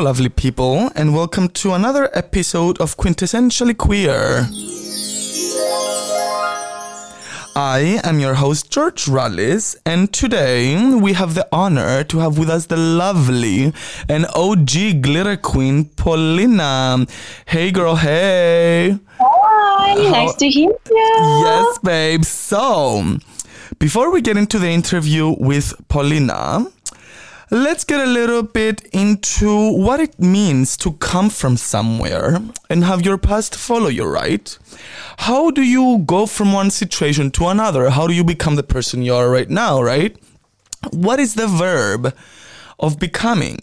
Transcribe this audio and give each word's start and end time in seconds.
Hello, 0.00 0.08
lovely 0.08 0.30
people, 0.30 0.90
and 0.94 1.14
welcome 1.14 1.50
to 1.50 1.74
another 1.74 2.08
episode 2.16 2.80
of 2.80 2.96
Quintessentially 2.96 3.76
Queer. 3.76 4.46
I 7.54 8.00
am 8.02 8.18
your 8.18 8.32
host, 8.32 8.70
George 8.70 9.04
Rallis, 9.04 9.76
and 9.84 10.10
today 10.10 10.94
we 10.94 11.12
have 11.12 11.34
the 11.34 11.46
honor 11.52 12.02
to 12.04 12.18
have 12.20 12.38
with 12.38 12.48
us 12.48 12.64
the 12.64 12.78
lovely 12.78 13.74
and 14.08 14.24
OG 14.34 15.02
glitter 15.02 15.36
queen, 15.36 15.84
Paulina. 15.84 17.04
Hey, 17.44 17.70
girl, 17.70 17.96
hey. 17.96 18.98
Hi, 19.18 20.02
How- 20.02 20.10
nice 20.12 20.34
to 20.36 20.48
hear 20.48 20.70
you. 20.70 21.42
Yes, 21.44 21.78
babe. 21.84 22.24
So, 22.24 23.18
before 23.78 24.10
we 24.10 24.22
get 24.22 24.38
into 24.38 24.58
the 24.58 24.70
interview 24.70 25.34
with 25.38 25.74
Paulina, 25.88 26.64
let's 27.50 27.82
get 27.82 28.00
a 28.00 28.06
little 28.06 28.42
bit 28.42 28.82
into 28.92 29.72
what 29.72 29.98
it 29.98 30.18
means 30.20 30.76
to 30.76 30.92
come 30.92 31.28
from 31.28 31.56
somewhere 31.56 32.38
and 32.68 32.84
have 32.84 33.04
your 33.04 33.18
past 33.18 33.56
follow 33.56 33.88
you, 33.88 34.04
right? 34.04 34.56
How 35.18 35.50
do 35.50 35.62
you 35.62 35.98
go 36.06 36.26
from 36.26 36.52
one 36.52 36.70
situation 36.70 37.30
to 37.32 37.48
another? 37.48 37.90
How 37.90 38.06
do 38.06 38.14
you 38.14 38.22
become 38.22 38.54
the 38.54 38.62
person 38.62 39.02
you 39.02 39.14
are 39.14 39.28
right 39.28 39.50
now, 39.50 39.82
right? 39.82 40.16
What 40.92 41.18
is 41.18 41.34
the 41.34 41.48
verb 41.48 42.14
of 42.78 42.98
becoming? 42.98 43.58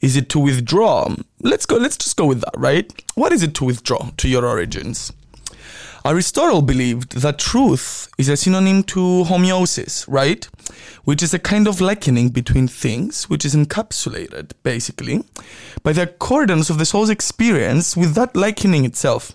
Is 0.00 0.16
it 0.16 0.28
to 0.30 0.38
withdraw? 0.38 1.14
Let's 1.42 1.66
go, 1.66 1.76
let's 1.76 1.96
just 1.96 2.16
go 2.16 2.26
with 2.26 2.40
that, 2.40 2.54
right? 2.56 2.90
What 3.14 3.32
is 3.32 3.42
it 3.42 3.54
to 3.56 3.64
withdraw 3.64 4.10
to 4.16 4.28
your 4.28 4.46
origins? 4.46 5.12
Aristotle 6.06 6.60
believed 6.60 7.22
that 7.22 7.38
truth 7.38 8.10
is 8.18 8.28
a 8.28 8.36
synonym 8.36 8.82
to 8.82 9.24
homoiosis, 9.24 10.04
right? 10.06 10.44
Which 11.04 11.22
is 11.22 11.32
a 11.32 11.38
kind 11.38 11.66
of 11.66 11.80
likening 11.80 12.28
between 12.28 12.68
things, 12.68 13.30
which 13.30 13.42
is 13.46 13.54
encapsulated, 13.54 14.52
basically, 14.62 15.24
by 15.82 15.94
the 15.94 16.02
accordance 16.02 16.68
of 16.68 16.76
the 16.76 16.84
soul's 16.84 17.08
experience 17.08 17.96
with 17.96 18.14
that 18.16 18.36
likening 18.36 18.84
itself. 18.84 19.32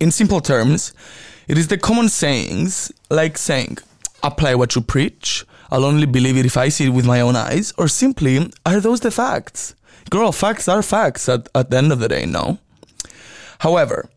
In 0.00 0.10
simple 0.10 0.40
terms, 0.40 0.92
it 1.46 1.56
is 1.56 1.68
the 1.68 1.78
common 1.78 2.08
sayings, 2.08 2.90
like 3.08 3.38
saying, 3.38 3.78
apply 4.24 4.56
what 4.56 4.74
you 4.74 4.80
preach, 4.82 5.46
I'll 5.70 5.84
only 5.84 6.06
believe 6.06 6.36
it 6.36 6.46
if 6.46 6.56
I 6.56 6.68
see 6.68 6.86
it 6.86 6.88
with 6.88 7.06
my 7.06 7.20
own 7.20 7.36
eyes, 7.36 7.72
or 7.78 7.86
simply, 7.86 8.50
are 8.66 8.80
those 8.80 9.00
the 9.00 9.12
facts? 9.12 9.76
Girl, 10.10 10.32
facts 10.32 10.66
are 10.66 10.82
facts 10.82 11.28
at, 11.28 11.48
at 11.54 11.70
the 11.70 11.76
end 11.76 11.92
of 11.92 12.00
the 12.00 12.08
day, 12.08 12.26
no? 12.26 12.58
However, 13.60 14.08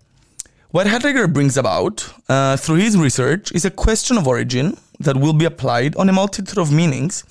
what 0.73 0.87
Heidegger 0.87 1.27
brings 1.27 1.55
about 1.55 2.11
uh, 2.27 2.57
through 2.57 2.77
his 2.77 2.97
research 2.97 3.51
is 3.51 3.63
a 3.63 3.69
question 3.69 4.17
of 4.17 4.27
origin 4.27 4.75
that 4.99 5.15
will 5.15 5.33
be 5.33 5.45
applied 5.45 5.95
on 5.97 6.09
a 6.09 6.11
multitude 6.11 6.57
of 6.57 6.71
meanings, 6.71 7.23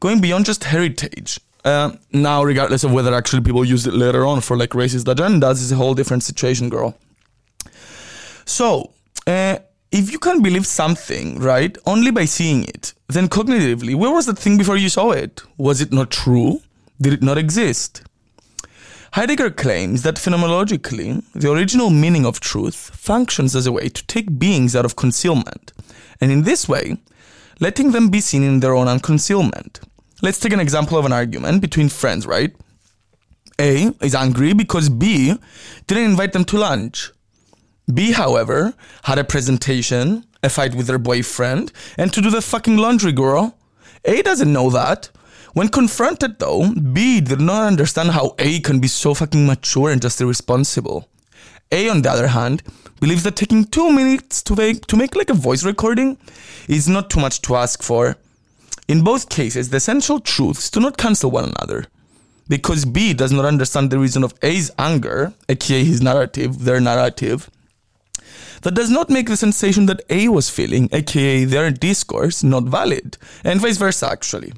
going 0.00 0.20
beyond 0.20 0.44
just 0.44 0.64
heritage. 0.64 1.40
Uh, 1.64 1.92
now, 2.12 2.42
regardless 2.42 2.84
of 2.84 2.92
whether 2.92 3.14
actually 3.14 3.40
people 3.40 3.64
use 3.64 3.86
it 3.86 3.94
later 3.94 4.26
on 4.26 4.42
for 4.42 4.54
like 4.54 4.70
racist 4.70 5.04
agendas, 5.04 5.62
is 5.62 5.72
a 5.72 5.76
whole 5.76 5.94
different 5.94 6.22
situation, 6.22 6.68
girl. 6.68 6.94
So, 8.44 8.90
uh, 9.26 9.60
if 9.90 10.12
you 10.12 10.18
can 10.18 10.42
believe 10.42 10.66
something, 10.66 11.38
right, 11.38 11.78
only 11.86 12.10
by 12.10 12.26
seeing 12.26 12.64
it, 12.64 12.92
then 13.08 13.28
cognitively, 13.28 13.94
where 13.94 14.12
was 14.12 14.26
that 14.26 14.38
thing 14.38 14.58
before 14.58 14.76
you 14.76 14.90
saw 14.90 15.12
it? 15.12 15.42
Was 15.56 15.80
it 15.80 15.90
not 15.90 16.10
true? 16.10 16.60
Did 17.00 17.14
it 17.14 17.22
not 17.22 17.38
exist? 17.38 18.02
Heidegger 19.14 19.50
claims 19.50 20.02
that 20.02 20.14
phenomenologically, 20.14 21.24
the 21.32 21.50
original 21.50 21.90
meaning 21.90 22.24
of 22.24 22.38
truth 22.38 22.92
functions 22.94 23.56
as 23.56 23.66
a 23.66 23.72
way 23.72 23.88
to 23.88 24.06
take 24.06 24.38
beings 24.38 24.76
out 24.76 24.84
of 24.84 24.94
concealment, 24.94 25.72
and 26.20 26.30
in 26.30 26.42
this 26.42 26.68
way, 26.68 26.96
letting 27.58 27.90
them 27.90 28.08
be 28.08 28.20
seen 28.20 28.44
in 28.44 28.60
their 28.60 28.72
own 28.72 28.86
unconcealment. 28.86 29.80
Let's 30.22 30.38
take 30.38 30.52
an 30.52 30.60
example 30.60 30.96
of 30.96 31.06
an 31.06 31.12
argument 31.12 31.60
between 31.60 31.88
friends, 31.88 32.24
right? 32.24 32.54
A 33.60 33.92
is 34.00 34.14
angry 34.14 34.52
because 34.52 34.88
B 34.88 35.34
didn't 35.88 36.04
invite 36.04 36.32
them 36.32 36.44
to 36.44 36.58
lunch. 36.58 37.10
B, 37.92 38.12
however, 38.12 38.74
had 39.02 39.18
a 39.18 39.24
presentation, 39.24 40.24
a 40.44 40.48
fight 40.48 40.76
with 40.76 40.86
their 40.86 40.98
boyfriend, 40.98 41.72
and 41.98 42.12
to 42.12 42.20
do 42.20 42.30
the 42.30 42.40
fucking 42.40 42.76
laundry, 42.76 43.10
girl. 43.10 43.58
A 44.04 44.22
doesn't 44.22 44.52
know 44.52 44.70
that. 44.70 45.10
When 45.52 45.68
confronted, 45.68 46.38
though, 46.38 46.72
B 46.72 47.20
did 47.20 47.40
not 47.40 47.66
understand 47.66 48.10
how 48.10 48.34
A 48.38 48.60
can 48.60 48.78
be 48.78 48.88
so 48.88 49.14
fucking 49.14 49.46
mature 49.46 49.90
and 49.90 50.00
just 50.00 50.20
irresponsible. 50.20 51.08
A, 51.72 51.88
on 51.88 52.02
the 52.02 52.10
other 52.10 52.28
hand, 52.28 52.62
believes 53.00 53.22
that 53.24 53.36
taking 53.36 53.64
two 53.64 53.90
minutes 53.90 54.42
to 54.44 54.54
make, 54.54 54.86
to 54.86 54.96
make 54.96 55.16
like 55.16 55.30
a 55.30 55.34
voice 55.34 55.64
recording 55.64 56.18
is 56.68 56.88
not 56.88 57.10
too 57.10 57.20
much 57.20 57.42
to 57.42 57.56
ask 57.56 57.82
for. 57.82 58.16
In 58.86 59.02
both 59.02 59.28
cases, 59.28 59.70
the 59.70 59.78
essential 59.78 60.20
truths 60.20 60.70
do 60.70 60.80
not 60.80 60.96
cancel 60.96 61.30
one 61.30 61.44
another. 61.44 61.86
Because 62.48 62.84
B 62.84 63.14
does 63.14 63.32
not 63.32 63.44
understand 63.44 63.90
the 63.90 63.98
reason 63.98 64.24
of 64.24 64.34
A's 64.42 64.70
anger, 64.78 65.32
aka 65.48 65.84
his 65.84 66.02
narrative, 66.02 66.64
their 66.64 66.80
narrative, 66.80 67.48
that 68.62 68.74
does 68.74 68.90
not 68.90 69.08
make 69.08 69.28
the 69.28 69.36
sensation 69.36 69.86
that 69.86 70.02
A 70.10 70.28
was 70.28 70.50
feeling, 70.50 70.88
aka 70.92 71.44
their 71.44 71.70
discourse, 71.70 72.42
not 72.42 72.64
valid, 72.64 73.16
and 73.44 73.60
vice 73.60 73.76
versa, 73.76 74.10
actually. 74.10 74.52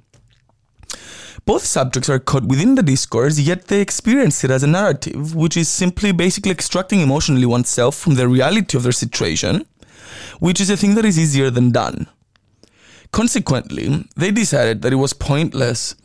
Both 1.44 1.64
subjects 1.64 2.08
are 2.08 2.20
caught 2.20 2.44
within 2.44 2.76
the 2.76 2.82
discourse, 2.82 3.38
yet 3.38 3.66
they 3.66 3.80
experience 3.80 4.44
it 4.44 4.50
as 4.50 4.62
a 4.62 4.68
narrative, 4.68 5.34
which 5.34 5.56
is 5.56 5.68
simply 5.68 6.12
basically 6.12 6.52
extracting 6.52 7.00
emotionally 7.00 7.46
oneself 7.46 7.96
from 7.96 8.14
the 8.14 8.28
reality 8.28 8.76
of 8.76 8.84
their 8.84 8.92
situation, 8.92 9.66
which 10.38 10.60
is 10.60 10.70
a 10.70 10.76
thing 10.76 10.94
that 10.94 11.04
is 11.04 11.18
easier 11.18 11.50
than 11.50 11.72
done. 11.72 12.06
Consequently, 13.10 14.06
they 14.16 14.30
decided 14.30 14.82
that 14.82 14.92
it 14.92 14.96
was 14.96 15.12
pointless 15.12 15.96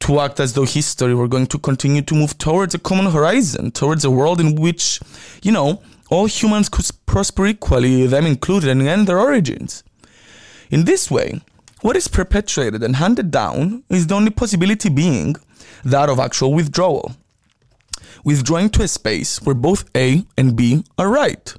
to 0.00 0.20
act 0.20 0.38
as 0.38 0.52
though 0.52 0.64
history 0.64 1.14
were 1.14 1.28
going 1.28 1.46
to 1.48 1.58
continue 1.58 2.02
to 2.02 2.14
move 2.14 2.38
towards 2.38 2.74
a 2.74 2.78
common 2.78 3.10
horizon, 3.10 3.70
towards 3.72 4.04
a 4.04 4.10
world 4.10 4.40
in 4.40 4.54
which, 4.54 5.00
you 5.42 5.50
know, 5.50 5.82
all 6.08 6.26
humans 6.26 6.68
could 6.68 6.88
prosper 7.06 7.46
equally, 7.46 8.06
them 8.06 8.26
included, 8.26 8.70
and 8.70 8.82
end 8.82 9.06
their 9.08 9.18
origins. 9.18 9.82
In 10.70 10.84
this 10.84 11.10
way, 11.10 11.40
what 11.84 11.96
is 11.96 12.08
perpetuated 12.08 12.82
and 12.82 12.96
handed 12.96 13.30
down 13.30 13.84
is 13.90 14.06
the 14.06 14.14
only 14.14 14.30
possibility 14.30 14.88
being 14.88 15.36
that 15.84 16.08
of 16.08 16.18
actual 16.18 16.54
withdrawal. 16.54 17.12
Withdrawing 18.24 18.70
to 18.70 18.82
a 18.82 18.88
space 18.88 19.42
where 19.42 19.54
both 19.54 19.84
A 19.94 20.24
and 20.38 20.56
B 20.56 20.82
are 20.96 21.10
right, 21.10 21.54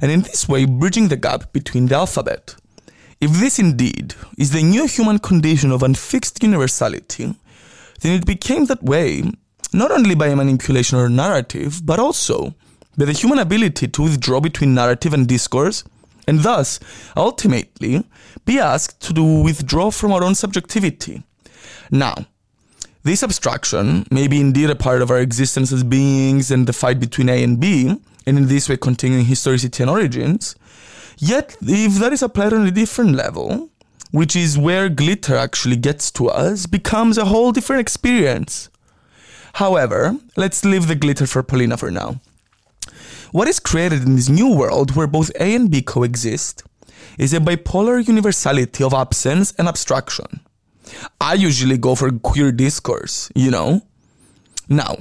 and 0.00 0.10
in 0.10 0.22
this 0.22 0.48
way 0.48 0.64
bridging 0.64 1.06
the 1.06 1.16
gap 1.16 1.52
between 1.52 1.86
the 1.86 1.94
alphabet. 1.94 2.56
If 3.20 3.30
this 3.34 3.60
indeed 3.60 4.16
is 4.36 4.50
the 4.50 4.64
new 4.64 4.88
human 4.88 5.20
condition 5.20 5.70
of 5.70 5.84
unfixed 5.84 6.42
universality, 6.42 7.36
then 8.00 8.12
it 8.18 8.26
became 8.26 8.64
that 8.64 8.82
way 8.82 9.22
not 9.72 9.92
only 9.92 10.16
by 10.16 10.34
manipulation 10.34 10.98
or 10.98 11.08
narrative, 11.08 11.86
but 11.86 12.00
also 12.00 12.56
by 12.98 13.04
the 13.04 13.12
human 13.12 13.38
ability 13.38 13.86
to 13.86 14.02
withdraw 14.02 14.40
between 14.40 14.74
narrative 14.74 15.14
and 15.14 15.28
discourse, 15.28 15.84
and 16.26 16.40
thus, 16.40 16.80
ultimately, 17.16 18.04
be 18.44 18.58
asked 18.58 19.14
to 19.14 19.42
withdraw 19.42 19.90
from 19.90 20.12
our 20.12 20.24
own 20.24 20.34
subjectivity. 20.34 21.22
Now, 21.90 22.26
this 23.02 23.22
abstraction 23.22 24.06
may 24.10 24.28
be 24.28 24.40
indeed 24.40 24.70
a 24.70 24.74
part 24.74 25.02
of 25.02 25.10
our 25.10 25.18
existence 25.18 25.72
as 25.72 25.82
beings 25.84 26.50
and 26.50 26.66
the 26.66 26.72
fight 26.72 27.00
between 27.00 27.28
A 27.28 27.42
and 27.42 27.58
B, 27.58 27.96
and 28.26 28.38
in 28.38 28.46
this 28.48 28.68
way 28.68 28.76
continuing 28.76 29.24
historicity 29.24 29.82
and 29.82 29.90
origins. 29.90 30.54
Yet, 31.18 31.56
if 31.62 31.94
that 31.94 32.12
is 32.12 32.22
applied 32.22 32.52
on 32.52 32.66
a 32.66 32.70
different 32.70 33.12
level, 33.12 33.70
which 34.10 34.36
is 34.36 34.58
where 34.58 34.88
glitter 34.88 35.36
actually 35.36 35.76
gets 35.76 36.10
to 36.12 36.28
us, 36.28 36.66
becomes 36.66 37.16
a 37.16 37.26
whole 37.26 37.52
different 37.52 37.80
experience. 37.80 38.68
However, 39.54 40.16
let's 40.36 40.64
leave 40.64 40.86
the 40.86 40.94
glitter 40.94 41.26
for 41.26 41.42
Paulina 41.42 41.76
for 41.76 41.90
now. 41.90 42.20
What 43.32 43.46
is 43.46 43.60
created 43.60 44.02
in 44.02 44.16
this 44.16 44.28
new 44.28 44.52
world 44.52 44.96
where 44.96 45.06
both 45.06 45.30
A 45.38 45.54
and 45.54 45.70
B 45.70 45.82
coexist 45.82 46.64
is 47.16 47.32
a 47.32 47.38
bipolar 47.38 48.04
universality 48.06 48.82
of 48.82 48.92
absence 48.92 49.52
and 49.56 49.68
abstraction. 49.68 50.40
I 51.20 51.34
usually 51.34 51.78
go 51.78 51.94
for 51.94 52.10
queer 52.10 52.50
discourse, 52.50 53.30
you 53.36 53.52
know? 53.52 53.82
Now, 54.68 54.98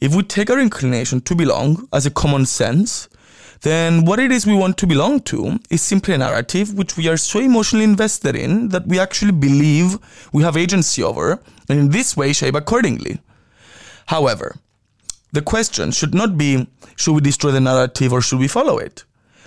if 0.00 0.14
we 0.14 0.22
take 0.22 0.48
our 0.48 0.58
inclination 0.58 1.20
to 1.20 1.34
belong 1.34 1.86
as 1.92 2.06
a 2.06 2.10
common 2.10 2.46
sense, 2.46 3.08
then 3.60 4.06
what 4.06 4.18
it 4.18 4.32
is 4.32 4.46
we 4.46 4.54
want 4.54 4.78
to 4.78 4.86
belong 4.86 5.20
to 5.20 5.58
is 5.68 5.82
simply 5.82 6.14
a 6.14 6.18
narrative 6.18 6.72
which 6.72 6.96
we 6.96 7.08
are 7.08 7.18
so 7.18 7.40
emotionally 7.40 7.84
invested 7.84 8.34
in 8.34 8.70
that 8.70 8.86
we 8.86 8.98
actually 8.98 9.32
believe 9.32 9.98
we 10.32 10.42
have 10.42 10.56
agency 10.56 11.02
over, 11.02 11.42
and 11.68 11.78
in 11.78 11.90
this 11.90 12.16
way 12.16 12.32
shape 12.32 12.54
accordingly. 12.54 13.20
However, 14.06 14.56
the 15.32 15.42
question 15.42 15.92
should 15.92 16.14
not 16.14 16.36
be 16.36 16.66
should 16.96 17.14
we 17.14 17.20
destroy 17.20 17.50
the 17.50 17.60
narrative 17.60 18.12
or 18.12 18.20
should 18.20 18.40
we 18.40 18.48
follow 18.48 18.78
it? 18.78 19.04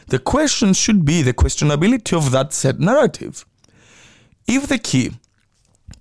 The 0.07 0.19
question 0.19 0.73
should 0.73 1.05
be 1.05 1.21
the 1.21 1.33
questionability 1.33 2.15
of 2.15 2.31
that 2.31 2.53
said 2.53 2.79
narrative. 2.79 3.45
If 4.47 4.67
the 4.67 4.77
key 4.77 5.11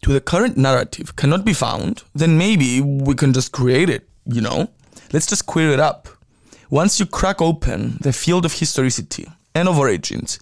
to 0.03 0.13
the 0.13 0.21
current 0.21 0.57
narrative 0.57 1.17
cannot 1.17 1.45
be 1.45 1.53
found, 1.53 2.03
then 2.15 2.37
maybe 2.39 2.81
we 2.81 3.15
can 3.15 3.33
just 3.33 3.53
create 3.53 3.89
it, 3.89 4.09
you 4.25 4.41
know? 4.41 4.71
Let's 5.13 5.27
just 5.27 5.47
queer 5.47 5.71
it 5.71 5.81
up. 5.81 6.09
Once 6.71 6.99
you 6.99 7.07
crack 7.07 7.41
open 7.41 7.99
the 8.01 8.13
field 8.13 8.45
of 8.45 8.55
historicity 8.55 9.31
and 9.55 9.69
of 9.69 9.79
origins 9.79 10.39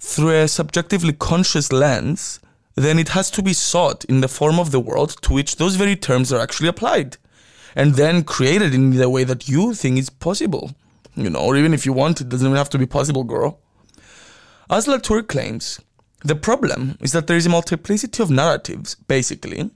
through 0.00 0.30
a 0.30 0.48
subjectively 0.48 1.12
conscious 1.12 1.70
lens, 1.70 2.40
then 2.74 2.98
it 2.98 3.10
has 3.10 3.30
to 3.30 3.42
be 3.42 3.52
sought 3.52 4.04
in 4.06 4.20
the 4.20 4.28
form 4.28 4.58
of 4.58 4.70
the 4.70 4.80
world 4.80 5.16
to 5.22 5.32
which 5.32 5.56
those 5.56 5.76
very 5.76 5.96
terms 5.96 6.32
are 6.32 6.40
actually 6.40 6.68
applied. 6.68 7.16
And 7.76 7.94
then 7.94 8.24
create 8.24 8.62
it 8.62 8.74
in 8.74 8.90
the 8.90 9.08
way 9.08 9.22
that 9.22 9.48
you 9.48 9.74
think 9.74 9.98
is 9.98 10.10
possible. 10.10 10.72
You 11.14 11.30
know, 11.30 11.40
or 11.40 11.56
even 11.56 11.72
if 11.72 11.86
you 11.86 11.92
want, 11.92 12.20
it 12.20 12.28
doesn't 12.28 12.46
even 12.46 12.56
have 12.56 12.70
to 12.70 12.78
be 12.78 12.86
possible, 12.86 13.22
girl. 13.22 13.60
As 14.68 14.88
Latour 14.88 15.22
claims, 15.22 15.78
the 16.24 16.34
problem 16.34 16.98
is 17.00 17.12
that 17.12 17.26
there 17.26 17.36
is 17.36 17.46
a 17.46 17.50
multiplicity 17.50 18.22
of 18.22 18.30
narratives, 18.30 18.96
basically, 19.06 19.70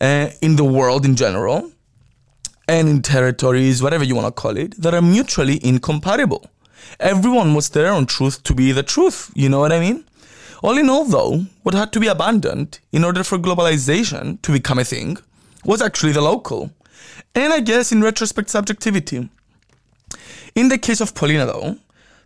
uh, 0.00 0.28
in 0.40 0.56
the 0.56 0.64
world 0.64 1.04
in 1.04 1.16
general, 1.16 1.72
and 2.68 2.88
in 2.88 3.02
territories, 3.02 3.82
whatever 3.82 4.04
you 4.04 4.14
want 4.14 4.26
to 4.28 4.40
call 4.40 4.56
it, 4.56 4.80
that 4.80 4.94
are 4.94 5.02
mutually 5.02 5.58
incompatible. 5.64 6.48
Everyone 7.00 7.52
wants 7.52 7.70
their 7.70 7.90
own 7.92 8.06
truth 8.06 8.42
to 8.44 8.54
be 8.54 8.72
the 8.72 8.82
truth, 8.82 9.30
you 9.34 9.48
know 9.48 9.60
what 9.60 9.72
I 9.72 9.80
mean? 9.80 10.04
All 10.62 10.78
in 10.78 10.88
all, 10.88 11.04
though, 11.04 11.46
what 11.62 11.74
had 11.74 11.92
to 11.94 12.00
be 12.00 12.06
abandoned 12.06 12.78
in 12.92 13.02
order 13.02 13.24
for 13.24 13.38
globalization 13.38 14.40
to 14.42 14.52
become 14.52 14.78
a 14.78 14.84
thing 14.84 15.18
was 15.64 15.82
actually 15.82 16.12
the 16.12 16.20
local. 16.20 16.70
And 17.34 17.52
I 17.52 17.60
guess 17.60 17.92
in 17.92 18.02
retrospect, 18.02 18.50
subjectivity. 18.50 19.28
In 20.54 20.68
the 20.68 20.78
case 20.78 21.00
of 21.00 21.14
Paulina, 21.14 21.46
though, 21.46 21.76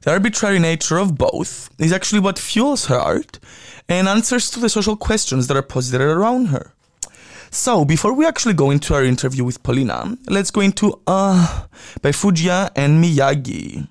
the 0.02 0.10
arbitrary 0.10 0.58
nature 0.58 0.98
of 0.98 1.16
both 1.16 1.70
is 1.78 1.92
actually 1.92 2.20
what 2.20 2.38
fuels 2.38 2.86
her 2.86 2.98
art 2.98 3.38
and 3.88 4.08
answers 4.08 4.50
to 4.50 4.60
the 4.60 4.69
social 4.69 4.96
questions 4.96 5.46
that 5.46 5.56
are 5.56 5.62
posited 5.62 6.00
around 6.00 6.46
her. 6.46 6.72
So, 7.50 7.84
before 7.84 8.12
we 8.12 8.26
actually 8.26 8.54
go 8.54 8.70
into 8.70 8.94
our 8.94 9.04
interview 9.04 9.44
with 9.44 9.62
Paulina, 9.62 10.16
let's 10.28 10.50
go 10.50 10.60
into 10.60 11.00
Uh 11.06 11.66
by 12.02 12.10
Fujiya 12.10 12.70
and 12.75 13.02
Miyagi. 13.02 13.88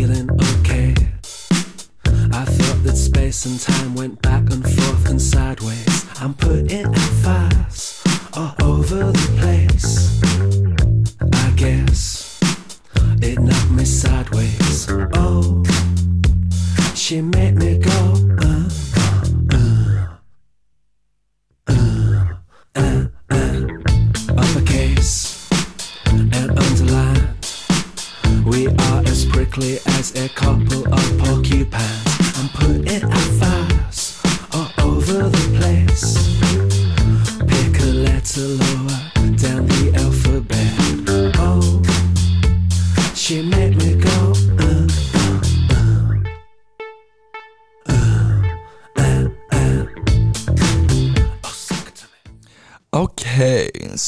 Feeling 0.00 0.30
okay. 0.30 0.94
I 2.32 2.44
thought 2.46 2.82
that 2.84 2.96
space 2.96 3.44
and 3.44 3.60
time 3.60 3.94
went 3.94 4.22
back 4.22 4.50
and 4.50 4.64
forth 4.64 5.10
and 5.10 5.20
sideways. 5.20 6.06
I'm 6.22 6.32
putting 6.32 6.86
out 6.86 6.96
fires 7.22 8.02
all 8.32 8.54
over 8.62 9.12
the 9.12 9.26
place. 9.38 10.22
I 11.34 11.50
guess 11.54 12.40
it 13.20 13.40
knocked 13.40 13.70
me 13.72 13.84
sideways. 13.84 14.88
Oh, 15.14 15.62
she 16.94 17.20
made 17.20 17.39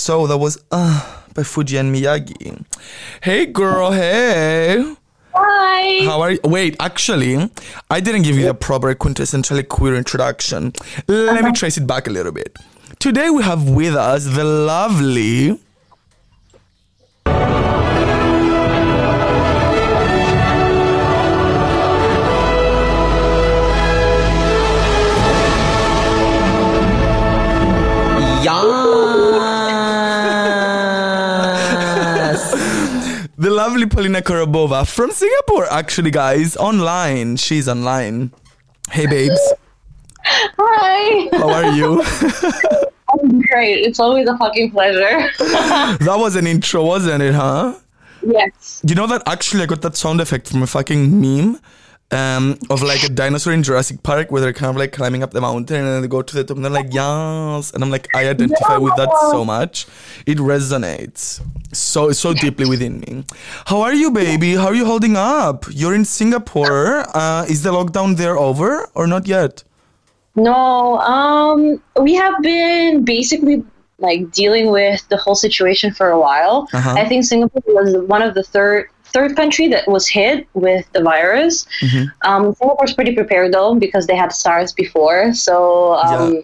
so 0.02 0.26
that 0.26 0.38
was 0.38 0.58
Uh 0.72 1.18
by 1.34 1.42
Fujiya 1.42 1.80
and 1.80 1.94
Miyagi. 1.94 2.64
Hey 3.22 3.46
girl, 3.46 3.92
hey! 3.92 4.96
Hi. 5.32 6.04
How 6.04 6.20
are 6.20 6.32
you? 6.32 6.40
Wait, 6.44 6.76
actually, 6.78 7.48
I 7.88 8.00
didn't 8.00 8.22
give 8.22 8.36
you 8.36 8.50
a 8.50 8.54
proper 8.54 8.94
quintessentially 8.94 9.66
queer 9.66 9.94
introduction. 9.94 10.72
Let 11.06 11.42
me 11.44 11.52
trace 11.52 11.78
it 11.78 11.86
back 11.86 12.06
a 12.06 12.10
little 12.10 12.32
bit. 12.32 12.58
Today 12.98 13.30
we 13.30 13.42
have 13.44 13.70
with 13.70 13.94
us 13.94 14.26
the 14.26 14.44
lovely. 14.44 15.58
The 33.42 33.50
lovely 33.50 33.86
Polina 33.86 34.22
Korobova 34.22 34.86
from 34.86 35.10
Singapore, 35.10 35.66
actually, 35.68 36.12
guys, 36.12 36.56
online. 36.56 37.34
She's 37.34 37.68
online. 37.68 38.30
Hey, 38.88 39.06
babes. 39.06 39.54
Hi. 40.24 41.28
How 41.36 41.50
are 41.50 41.72
you? 41.72 42.00
I'm 43.12 43.40
great. 43.40 43.84
It's 43.84 43.98
always 43.98 44.28
a 44.28 44.38
fucking 44.38 44.70
pleasure. 44.70 45.28
that 45.38 46.14
was 46.20 46.36
an 46.36 46.46
intro, 46.46 46.84
wasn't 46.84 47.20
it, 47.20 47.34
huh? 47.34 47.74
yes. 48.24 48.80
You 48.86 48.94
know 48.94 49.08
that 49.08 49.24
actually 49.26 49.64
I 49.64 49.66
got 49.66 49.82
that 49.82 49.96
sound 49.96 50.20
effect 50.20 50.48
from 50.48 50.62
a 50.62 50.68
fucking 50.68 51.20
meme 51.20 51.58
um, 52.12 52.58
of 52.70 52.82
like 52.82 53.02
a 53.02 53.08
dinosaur 53.08 53.52
in 53.52 53.62
Jurassic 53.62 54.02
Park 54.02 54.30
where 54.30 54.40
they're 54.40 54.52
kind 54.52 54.70
of 54.70 54.76
like 54.76 54.92
climbing 54.92 55.22
up 55.22 55.32
the 55.32 55.40
mountain 55.40 55.76
and 55.76 55.86
then 55.86 56.02
they 56.02 56.08
go 56.08 56.22
to 56.22 56.34
the 56.34 56.44
top 56.44 56.56
and 56.56 56.64
they're 56.64 56.72
like, 56.72 56.92
yes. 56.92 57.72
And 57.72 57.82
I'm 57.82 57.90
like, 57.90 58.08
I 58.14 58.28
identify 58.28 58.76
with 58.76 58.94
that 58.96 59.10
so 59.30 59.44
much. 59.44 59.86
It 60.26 60.38
resonates 60.38 61.40
so 61.72 62.12
so 62.12 62.34
deeply 62.34 62.68
within 62.68 63.00
me. 63.00 63.24
How 63.66 63.80
are 63.82 63.94
you, 63.94 64.10
baby? 64.10 64.54
How 64.54 64.66
are 64.66 64.74
you 64.74 64.84
holding 64.84 65.16
up? 65.16 65.64
You're 65.70 65.94
in 65.94 66.04
Singapore. 66.04 67.04
Uh, 67.16 67.46
is 67.48 67.62
the 67.62 67.72
lockdown 67.72 68.16
there 68.16 68.38
over 68.38 68.88
or 68.94 69.06
not 69.06 69.26
yet? 69.26 69.64
No, 70.34 70.98
um, 70.98 71.82
we 72.00 72.14
have 72.14 72.40
been 72.42 73.04
basically 73.04 73.64
like 73.98 74.30
dealing 74.32 74.70
with 74.70 75.06
the 75.08 75.16
whole 75.16 75.34
situation 75.34 75.92
for 75.92 76.10
a 76.10 76.18
while. 76.18 76.68
Uh-huh. 76.72 76.94
I 76.94 77.08
think 77.08 77.24
Singapore 77.24 77.62
was 77.66 77.96
one 78.08 78.22
of 78.22 78.34
the 78.34 78.42
third 78.42 78.88
third 79.12 79.36
country 79.36 79.68
that 79.68 79.86
was 79.88 80.08
hit 80.08 80.46
with 80.54 80.84
the 80.92 81.02
virus. 81.02 81.66
Mm-hmm. 81.80 82.04
Um, 82.28 82.54
Singapore's 82.54 82.94
pretty 82.94 83.14
prepared 83.14 83.52
though 83.52 83.74
because 83.74 84.06
they 84.06 84.16
had 84.16 84.32
SARS 84.32 84.72
before, 84.72 85.32
so 85.34 85.94
um, 85.94 86.34
Yeah. 86.34 86.40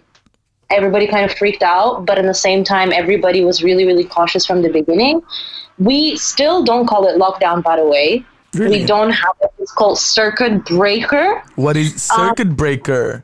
everybody 0.69 1.07
kind 1.07 1.29
of 1.29 1.37
freaked 1.37 1.63
out. 1.63 2.05
But 2.05 2.17
at 2.19 2.25
the 2.25 2.33
same 2.33 2.63
time, 2.63 2.91
everybody 2.91 3.43
was 3.43 3.63
really 3.63 3.85
really 3.85 4.03
cautious 4.05 4.45
from 4.45 4.61
the 4.61 4.69
beginning. 4.69 5.21
We 5.77 6.17
still 6.17 6.63
don't 6.63 6.87
call 6.87 7.07
it 7.07 7.17
lockdown, 7.17 7.63
by 7.63 7.77
the 7.77 7.85
way. 7.85 8.25
Really? 8.53 8.79
We 8.81 8.85
don't 8.85 9.11
have 9.11 9.35
it. 9.41 9.51
It's 9.59 9.71
called 9.71 9.99
circuit 9.99 10.65
breaker. 10.65 11.41
What 11.55 11.77
is 11.77 12.01
circuit 12.01 12.55
breaker? 12.57 13.23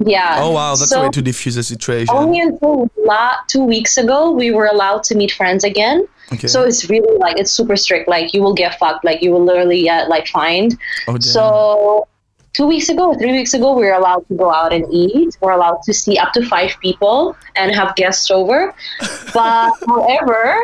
Yeah. 0.00 0.36
Oh 0.40 0.52
wow, 0.52 0.74
that's 0.76 0.90
so 0.90 1.00
a 1.00 1.04
way 1.04 1.10
to 1.10 1.22
diffuse 1.22 1.54
the 1.56 1.62
situation. 1.62 2.14
Only 2.14 2.40
until 2.40 2.90
la- 3.04 3.36
two 3.48 3.64
weeks 3.64 3.96
ago 3.96 4.30
we 4.30 4.50
were 4.50 4.66
allowed 4.66 5.02
to 5.04 5.14
meet 5.16 5.32
friends 5.32 5.64
again. 5.64 6.06
Okay. 6.32 6.46
So 6.46 6.62
it's 6.62 6.88
really 6.90 7.16
like 7.18 7.38
it's 7.38 7.52
super 7.52 7.76
strict. 7.76 8.08
Like 8.08 8.34
you 8.34 8.42
will 8.42 8.54
get 8.54 8.78
fucked. 8.78 9.04
Like 9.04 9.22
you 9.22 9.30
will 9.30 9.44
literally 9.44 9.82
get 9.82 10.08
like 10.08 10.26
fined. 10.26 10.78
Oh, 11.06 11.12
damn. 11.12 11.22
So 11.22 12.08
two 12.52 12.66
weeks 12.66 12.88
ago, 12.88 13.14
three 13.14 13.32
weeks 13.32 13.54
ago, 13.54 13.72
we 13.74 13.84
were 13.86 13.92
allowed 13.92 14.26
to 14.28 14.34
go 14.34 14.52
out 14.52 14.72
and 14.72 14.84
eat. 14.92 15.36
We're 15.40 15.52
allowed 15.52 15.82
to 15.84 15.94
see 15.94 16.18
up 16.18 16.32
to 16.34 16.46
five 16.46 16.72
people 16.82 17.36
and 17.56 17.74
have 17.74 17.94
guests 17.96 18.30
over. 18.30 18.74
But 19.32 19.72
however, 19.86 20.58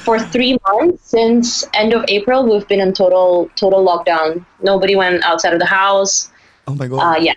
for 0.00 0.18
three 0.18 0.58
months 0.66 1.10
since 1.10 1.64
end 1.74 1.94
of 1.94 2.04
April, 2.08 2.44
we've 2.44 2.66
been 2.68 2.80
in 2.80 2.92
total 2.92 3.50
total 3.56 3.84
lockdown. 3.84 4.44
Nobody 4.62 4.96
went 4.96 5.24
outside 5.24 5.52
of 5.52 5.60
the 5.60 5.66
house. 5.66 6.30
oh 6.66 6.74
my 6.74 6.88
god. 6.88 7.00
Uh, 7.00 7.20
yeah. 7.20 7.34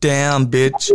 Damn, 0.00 0.46
bitch. 0.48 0.90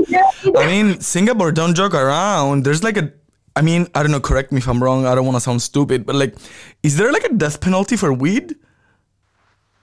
I 0.58 0.66
mean, 0.66 1.00
Singapore, 1.00 1.52
don't 1.52 1.76
joke 1.76 1.94
around. 1.94 2.64
There's 2.64 2.84
like 2.84 2.98
a, 2.98 3.14
I 3.60 3.62
mean, 3.62 3.88
I 3.94 4.04
don't 4.04 4.12
know, 4.12 4.22
correct 4.22 4.54
me 4.54 4.60
if 4.60 4.70
I'm 4.70 4.82
wrong. 4.82 5.06
I 5.06 5.14
don't 5.14 5.26
want 5.26 5.36
to 5.36 5.42
sound 5.42 5.62
stupid, 5.62 6.06
but 6.06 6.16
like, 6.16 6.34
is 6.82 6.96
there 6.96 7.12
like 7.12 7.26
a 7.26 7.34
death 7.34 7.60
penalty 7.60 7.98
for 7.98 8.14
weed? 8.14 8.56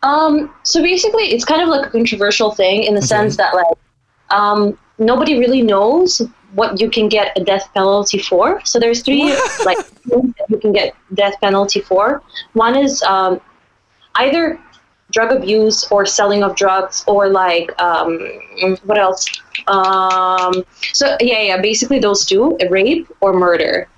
Um, 0.03 0.55
so 0.63 0.83
basically, 0.83 1.25
it's 1.25 1.45
kind 1.45 1.61
of 1.61 1.69
like 1.69 1.89
a 1.89 1.91
controversial 1.91 2.53
thing 2.53 2.85
in 2.85 2.95
the 2.95 3.03
sense 3.03 3.37
that 3.37 3.55
like 3.55 3.67
um, 4.31 4.79
nobody 4.99 5.39
really 5.39 5.61
knows 5.61 6.23
what 6.55 6.81
you 6.81 6.89
can 6.89 7.11
get 7.11 7.37
a 7.37 7.45
death 7.45 7.69
penalty 7.75 8.19
for. 8.19 8.65
So 8.65 8.81
there's 8.81 9.03
three 9.03 9.25
like 9.67 9.77
things 9.85 10.33
that 10.39 10.47
you 10.49 10.59
can 10.59 10.73
get 10.73 10.95
death 11.13 11.35
penalty 11.43 11.83
for. 11.83 12.23
One 12.55 12.79
is 12.79 13.03
um, 13.03 13.43
either 14.15 14.59
drug 15.11 15.33
abuse 15.33 15.85
or 15.91 16.07
selling 16.07 16.43
of 16.43 16.57
drugs 16.57 17.05
or 17.07 17.29
like 17.29 17.79
um, 17.79 18.19
what 18.85 18.97
else? 18.97 19.27
Um, 19.67 20.65
so 20.93 21.17
yeah, 21.21 21.41
yeah, 21.41 21.61
basically 21.61 21.99
those 21.99 22.25
two: 22.25 22.57
rape 22.71 23.09
or 23.21 23.33
murder. 23.33 23.89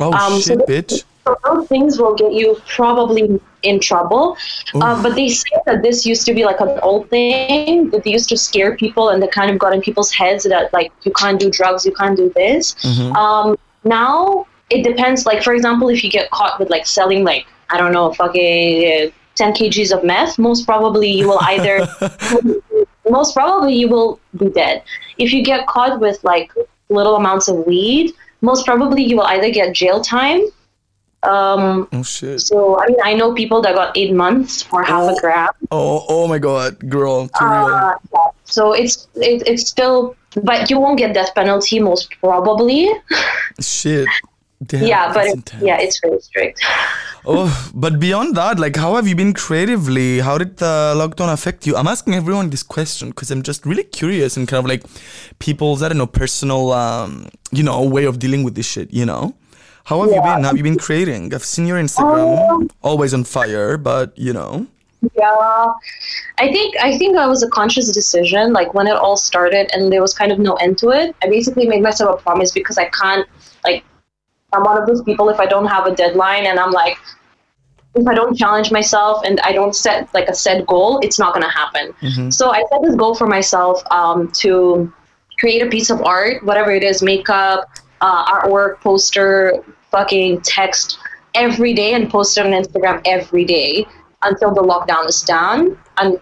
Oh 0.00 0.12
Um, 0.12 0.40
so 0.40 0.40
shit, 0.40 0.66
the- 0.66 0.72
bitch. 0.72 1.04
So 1.24 1.36
those 1.42 1.66
things 1.68 1.98
will 1.98 2.14
get 2.14 2.34
you 2.34 2.60
probably 2.68 3.40
in 3.62 3.80
trouble. 3.80 4.36
Uh, 4.74 5.02
but 5.02 5.14
they 5.14 5.28
say 5.28 5.48
that 5.64 5.82
this 5.82 6.04
used 6.04 6.26
to 6.26 6.34
be 6.34 6.44
like 6.44 6.60
an 6.60 6.78
old 6.82 7.08
thing 7.08 7.88
that 7.90 8.04
they 8.04 8.10
used 8.10 8.28
to 8.28 8.36
scare 8.36 8.76
people 8.76 9.08
and 9.08 9.22
they 9.22 9.28
kind 9.28 9.50
of 9.50 9.58
got 9.58 9.72
in 9.72 9.80
people's 9.80 10.12
heads 10.12 10.44
that 10.44 10.70
like 10.74 10.92
you 11.02 11.12
can't 11.12 11.40
do 11.40 11.50
drugs, 11.50 11.86
you 11.86 11.92
can't 11.92 12.16
do 12.16 12.30
this. 12.36 12.74
Mm-hmm. 12.74 13.16
Um, 13.16 13.56
now 13.84 14.46
it 14.68 14.82
depends. 14.82 15.24
Like 15.24 15.42
for 15.42 15.54
example, 15.54 15.88
if 15.88 16.04
you 16.04 16.10
get 16.10 16.30
caught 16.30 16.58
with 16.60 16.68
like 16.68 16.86
selling 16.86 17.24
like 17.24 17.46
I 17.70 17.78
don't 17.78 17.92
know, 17.92 18.12
fucking 18.12 19.08
uh, 19.08 19.10
10 19.36 19.54
kgs 19.54 19.96
of 19.96 20.04
meth, 20.04 20.38
most 20.38 20.66
probably 20.66 21.10
you 21.10 21.28
will 21.28 21.40
either 21.42 21.78
most 23.08 23.34
probably 23.34 23.74
you 23.74 23.88
will 23.88 24.20
be 24.36 24.48
dead. 24.50 24.82
If 25.18 25.32
you 25.32 25.44
get 25.44 25.66
caught 25.66 26.00
with 26.00 26.22
like 26.24 26.52
little 26.88 27.16
amounts 27.16 27.48
of 27.48 27.66
weed, 27.66 28.12
most 28.40 28.64
probably 28.66 29.02
you 29.04 29.16
will 29.16 29.26
either 29.26 29.50
get 29.50 29.74
jail 29.74 30.00
time. 30.02 30.42
Um, 31.22 31.88
Oh 31.92 32.02
shit. 32.02 32.40
so 32.42 32.78
I 32.78 32.86
mean, 32.88 32.98
I 33.02 33.14
know 33.14 33.32
people 33.32 33.62
that 33.62 33.74
got 33.74 33.96
eight 33.96 34.12
months 34.12 34.62
for 34.62 34.82
half 34.82 35.02
Oh. 35.10 35.16
a 35.16 35.20
gram. 35.20 35.48
Oh, 35.70 36.04
oh 36.08 36.28
my 36.28 36.38
god, 36.38 36.78
girl. 36.90 37.30
Uh, 37.40 37.94
yeah. 38.12 38.24
So 38.44 38.72
it's 38.74 39.08
it, 39.14 39.42
it's 39.48 39.66
still, 39.66 40.16
but 40.42 40.68
you 40.68 40.78
won't 40.78 40.98
get 40.98 41.14
death 41.14 41.34
penalty 41.34 41.80
most 41.80 42.10
probably. 42.20 42.90
Shit. 43.60 44.06
Damn, 44.66 44.86
yeah, 44.86 45.12
but 45.12 45.26
it, 45.26 45.52
yeah, 45.60 45.78
it's 45.80 46.00
very 46.00 46.20
strict. 46.20 46.60
Oh, 47.26 47.48
but 47.74 47.98
beyond 47.98 48.36
that, 48.36 48.58
like, 48.58 48.76
how 48.76 48.96
have 48.96 49.08
you 49.08 49.14
been 49.16 49.32
creatively? 49.32 50.20
How 50.20 50.36
did 50.36 50.58
the 50.58 50.92
lockdown 50.94 51.32
affect 51.32 51.66
you? 51.66 51.74
I'm 51.74 51.86
asking 51.86 52.12
everyone 52.12 52.50
this 52.50 52.62
question 52.62 53.08
because 53.08 53.30
I'm 53.30 53.42
just 53.42 53.64
really 53.64 53.84
curious 53.84 54.36
and 54.36 54.46
kind 54.46 54.58
of 54.58 54.66
like 54.68 54.82
people's, 55.38 55.82
I 55.82 55.88
don't 55.88 55.96
know, 55.96 56.06
personal, 56.06 56.72
um, 56.72 57.30
you 57.50 57.62
know, 57.62 57.82
way 57.82 58.04
of 58.04 58.18
dealing 58.18 58.42
with 58.44 58.56
this 58.56 58.66
shit, 58.66 58.92
you 58.92 59.06
know? 59.06 59.34
How 59.84 60.02
have 60.02 60.10
you 60.10 60.16
Yeah. 60.16 60.34
been? 60.34 60.44
Have 60.44 60.58
you 60.58 60.62
been 60.62 60.76
creating? 60.76 61.32
I've 61.32 61.46
seen 61.46 61.66
your 61.66 61.78
Instagram, 61.78 62.68
always 62.82 63.14
on 63.14 63.24
fire, 63.24 63.78
but, 63.78 64.12
you 64.18 64.34
know. 64.34 64.66
Yeah, 65.16 65.72
I 66.38 66.52
think 66.52 66.74
I 66.78 66.98
think 66.98 67.14
that 67.16 67.26
was 67.26 67.42
a 67.42 67.48
conscious 67.48 67.90
decision. 67.92 68.52
Like 68.52 68.74
when 68.74 68.86
it 68.86 68.96
all 68.96 69.16
started, 69.16 69.70
and 69.72 69.90
there 69.92 70.02
was 70.02 70.12
kind 70.12 70.30
of 70.30 70.38
no 70.38 70.54
end 70.56 70.76
to 70.78 70.90
it. 70.90 71.14
I 71.22 71.28
basically 71.28 71.66
made 71.66 71.82
myself 71.82 72.20
a 72.20 72.22
promise 72.22 72.52
because 72.52 72.76
I 72.78 72.86
can't. 72.86 73.26
Like, 73.64 73.82
I'm 74.54 74.62
one 74.62 74.80
of 74.80 74.86
those 74.86 75.02
people. 75.02 75.28
If 75.28 75.40
I 75.40 75.46
don't 75.46 75.66
have 75.66 75.86
a 75.86 75.94
deadline, 75.94 76.46
and 76.46 76.58
I'm 76.58 76.70
like, 76.70 76.96
if 77.94 78.06
I 78.06 78.14
don't 78.14 78.36
challenge 78.36 78.72
myself 78.72 79.22
and 79.24 79.40
I 79.40 79.52
don't 79.52 79.74
set 79.74 80.12
like 80.14 80.28
a 80.28 80.34
set 80.34 80.66
goal, 80.66 80.98
it's 81.02 81.18
not 81.18 81.34
gonna 81.34 81.50
happen. 81.50 81.94
So 82.32 82.50
I 82.50 82.64
set 82.70 82.82
this 82.82 82.94
goal 82.96 83.14
for 83.14 83.26
myself 83.26 83.82
um, 83.90 84.30
to 84.32 84.92
create 85.38 85.62
a 85.62 85.68
piece 85.68 85.90
of 85.90 86.02
art, 86.02 86.44
whatever 86.44 86.70
it 86.72 86.82
is, 86.82 87.02
makeup, 87.02 87.70
uh, 88.00 88.24
artwork, 88.26 88.80
poster, 88.80 89.62
fucking 89.90 90.40
text 90.42 90.98
every 91.34 91.74
day, 91.74 91.94
and 91.94 92.10
post 92.10 92.36
it 92.38 92.46
on 92.46 92.52
Instagram 92.52 93.00
every 93.04 93.44
day 93.44 93.86
until 94.22 94.52
the 94.52 94.62
lockdown 94.62 95.08
is 95.08 95.22
done, 95.22 95.78
and 95.98 96.20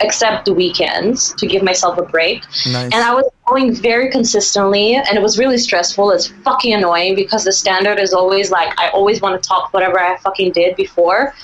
except 0.00 0.44
the 0.44 0.52
weekends 0.52 1.32
to 1.34 1.46
give 1.46 1.62
myself 1.62 1.96
a 1.98 2.02
break. 2.02 2.42
Nice. 2.66 2.92
And 2.92 2.94
I 2.94 3.14
was 3.14 3.24
going 3.46 3.74
very 3.74 4.10
consistently, 4.10 4.94
and 4.94 5.16
it 5.16 5.22
was 5.22 5.38
really 5.38 5.58
stressful. 5.58 6.10
It's 6.10 6.28
fucking 6.44 6.74
annoying 6.74 7.14
because 7.14 7.44
the 7.44 7.52
standard 7.52 7.98
is 7.98 8.12
always 8.12 8.50
like 8.50 8.78
I 8.78 8.88
always 8.90 9.20
want 9.20 9.40
to 9.42 9.48
top 9.48 9.72
whatever 9.72 9.98
I 9.98 10.16
fucking 10.18 10.52
did 10.52 10.76
before, 10.76 11.34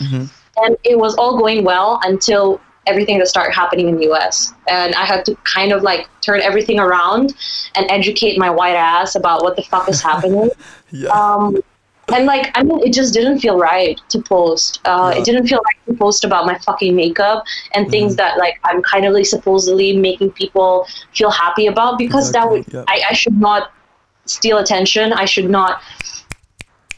and 0.58 0.76
it 0.84 0.98
was 0.98 1.14
all 1.14 1.38
going 1.38 1.64
well 1.64 2.00
until 2.04 2.60
everything 2.86 3.18
that 3.18 3.28
started 3.28 3.54
happening 3.54 3.88
in 3.88 3.96
the 3.96 4.10
US. 4.12 4.52
And 4.68 4.94
I 4.96 5.04
had 5.04 5.24
to 5.26 5.36
kind 5.44 5.72
of 5.72 5.82
like 5.82 6.08
turn 6.20 6.40
everything 6.40 6.80
around 6.80 7.34
and 7.74 7.90
educate 7.90 8.38
my 8.38 8.50
white 8.50 8.74
ass 8.74 9.14
about 9.14 9.42
what 9.42 9.56
the 9.56 9.62
fuck 9.62 9.88
is 9.88 10.02
happening. 10.10 10.50
yeah. 10.90 11.08
Um, 11.10 11.62
and 12.08 12.26
like, 12.26 12.50
I 12.54 12.62
mean, 12.62 12.80
it 12.80 12.92
just 12.92 13.14
didn't 13.14 13.38
feel 13.38 13.58
right 13.58 14.00
to 14.08 14.20
post. 14.20 14.80
Uh, 14.84 15.12
Yeah. 15.12 15.20
It 15.20 15.24
didn't 15.24 15.46
feel 15.46 15.60
right 15.64 15.76
to 15.86 15.94
post 15.94 16.24
about 16.24 16.46
my 16.46 16.58
fucking 16.58 16.94
makeup 16.96 17.44
and 17.74 17.90
things 17.90 18.16
that 18.16 18.38
like 18.38 18.58
I'm 18.64 18.82
kind 18.82 19.04
of 19.06 19.12
like 19.12 19.26
supposedly 19.26 19.96
making 19.96 20.32
people 20.32 20.86
feel 21.14 21.30
happy 21.30 21.66
about 21.66 21.98
because 21.98 22.32
that 22.32 22.50
would 22.50 22.66
Exactly, 22.66 22.80
yeah. 22.80 23.06
I, 23.06 23.10
I 23.10 23.12
should 23.14 23.38
not 23.38 23.72
steal 24.26 24.58
attention. 24.58 25.12
I 25.12 25.24
should 25.24 25.48
not. 25.50 25.80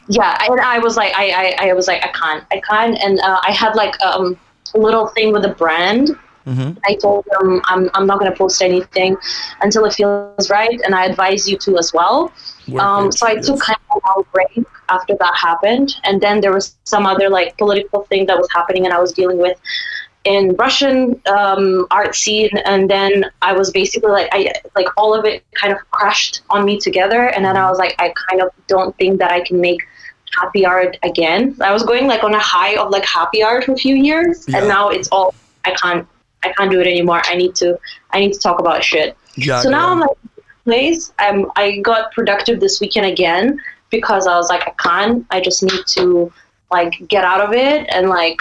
Yeah, 0.07 0.37
and 0.41 0.59
I 0.59 0.77
was 0.79 0.97
like, 0.97 1.13
I, 1.15 1.55
I, 1.59 1.69
I 1.69 1.73
was 1.73 1.87
like, 1.87 2.03
I 2.03 2.09
can't, 2.09 2.43
I 2.51 2.59
can't, 2.61 2.95
and 3.03 3.19
uh, 3.21 3.39
I 3.41 3.51
had 3.51 3.75
like 3.75 3.99
um, 4.03 4.37
a 4.75 4.77
little 4.77 5.07
thing 5.07 5.33
with 5.33 5.45
a 5.45 5.49
brand. 5.49 6.11
Mhm. 6.45 6.77
I 6.85 6.95
told 6.95 7.25
them 7.31 7.61
I'm, 7.65 7.89
I'm 7.95 8.05
not 8.05 8.19
going 8.19 8.31
to 8.31 8.37
post 8.37 8.61
anything 8.61 9.17
until 9.61 9.85
it 9.85 9.93
feels 9.93 10.49
right, 10.49 10.79
and 10.85 10.93
I 10.93 11.05
advise 11.05 11.49
you 11.49 11.57
to 11.59 11.77
as 11.77 11.91
well. 11.93 12.31
Um, 12.79 13.11
so 13.11 13.27
I 13.27 13.35
took 13.35 13.59
kind 13.59 13.77
of 13.89 13.97
a 13.97 14.07
long 14.07 14.25
break 14.33 14.65
after 14.89 15.15
that 15.19 15.33
happened, 15.35 15.95
and 16.03 16.21
then 16.21 16.41
there 16.41 16.53
was 16.53 16.75
some 16.83 17.05
other 17.05 17.29
like 17.29 17.57
political 17.57 18.03
thing 18.09 18.25
that 18.27 18.37
was 18.37 18.47
happening, 18.53 18.85
and 18.85 18.93
I 18.93 18.99
was 18.99 19.11
dealing 19.11 19.37
with 19.39 19.57
in 20.23 20.55
Russian 20.55 21.21
um, 21.27 21.85
art 21.91 22.15
scene, 22.15 22.49
and 22.65 22.89
then 22.89 23.25
I 23.41 23.53
was 23.53 23.71
basically 23.71 24.11
like 24.11 24.29
I 24.31 24.51
like 24.75 24.87
all 24.97 25.13
of 25.13 25.25
it 25.25 25.43
kind 25.53 25.71
of 25.73 25.79
crashed 25.91 26.41
on 26.49 26.65
me 26.65 26.79
together, 26.79 27.27
and 27.27 27.43
then 27.45 27.55
I 27.57 27.69
was 27.69 27.77
like 27.77 27.95
I 27.99 28.13
kind 28.29 28.41
of 28.41 28.49
don't 28.67 28.95
think 28.97 29.19
that 29.19 29.31
I 29.31 29.41
can 29.41 29.61
make 29.61 29.81
happy 30.39 30.65
art 30.65 30.97
again. 31.03 31.55
I 31.61 31.71
was 31.71 31.83
going 31.83 32.07
like 32.07 32.23
on 32.23 32.33
a 32.33 32.39
high 32.39 32.75
of 32.77 32.89
like 32.89 33.05
happy 33.05 33.41
art 33.43 33.63
for 33.65 33.73
a 33.73 33.77
few 33.77 33.95
years, 33.95 34.45
Yeah. 34.47 34.59
and 34.59 34.67
now 34.67 34.89
it's 34.89 35.07
all 35.09 35.33
I 35.63 35.71
can't 35.71 36.07
I 36.45 36.53
can't 36.53 36.71
do 36.71 36.79
it 36.79 36.87
anymore. 36.87 37.21
I 37.25 37.35
need 37.35 37.55
to 37.55 37.77
I 38.11 38.19
need 38.19 38.33
to 38.33 38.39
talk 38.39 38.59
about 38.59 38.83
shit. 38.83 39.15
Yeah, 39.35 39.61
So 39.61 39.69
now 39.69 39.81
girl. 39.81 39.91
I'm 39.93 39.99
like, 40.01 40.17
place. 40.63 41.13
Um, 41.19 41.51
I 41.55 41.77
got 41.77 42.11
productive 42.13 42.59
this 42.59 42.79
weekend 42.81 43.05
again 43.05 43.59
because 43.91 44.25
I 44.27 44.35
was 44.35 44.49
like, 44.49 44.63
I 44.67 44.71
can't. 44.87 45.25
I 45.29 45.39
just 45.41 45.61
need 45.63 45.85
to 45.97 46.31
like 46.71 46.93
get 47.07 47.23
out 47.23 47.41
of 47.41 47.53
it 47.53 47.87
and 47.93 48.09
like 48.09 48.39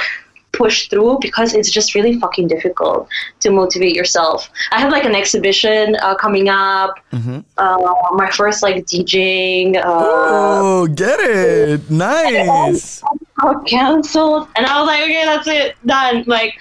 push 0.52 0.88
through 0.88 1.18
because 1.20 1.52
it's 1.52 1.68
just 1.70 1.94
really 1.96 2.18
fucking 2.20 2.46
difficult 2.46 3.08
to 3.40 3.50
motivate 3.50 3.94
yourself. 3.94 4.49
I 4.70 4.80
have 4.80 4.92
like 4.92 5.04
an 5.04 5.14
exhibition 5.14 5.96
uh, 6.00 6.14
coming 6.14 6.49
up. 6.49 6.94
Mhm. 7.12 7.44
Uh, 7.58 7.92
my 8.12 8.30
first 8.30 8.62
like 8.62 8.76
DJing. 8.87 9.76
Uh, 9.76 9.82
Oh, 9.84 10.87
get 10.87 11.18
it. 11.20 11.90
Nice. 11.90 13.02
canceled, 13.66 14.49
and 14.56 14.64
I 14.66 14.80
was 14.80 14.87
like, 14.87 15.02
okay, 15.02 15.25
that's 15.25 15.49
it, 15.49 15.76
done. 15.84 16.25
Like, 16.26 16.54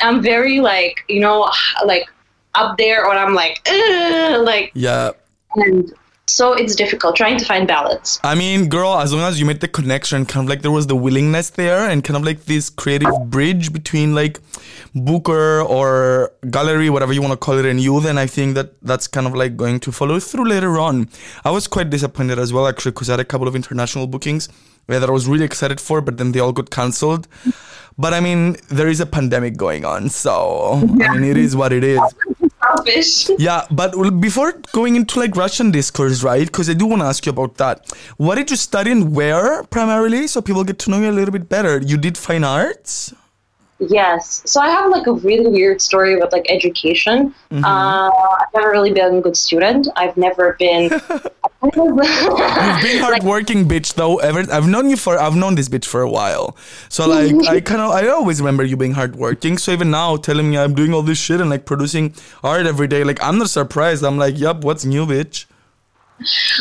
I'm 0.00 0.22
very 0.22 0.60
like 0.60 1.04
you 1.08 1.20
know 1.20 1.50
like 1.84 2.08
up 2.54 2.76
there, 2.78 3.06
or 3.06 3.12
I'm 3.12 3.34
like, 3.34 3.60
like 3.68 4.72
Yeah. 4.74 5.12
and 5.54 5.92
so 6.28 6.52
it's 6.54 6.74
difficult 6.74 7.16
trying 7.16 7.38
to 7.38 7.44
find 7.44 7.68
balance. 7.68 8.18
I 8.24 8.34
mean, 8.34 8.68
girl, 8.68 8.98
as 8.98 9.12
long 9.12 9.22
as 9.22 9.38
you 9.38 9.46
made 9.46 9.60
the 9.60 9.68
connection, 9.68 10.26
kind 10.26 10.44
of 10.44 10.48
like 10.48 10.62
there 10.62 10.70
was 10.70 10.86
the 10.86 10.96
willingness 10.96 11.50
there 11.50 11.88
and 11.88 12.02
kind 12.02 12.16
of 12.16 12.24
like 12.24 12.44
this 12.46 12.68
creative 12.68 13.30
bridge 13.30 13.72
between 13.72 14.14
like 14.14 14.40
Booker 14.94 15.60
or 15.60 16.32
gallery, 16.50 16.88
whatever 16.88 17.12
you 17.12 17.20
want 17.20 17.32
to 17.32 17.36
call 17.36 17.58
it, 17.58 17.66
and 17.66 17.78
you, 17.78 18.00
then 18.00 18.16
I 18.16 18.26
think 18.26 18.54
that 18.54 18.80
that's 18.82 19.06
kind 19.06 19.26
of 19.26 19.34
like 19.34 19.56
going 19.56 19.78
to 19.80 19.92
follow 19.92 20.18
through 20.18 20.48
later 20.48 20.78
on. 20.78 21.10
I 21.44 21.50
was 21.50 21.66
quite 21.66 21.90
disappointed 21.90 22.38
as 22.38 22.52
well, 22.52 22.66
actually, 22.66 22.92
because 22.92 23.10
I 23.10 23.12
had 23.12 23.20
a 23.20 23.24
couple 23.24 23.46
of 23.46 23.54
international 23.54 24.06
bookings 24.06 24.48
uh, 24.88 24.98
that 24.98 25.08
I 25.08 25.12
was 25.12 25.28
really 25.28 25.44
excited 25.44 25.80
for, 25.80 26.00
but 26.00 26.16
then 26.16 26.32
they 26.32 26.40
all 26.40 26.52
got 26.52 26.70
cancelled. 26.70 27.28
But 27.98 28.14
I 28.14 28.20
mean, 28.20 28.56
there 28.70 28.88
is 28.88 29.00
a 29.00 29.06
pandemic 29.06 29.56
going 29.56 29.84
on, 29.84 30.08
so 30.08 30.80
I 31.02 31.08
mean, 31.18 31.24
it 31.24 31.36
is 31.36 31.54
what 31.54 31.72
it 31.72 31.84
is. 31.84 32.00
Selfish. 32.66 33.30
Yeah, 33.38 33.66
but 33.70 33.92
before 34.20 34.52
going 34.72 34.96
into 34.96 35.20
like 35.20 35.36
Russian 35.36 35.70
discourse, 35.70 36.22
right? 36.22 36.46
Because 36.46 36.70
I 36.70 36.74
do 36.74 36.86
want 36.86 37.02
to 37.02 37.06
ask 37.06 37.26
you 37.26 37.30
about 37.30 37.56
that. 37.56 37.90
What 38.16 38.36
did 38.36 38.50
you 38.50 38.56
study 38.56 38.90
and 38.90 39.14
where 39.14 39.62
primarily, 39.64 40.26
so 40.26 40.40
people 40.40 40.64
get 40.64 40.78
to 40.80 40.90
know 40.90 41.00
you 41.00 41.10
a 41.10 41.12
little 41.12 41.32
bit 41.32 41.48
better? 41.48 41.80
You 41.80 41.96
did 41.96 42.16
fine 42.18 42.44
arts. 42.44 43.14
Yes. 43.78 44.42
So 44.46 44.60
I 44.60 44.68
have 44.70 44.90
like 44.90 45.06
a 45.06 45.12
really 45.12 45.48
weird 45.48 45.82
story 45.82 46.16
with 46.16 46.32
like 46.32 46.46
education. 46.48 47.34
Mm-hmm. 47.50 47.64
Uh, 47.64 48.08
I've 48.08 48.54
never 48.54 48.70
really 48.70 48.92
been 48.92 49.16
a 49.16 49.20
good 49.20 49.36
student. 49.36 49.88
I've 49.96 50.16
never 50.16 50.56
been. 50.58 50.90
You've 51.62 51.96
been 51.96 53.02
hardworking, 53.02 53.66
bitch. 53.66 53.94
Though 53.94 54.16
ever, 54.18 54.50
I've 54.52 54.68
known 54.68 54.88
you 54.88 54.96
for, 54.96 55.18
I've 55.18 55.34
known 55.34 55.56
this 55.56 55.68
bitch 55.68 55.84
for 55.84 56.00
a 56.00 56.08
while. 56.08 56.56
So 56.88 57.08
like, 57.08 57.34
I 57.48 57.60
kind 57.70 57.80
of, 57.80 57.90
I 57.90 58.08
always 58.08 58.40
remember 58.40 58.64
you 58.64 58.76
being 58.76 58.92
hardworking. 58.92 59.58
So 59.58 59.72
even 59.72 59.90
now, 59.90 60.16
telling 60.16 60.50
me 60.50 60.58
I'm 60.58 60.74
doing 60.74 60.94
all 60.94 61.02
this 61.02 61.18
shit 61.18 61.40
and 61.40 61.50
like 61.50 61.66
producing 61.66 62.14
art 62.42 62.66
every 62.66 62.86
day, 62.86 63.04
like 63.04 63.22
I'm 63.22 63.38
not 63.38 63.50
surprised. 63.50 64.04
I'm 64.04 64.16
like, 64.16 64.38
yup, 64.38 64.64
what's 64.64 64.84
new, 64.84 65.06
bitch? 65.06 65.46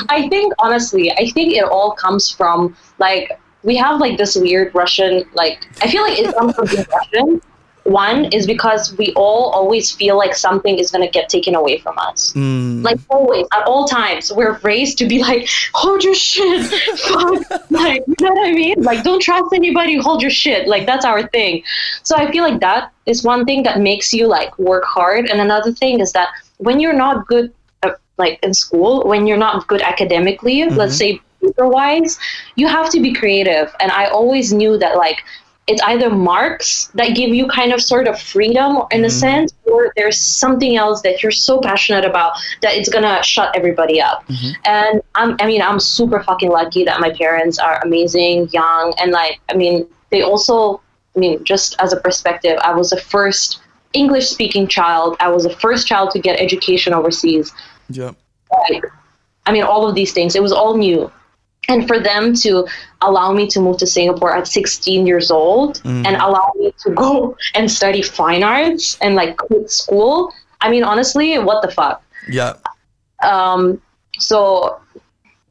I 0.09 0.27
think 0.27 0.53
honestly, 0.59 1.11
I 1.11 1.29
think 1.29 1.53
it 1.53 1.63
all 1.63 1.91
comes 1.91 2.29
from 2.29 2.75
like 2.99 3.39
we 3.65 3.75
have 3.75 3.99
like 3.99 4.17
this 4.17 4.35
weird 4.35 4.73
Russian 4.73 5.25
like 5.33 5.57
I 5.81 5.89
feel 5.91 6.03
like 6.03 6.17
it 6.19 6.33
comes 6.35 6.55
from 6.55 6.67
being 6.67 6.85
Russian. 6.93 7.41
One 7.83 8.25
is 8.33 8.47
because 8.47 8.97
we 8.97 9.13
all 9.15 9.51
always 9.51 9.91
feel 9.91 10.17
like 10.17 10.33
something 10.35 10.79
is 10.79 10.89
gonna 10.89 11.07
get 11.17 11.29
taken 11.29 11.53
away 11.53 11.77
from 11.77 11.95
us. 11.99 12.33
Mm, 12.33 12.83
Like 12.83 12.97
always, 13.09 13.45
at 13.53 13.63
all 13.67 13.87
times, 13.87 14.31
we're 14.33 14.57
raised 14.63 14.97
to 14.99 15.05
be 15.07 15.19
like, 15.21 15.47
hold 15.73 16.03
your 16.03 16.15
shit. 16.15 16.65
Like, 17.69 18.03
you 18.07 18.15
know 18.21 18.33
what 18.33 18.47
I 18.47 18.53
mean? 18.53 18.81
Like, 18.81 19.03
don't 19.03 19.21
trust 19.21 19.53
anybody, 19.53 19.97
hold 19.97 20.21
your 20.21 20.31
shit. 20.31 20.67
Like, 20.67 20.85
that's 20.87 21.05
our 21.05 21.27
thing. 21.27 21.61
So 22.03 22.15
I 22.15 22.31
feel 22.31 22.43
like 22.43 22.59
that 22.61 22.91
is 23.05 23.23
one 23.23 23.45
thing 23.45 23.61
that 23.63 23.79
makes 23.79 24.13
you 24.13 24.25
like 24.27 24.57
work 24.57 24.83
hard. 24.85 25.29
And 25.29 25.39
another 25.39 25.71
thing 25.71 25.99
is 25.99 26.11
that 26.13 26.29
when 26.57 26.79
you're 26.79 26.93
not 27.05 27.27
good, 27.27 27.53
uh, 27.83 27.91
like 28.17 28.39
in 28.41 28.53
school, 28.55 29.03
when 29.05 29.27
you're 29.27 29.37
not 29.37 29.67
good 29.67 29.81
academically, 29.83 30.65
let's 30.69 30.97
say 30.97 31.19
paper 31.47 31.67
wise, 31.67 32.17
you 32.55 32.67
have 32.67 32.89
to 32.91 32.99
be 32.99 33.13
creative. 33.13 33.73
And 33.79 33.91
I 33.91 34.05
always 34.05 34.53
knew 34.53 34.77
that, 34.77 34.97
like, 34.97 35.23
it's 35.67 35.81
either 35.81 36.11
marks 36.11 36.91
that 36.93 37.15
give 37.15 37.29
you 37.29 37.47
kind 37.47 37.73
of 37.73 37.81
sort 37.81 38.07
of 38.07 38.21
freedom 38.21 38.83
in 38.91 39.03
a 39.03 39.07
mm-hmm. 39.07 39.09
sense, 39.09 39.53
or 39.65 39.91
there's 39.95 40.19
something 40.19 40.75
else 40.77 41.01
that 41.01 41.23
you're 41.23 41.31
so 41.31 41.59
passionate 41.59 42.05
about 42.05 42.33
that 42.61 42.75
it's 42.75 42.87
gonna 42.87 43.23
shut 43.23 43.55
everybody 43.55 43.99
up. 43.99 44.27
Mm-hmm. 44.27 44.51
And 44.65 45.01
I'm, 45.15 45.35
I 45.39 45.47
mean, 45.47 45.63
I'm 45.63 45.79
super 45.79 46.21
fucking 46.21 46.51
lucky 46.51 46.83
that 46.83 46.99
my 46.99 47.11
parents 47.11 47.57
are 47.57 47.81
amazing, 47.83 48.49
young, 48.49 48.93
and 48.99 49.11
like, 49.11 49.39
I 49.49 49.55
mean, 49.55 49.87
they 50.11 50.21
also, 50.21 50.81
I 51.15 51.19
mean, 51.19 51.43
just 51.43 51.75
as 51.79 51.93
a 51.93 51.97
perspective, 51.97 52.59
I 52.61 52.71
was 52.75 52.91
the 52.91 53.01
first 53.01 53.61
English 53.93 54.29
speaking 54.29 54.67
child. 54.67 55.15
I 55.19 55.29
was 55.29 55.45
the 55.45 55.55
first 55.55 55.87
child 55.87 56.11
to 56.11 56.19
get 56.19 56.39
education 56.39 56.93
overseas 56.93 57.51
Yeah. 57.89 58.11
like 58.69 58.85
i 59.45 59.51
mean 59.51 59.63
all 59.63 59.87
of 59.87 59.95
these 59.95 60.13
things 60.13 60.35
it 60.35 60.41
was 60.41 60.51
all 60.51 60.77
new 60.77 61.11
and 61.67 61.87
for 61.87 61.99
them 61.99 62.33
to 62.33 62.67
allow 63.01 63.31
me 63.31 63.47
to 63.47 63.59
move 63.59 63.77
to 63.77 63.87
singapore 63.87 64.35
at 64.35 64.47
16 64.47 65.05
years 65.05 65.31
old 65.31 65.81
and 65.85 66.15
allow 66.17 66.51
me 66.55 66.73
to 66.83 66.91
go 66.91 67.35
and 67.55 67.69
study 67.69 68.01
fine 68.01 68.43
arts 68.43 68.97
and 69.01 69.15
like 69.15 69.37
quit 69.37 69.69
school 69.69 70.31
i 70.61 70.69
mean 70.69 70.83
honestly 70.83 71.37
what 71.39 71.61
the 71.61 71.71
fuck? 71.71 72.01
Yeah. 72.27 72.53
um, 73.23 73.81
so 74.17 74.79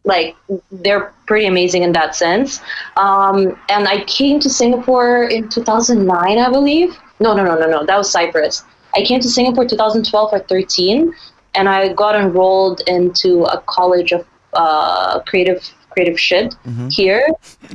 like 0.05 0.37
they're 0.71 1.13
pretty 1.27 1.47
amazing 1.47 1.83
in 1.83 1.93
that 1.93 2.15
sense. 2.15 2.61
Um, 2.97 3.59
and 3.69 3.89
i 3.89 4.05
came 4.05 4.39
to 4.41 4.51
singapore 4.51 5.25
in 5.25 5.49
2009 5.49 6.39
i 6.39 6.51
believe. 6.51 6.97
No 7.21 7.35
no 7.35 7.45
no 7.45 7.57
no 7.57 7.67
no 7.69 7.87
that 7.87 7.97
was 7.97 8.11
cyprus. 8.11 8.65
I 8.95 9.03
came 9.05 9.21
to 9.21 9.29
singapore 9.29 9.67
2012 9.67 10.33
or 10.33 10.39
13 10.41 11.15
and 11.55 11.69
i 11.69 11.93
got 11.93 12.15
enrolled 12.17 12.83
into 12.87 13.45
a 13.45 13.61
college 13.63 14.13
of 14.13 14.27
uh, 14.53 15.21
creative 15.21 15.69
creative 15.95 16.19
shit 16.21 16.55
here 16.91 17.27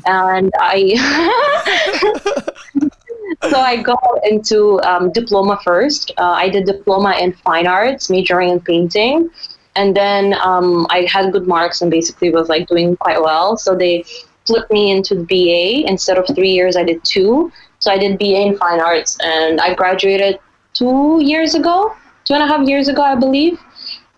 and 0.06 0.52
i 0.60 0.78
so 3.50 3.60
I 3.60 3.82
got 3.82 4.20
into 4.24 4.82
um, 4.82 5.12
diploma 5.12 5.60
first. 5.64 6.12
Uh, 6.18 6.32
I 6.32 6.50
did 6.50 6.66
diploma 6.66 7.16
in 7.20 7.34
fine 7.34 7.68
arts, 7.68 8.10
majoring 8.10 8.50
in 8.50 8.60
painting, 8.60 9.30
and 9.76 9.96
then 9.96 10.34
um, 10.44 10.88
I 10.90 11.08
had 11.10 11.32
good 11.32 11.48
marks 11.48 11.82
and 11.82 11.90
basically 11.90 12.32
was 12.32 12.50
like 12.50 12.68
doing 12.68 12.98
quite 12.98 13.22
well. 13.22 13.55
So 13.58 13.75
they 13.75 14.03
flipped 14.46 14.72
me 14.72 14.92
into 14.92 15.16
BA 15.16 15.88
instead 15.88 16.18
of 16.18 16.25
three 16.36 16.51
years. 16.51 16.75
I 16.75 16.84
did 16.84 17.03
two. 17.03 17.51
So 17.79 17.92
I 17.92 17.98
did 17.98 18.20
BA 18.20 18.42
in 18.48 18.58
fine 18.58 18.82
arts, 18.82 19.18
and 19.24 19.62
I 19.62 19.74
graduated 19.74 20.40
two 20.74 21.20
years 21.22 21.55
ago, 21.55 21.96
two 22.25 22.34
and 22.34 22.44
a 22.44 22.48
half 22.48 22.68
years 22.68 22.90
ago, 22.90 23.01
I 23.01 23.16
believe. 23.16 23.58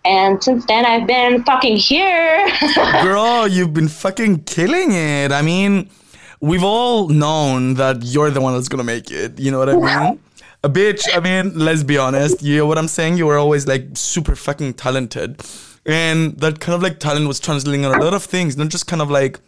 And 0.04 0.42
since 0.42 0.66
then, 0.66 0.84
I've 0.84 1.06
been 1.06 1.44
fucking 1.44 1.76
here. 1.76 2.48
Girl, 3.02 3.46
you've 3.46 3.72
been 3.72 3.88
fucking 3.88 4.44
killing 4.44 4.92
it. 4.92 5.30
I 5.30 5.42
mean, 5.42 5.88
we've 6.40 6.64
all 6.64 7.08
known 7.08 7.74
that 7.74 8.02
you're 8.02 8.30
the 8.30 8.40
one 8.40 8.54
that's 8.54 8.68
gonna 8.68 8.84
make 8.84 9.10
it. 9.10 9.38
You 9.38 9.50
know 9.50 9.58
what 9.58 9.68
I 9.68 9.76
mean? 9.76 10.20
A 10.64 10.68
bitch, 10.68 11.08
I 11.12 11.20
mean, 11.20 11.58
let's 11.58 11.82
be 11.82 11.98
honest. 11.98 12.42
You 12.42 12.58
know 12.58 12.66
what 12.66 12.78
I'm 12.78 12.88
saying? 12.88 13.16
You 13.16 13.26
were 13.26 13.38
always 13.38 13.66
like 13.66 13.88
super 13.94 14.34
fucking 14.36 14.74
talented. 14.74 15.40
And 15.84 16.38
that 16.38 16.60
kind 16.60 16.74
of 16.74 16.82
like 16.82 17.00
talent 17.00 17.26
was 17.26 17.40
translating 17.40 17.84
on 17.84 17.94
a 18.00 18.02
lot 18.02 18.14
of 18.14 18.24
things, 18.24 18.56
not 18.56 18.68
just 18.68 18.86
kind 18.86 19.02
of 19.02 19.10
like 19.10 19.40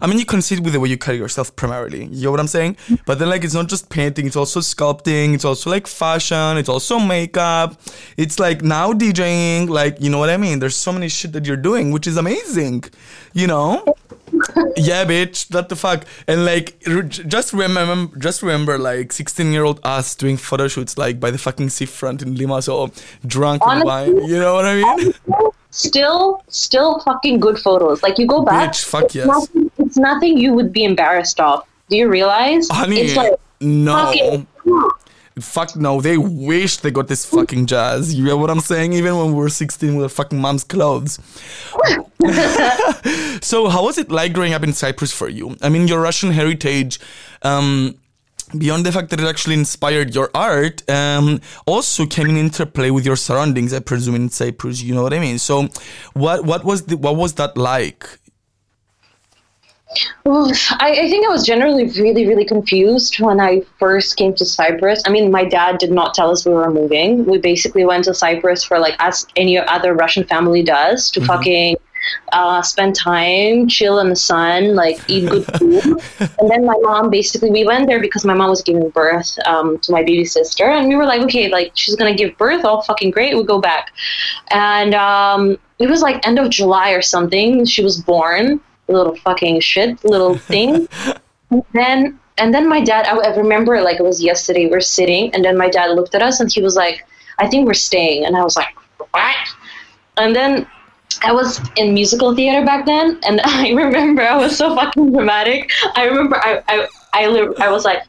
I 0.00 0.06
mean, 0.06 0.18
you 0.18 0.24
concede 0.24 0.64
with 0.64 0.72
the 0.72 0.80
way 0.80 0.88
you 0.88 0.98
cut 0.98 1.16
yourself 1.16 1.54
primarily. 1.56 2.06
You 2.06 2.24
know 2.24 2.30
what 2.30 2.40
I'm 2.40 2.46
saying? 2.46 2.74
Mm-hmm. 2.74 2.94
But 3.06 3.18
then, 3.18 3.28
like, 3.28 3.44
it's 3.44 3.54
not 3.54 3.68
just 3.68 3.88
painting, 3.88 4.26
it's 4.26 4.36
also 4.36 4.60
sculpting, 4.60 5.34
it's 5.34 5.44
also 5.44 5.70
like 5.70 5.86
fashion, 5.86 6.56
it's 6.56 6.68
also 6.68 6.98
makeup, 6.98 7.80
it's 8.16 8.38
like 8.38 8.62
now 8.62 8.92
DJing, 8.92 9.68
like, 9.68 10.00
you 10.00 10.10
know 10.10 10.18
what 10.18 10.30
I 10.30 10.36
mean? 10.36 10.58
There's 10.58 10.76
so 10.76 10.92
many 10.92 11.08
shit 11.08 11.32
that 11.32 11.46
you're 11.46 11.56
doing, 11.56 11.90
which 11.90 12.06
is 12.06 12.16
amazing, 12.16 12.84
you 13.32 13.46
know? 13.46 13.96
Yeah, 14.76 15.04
bitch, 15.04 15.52
what 15.52 15.68
the 15.68 15.76
fuck? 15.76 16.04
And 16.26 16.44
like, 16.44 16.76
re- 16.86 17.02
just 17.08 17.52
remember, 17.52 18.16
just 18.18 18.42
remember, 18.42 18.78
like, 18.78 19.12
16 19.12 19.52
year 19.52 19.64
old 19.64 19.80
us 19.82 20.14
doing 20.14 20.36
photo 20.36 20.68
shoots, 20.68 20.96
like, 20.98 21.18
by 21.20 21.30
the 21.30 21.38
fucking 21.38 21.70
seafront 21.70 22.22
in 22.22 22.34
Lima, 22.36 22.60
so 22.62 22.90
drunk 23.26 23.62
Honestly- 23.64 23.86
wine, 23.86 24.24
you 24.28 24.38
know 24.38 24.54
what 24.54 24.66
I 24.66 24.82
mean? 24.96 25.12
still 25.70 26.42
still 26.48 27.00
fucking 27.00 27.38
good 27.38 27.58
photos 27.58 28.02
like 28.02 28.16
you 28.18 28.26
go 28.26 28.42
back 28.42 28.70
Bitch, 28.70 28.84
fuck 28.84 29.04
it's 29.04 29.14
yes. 29.16 29.26
nothing, 29.26 29.70
it's 29.76 29.98
nothing 29.98 30.38
you 30.38 30.54
would 30.54 30.72
be 30.72 30.84
embarrassed 30.84 31.38
of 31.38 31.64
do 31.90 31.96
you 31.98 32.08
realize 32.08 32.66
Honey, 32.70 33.00
it's 33.00 33.14
like 33.16 33.34
no. 33.60 34.46
Fuck 35.38 35.76
no, 35.76 36.00
they 36.00 36.16
wish 36.16 36.78
they 36.78 36.90
got 36.90 37.08
this 37.08 37.26
fucking 37.26 37.66
jazz. 37.66 38.14
You 38.14 38.24
know 38.24 38.38
what 38.38 38.48
I'm 38.48 38.60
saying? 38.60 38.94
Even 38.94 39.18
when 39.18 39.28
we 39.28 39.34
were 39.34 39.50
16 39.50 39.94
with 39.94 40.04
our 40.04 40.08
fucking 40.08 40.40
mom's 40.40 40.64
clothes. 40.64 41.18
so, 43.46 43.68
how 43.68 43.84
was 43.84 43.96
it 43.96 44.10
like 44.10 44.32
growing 44.32 44.54
up 44.54 44.64
in 44.64 44.72
Cyprus 44.72 45.12
for 45.12 45.28
you? 45.28 45.56
I 45.62 45.68
mean, 45.68 45.86
your 45.86 46.00
Russian 46.00 46.32
heritage, 46.32 46.98
um, 47.42 47.94
beyond 48.58 48.84
the 48.84 48.90
fact 48.90 49.10
that 49.10 49.20
it 49.20 49.26
actually 49.26 49.54
inspired 49.54 50.16
your 50.16 50.30
art, 50.34 50.82
um, 50.90 51.40
also 51.64 52.06
came 52.06 52.28
in 52.28 52.36
interplay 52.36 52.90
with 52.90 53.06
your 53.06 53.14
surroundings, 53.14 53.72
I 53.72 53.78
presume, 53.78 54.16
in 54.16 54.30
Cyprus. 54.30 54.82
You 54.82 54.96
know 54.96 55.02
what 55.04 55.14
I 55.14 55.20
mean? 55.20 55.38
So, 55.38 55.68
what 56.14 56.44
what 56.44 56.64
was 56.64 56.86
the, 56.86 56.96
what 56.96 57.14
was 57.14 57.34
that 57.34 57.56
like? 57.56 58.18
I, 60.26 60.90
I 60.90 61.08
think 61.08 61.24
I 61.24 61.30
was 61.30 61.46
generally 61.46 61.86
really, 61.90 62.26
really 62.26 62.44
confused 62.44 63.20
when 63.20 63.40
I 63.40 63.62
first 63.78 64.16
came 64.16 64.34
to 64.34 64.44
Cyprus. 64.44 65.04
I 65.06 65.10
mean, 65.10 65.30
my 65.30 65.44
dad 65.44 65.78
did 65.78 65.92
not 65.92 66.14
tell 66.14 66.32
us 66.32 66.44
we 66.44 66.52
were 66.52 66.70
moving. 66.70 67.24
We 67.24 67.38
basically 67.38 67.84
went 67.84 68.04
to 68.04 68.12
Cyprus 68.12 68.64
for 68.64 68.80
like 68.80 68.96
as 68.98 69.24
any 69.36 69.56
other 69.56 69.94
Russian 69.94 70.24
family 70.24 70.64
does 70.64 71.12
to 71.12 71.24
fucking 71.24 71.76
uh, 72.32 72.62
spend 72.62 72.94
time, 72.94 73.68
chill 73.68 73.98
in 73.98 74.08
the 74.08 74.16
sun, 74.16 74.74
like 74.74 74.98
eat 75.08 75.28
good 75.28 75.44
food. 75.58 76.00
and 76.38 76.50
then 76.50 76.64
my 76.64 76.76
mom 76.80 77.10
basically 77.10 77.50
we 77.50 77.64
went 77.64 77.86
there 77.86 78.00
because 78.00 78.24
my 78.24 78.34
mom 78.34 78.50
was 78.50 78.62
giving 78.62 78.88
birth 78.90 79.36
um, 79.46 79.78
to 79.80 79.92
my 79.92 80.02
baby 80.02 80.24
sister, 80.24 80.64
and 80.64 80.88
we 80.88 80.96
were 80.96 81.06
like, 81.06 81.22
okay, 81.22 81.48
like 81.48 81.72
she's 81.74 81.96
gonna 81.96 82.14
give 82.14 82.36
birth, 82.36 82.64
all 82.64 82.82
fucking 82.82 83.10
great. 83.10 83.34
We'll 83.34 83.44
go 83.44 83.60
back, 83.60 83.92
and 84.50 84.94
um, 84.94 85.58
it 85.78 85.88
was 85.88 86.02
like 86.02 86.26
end 86.26 86.38
of 86.38 86.50
July 86.50 86.90
or 86.90 87.02
something. 87.02 87.64
She 87.64 87.82
was 87.82 88.00
born. 88.00 88.60
Little 88.88 89.16
fucking 89.16 89.60
shit 89.60 90.04
little 90.04 90.38
thing. 90.38 90.88
And 91.50 91.64
then 91.72 92.20
and 92.38 92.54
then 92.54 92.68
my 92.68 92.80
dad 92.80 93.06
I, 93.06 93.16
I 93.16 93.36
remember 93.36 93.74
it 93.74 93.82
like 93.82 93.98
it 93.98 94.04
was 94.04 94.22
yesterday. 94.22 94.68
We're 94.70 94.80
sitting 94.80 95.34
and 95.34 95.44
then 95.44 95.56
my 95.56 95.68
dad 95.68 95.90
looked 95.90 96.14
at 96.14 96.22
us 96.22 96.38
and 96.38 96.52
he 96.52 96.62
was 96.62 96.76
like 96.76 97.04
i 97.40 97.48
think 97.48 97.66
we're 97.66 97.74
staying. 97.74 98.26
And 98.26 98.36
i 98.36 98.44
was 98.44 98.54
like 98.54 98.72
what? 99.10 99.36
And 100.18 100.36
then 100.36 100.68
I 101.22 101.32
was 101.32 101.60
in 101.76 101.94
musical 101.94 102.34
theater 102.34 102.64
back 102.64 102.86
then, 102.86 103.18
and 103.26 103.40
I 103.44 103.70
remember 103.70 104.22
I 104.22 104.36
was 104.36 104.56
so 104.56 104.74
fucking 104.74 105.12
dramatic. 105.12 105.70
I 105.94 106.04
remember 106.04 106.36
I 106.36 106.62
I 106.68 106.86
I, 107.12 107.48
I 107.60 107.70
was 107.70 107.84
like, 107.84 108.02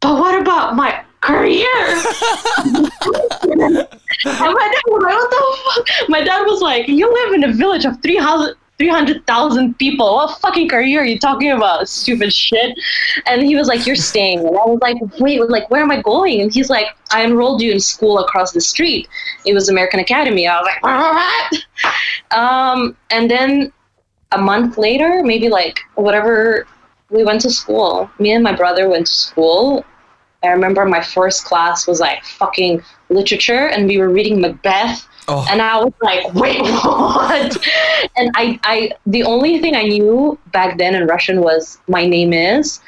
but 0.00 0.18
what 0.18 0.40
about 0.40 0.76
my 0.76 1.02
career? 1.20 1.66
and 1.76 3.68
my 4.24 4.68
dad 4.72 4.82
was 4.86 5.02
like, 5.02 5.14
what 5.14 5.30
the 5.30 5.58
fuck? 5.64 6.08
My 6.08 6.22
dad 6.22 6.42
was 6.44 6.60
like, 6.60 6.88
you 6.88 7.12
live 7.12 7.34
in 7.34 7.44
a 7.44 7.52
village 7.52 7.84
of 7.84 8.00
300 8.02 8.56
300,000 8.78 9.78
people. 9.78 10.16
What 10.16 10.38
fucking 10.40 10.68
career 10.68 11.00
are 11.00 11.04
you 11.04 11.18
talking 11.18 11.50
about? 11.50 11.88
Stupid 11.88 12.32
shit. 12.32 12.76
And 13.26 13.42
he 13.42 13.56
was 13.56 13.68
like, 13.68 13.86
You're 13.86 13.96
staying. 13.96 14.40
And 14.40 14.48
I 14.48 14.64
was 14.66 14.78
like, 14.82 14.96
Wait, 15.18 15.40
like, 15.48 15.70
where 15.70 15.82
am 15.82 15.90
I 15.90 16.02
going? 16.02 16.40
And 16.40 16.52
he's 16.52 16.68
like, 16.68 16.88
I 17.10 17.24
enrolled 17.24 17.62
you 17.62 17.72
in 17.72 17.80
school 17.80 18.18
across 18.18 18.52
the 18.52 18.60
street. 18.60 19.08
It 19.44 19.54
was 19.54 19.68
American 19.68 20.00
Academy. 20.00 20.46
I 20.46 20.60
was 20.60 20.66
like, 20.66 20.82
What? 20.82 22.38
Um, 22.38 22.96
and 23.10 23.30
then 23.30 23.72
a 24.32 24.38
month 24.38 24.76
later, 24.76 25.22
maybe 25.22 25.48
like 25.48 25.80
whatever, 25.94 26.66
we 27.10 27.24
went 27.24 27.40
to 27.42 27.50
school. 27.50 28.10
Me 28.18 28.32
and 28.32 28.42
my 28.42 28.54
brother 28.54 28.88
went 28.88 29.06
to 29.06 29.14
school. 29.14 29.84
I 30.46 30.52
remember 30.52 30.84
my 30.84 31.02
first 31.02 31.44
class 31.44 31.86
was 31.86 32.00
like 32.00 32.24
fucking 32.24 32.82
literature, 33.08 33.68
and 33.68 33.86
we 33.86 33.98
were 33.98 34.08
reading 34.08 34.40
Macbeth. 34.40 35.06
Oh. 35.28 35.46
And 35.50 35.60
I 35.60 35.82
was 35.82 35.92
like, 36.02 36.32
wait, 36.34 36.60
what? 36.60 37.56
and 38.16 38.30
I, 38.36 38.58
I, 38.62 38.92
the 39.06 39.24
only 39.24 39.60
thing 39.60 39.74
I 39.74 39.82
knew 39.82 40.38
back 40.52 40.78
then 40.78 40.94
in 40.94 41.06
Russian 41.06 41.40
was 41.40 41.78
my 41.88 42.06
name 42.06 42.32
is, 42.32 42.80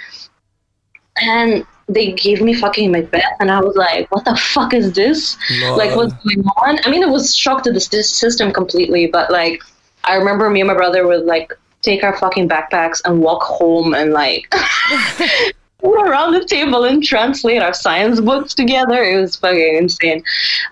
and 1.20 1.66
they 1.88 2.12
gave 2.12 2.40
me 2.40 2.54
fucking 2.54 2.90
Macbeth, 2.92 3.36
and 3.40 3.50
I 3.50 3.60
was 3.60 3.74
like, 3.76 4.10
what 4.10 4.24
the 4.24 4.36
fuck 4.36 4.74
is 4.74 4.92
this? 4.92 5.36
Like, 5.76 5.96
what's 5.96 6.12
going 6.24 6.46
on? 6.46 6.78
I 6.84 6.90
mean, 6.90 7.02
it 7.02 7.08
was 7.08 7.34
shocked 7.34 7.64
to 7.64 7.72
the 7.72 7.80
system 7.80 8.52
completely, 8.52 9.06
but 9.06 9.30
like, 9.30 9.62
I 10.04 10.16
remember 10.16 10.48
me 10.48 10.60
and 10.60 10.68
my 10.68 10.74
brother 10.74 11.06
would 11.06 11.24
like 11.24 11.52
take 11.82 12.02
our 12.02 12.16
fucking 12.16 12.48
backpacks 12.48 13.00
and 13.04 13.20
walk 13.20 13.42
home 13.42 13.94
and 13.94 14.12
like 14.12 14.52
around 15.82 16.32
the 16.32 16.44
table 16.44 16.84
and 16.84 17.04
translate 17.04 17.62
our 17.62 17.74
science 17.74 18.20
books 18.20 18.54
together. 18.54 19.02
It 19.02 19.20
was 19.20 19.36
fucking 19.36 19.76
insane. 19.76 20.24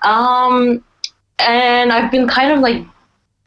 Um, 0.02 0.82
and 1.38 1.92
I've 1.92 2.10
been 2.10 2.28
kind 2.28 2.52
of 2.52 2.60
like, 2.60 2.84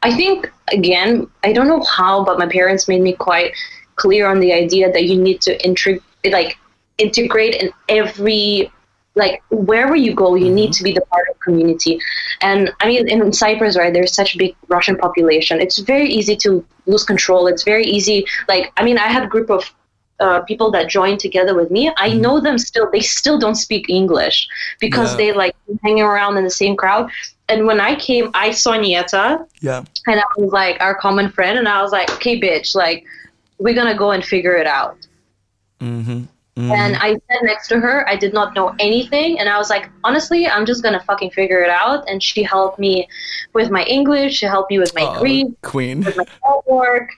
I 0.02 0.14
think 0.16 0.50
again, 0.72 1.28
I 1.44 1.52
don't 1.52 1.68
know 1.68 1.82
how, 1.82 2.24
but 2.24 2.38
my 2.38 2.46
parents 2.46 2.88
made 2.88 3.02
me 3.02 3.12
quite 3.12 3.52
clear 3.96 4.26
on 4.26 4.40
the 4.40 4.52
idea 4.52 4.90
that 4.90 5.04
you 5.04 5.20
need 5.20 5.40
to 5.42 5.58
like 6.30 6.56
integrate 6.98 7.54
in 7.56 7.70
every 7.88 8.70
like 9.16 9.42
wherever 9.50 9.96
you 9.96 10.14
go 10.14 10.36
you 10.36 10.50
need 10.50 10.72
to 10.72 10.84
be 10.84 10.92
the 10.92 11.00
part 11.02 11.26
of 11.28 11.38
community 11.40 11.98
and 12.42 12.70
i 12.80 12.86
mean 12.86 13.08
in 13.08 13.32
cyprus 13.32 13.76
right 13.76 13.92
there's 13.92 14.14
such 14.14 14.34
a 14.34 14.38
big 14.38 14.54
russian 14.68 14.96
population 14.96 15.60
it's 15.60 15.78
very 15.78 16.08
easy 16.08 16.36
to 16.36 16.64
lose 16.86 17.02
control 17.02 17.48
it's 17.48 17.64
very 17.64 17.84
easy 17.84 18.24
like 18.48 18.72
i 18.76 18.84
mean 18.84 18.98
i 18.98 19.08
had 19.08 19.24
a 19.24 19.26
group 19.26 19.50
of 19.50 19.64
uh, 20.20 20.40
people 20.42 20.70
that 20.70 20.88
joined 20.88 21.18
together 21.20 21.54
with 21.54 21.70
me, 21.70 21.90
I 21.96 22.10
Mm-hmm. 22.10 22.20
know 22.20 22.40
them 22.40 22.58
still. 22.58 22.90
They 22.90 23.00
still 23.00 23.38
don't 23.38 23.54
speak 23.56 23.88
English 23.88 24.46
because 24.80 25.10
Yeah. 25.12 25.16
they 25.16 25.32
like 25.32 25.54
hanging 25.82 26.02
around 26.04 26.36
in 26.36 26.44
the 26.44 26.50
same 26.50 26.76
crowd. 26.76 27.10
And 27.48 27.66
when 27.66 27.80
I 27.80 27.96
came, 27.96 28.30
I 28.34 28.52
saw 28.52 28.72
Nieta, 28.74 29.44
Yeah. 29.60 29.82
and 30.06 30.20
I 30.20 30.24
was 30.36 30.52
like 30.52 30.76
our 30.80 30.94
common 30.94 31.30
friend, 31.30 31.58
and 31.58 31.66
I 31.68 31.82
was 31.82 31.90
like, 31.92 32.08
okay, 32.16 32.38
bitch, 32.40 32.74
like 32.74 33.04
we're 33.58 33.74
gonna 33.74 33.96
go 33.96 34.10
and 34.12 34.24
figure 34.24 34.56
it 34.56 34.66
out. 34.66 34.96
Mm-hmm. 35.80 36.24
And 36.56 36.96
I 36.96 37.12
sat 37.14 37.42
next 37.42 37.68
to 37.68 37.80
her. 37.80 38.06
I 38.06 38.16
did 38.16 38.34
not 38.34 38.54
know 38.54 38.74
anything. 38.78 39.38
And 39.40 39.48
I 39.48 39.56
was 39.56 39.70
like, 39.70 39.88
honestly, 40.04 40.46
I'm 40.46 40.66
just 40.66 40.82
going 40.82 40.92
to 40.98 41.02
fucking 41.06 41.30
figure 41.30 41.62
it 41.62 41.70
out. 41.70 42.06
And 42.06 42.22
she 42.22 42.42
helped 42.42 42.78
me 42.78 43.08
with 43.54 43.70
my 43.70 43.82
English. 43.84 44.34
She 44.36 44.44
helped 44.46 44.70
me 44.70 44.78
with 44.78 44.92
my 44.94 45.06
Oh, 45.06 45.20
Greek, 45.20 45.46
Queen. 45.62 46.04
with 46.04 46.18
my 46.18 46.26
homework. 46.42 47.08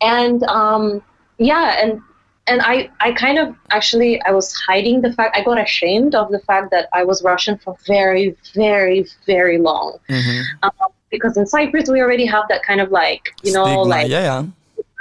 And 0.00 0.42
um, 0.44 1.02
yeah, 1.36 1.82
and 1.82 2.00
and 2.48 2.60
I, 2.62 2.90
I 3.00 3.12
kind 3.12 3.38
of 3.38 3.54
actually 3.70 4.20
I 4.22 4.30
was 4.32 4.54
hiding 4.66 5.00
the 5.00 5.12
fact 5.12 5.36
I 5.36 5.42
got 5.44 5.60
ashamed 5.60 6.14
of 6.14 6.30
the 6.30 6.40
fact 6.40 6.70
that 6.70 6.88
I 6.92 7.04
was 7.04 7.22
Russian 7.22 7.58
for 7.58 7.76
very 7.86 8.36
very 8.54 9.06
very 9.26 9.58
long 9.58 9.98
Mm-hmm. 10.08 10.40
um, 10.62 10.90
because 11.10 11.36
in 11.36 11.46
Cyprus 11.46 11.88
we 11.88 12.00
already 12.00 12.26
have 12.26 12.44
that 12.48 12.62
kind 12.62 12.80
of 12.80 12.90
like 12.90 13.34
you 13.42 13.52
know 13.52 13.64
Stigma. 13.64 13.82
like 13.82 14.08
yeah, 14.08 14.22
yeah. 14.22 14.44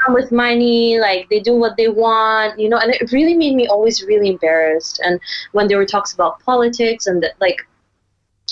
come 0.06 0.14
with 0.14 0.32
money, 0.32 1.00
like 1.00 1.28
they 1.30 1.40
do 1.40 1.54
what 1.56 1.76
they 1.78 1.88
want, 1.88 2.60
you 2.60 2.70
know, 2.70 2.78
and 2.78 2.94
it 2.94 3.12
really 3.12 3.34
made 3.34 3.56
me 3.56 3.68
always 3.68 4.04
really 4.04 4.30
embarrassed. 4.30 5.00
And 5.04 5.20
when 5.54 5.68
there 5.68 5.78
were 5.78 5.86
talks 5.86 6.14
about 6.14 6.40
politics 6.42 7.08
and 7.08 7.24
that, 7.24 7.34
like 7.40 7.66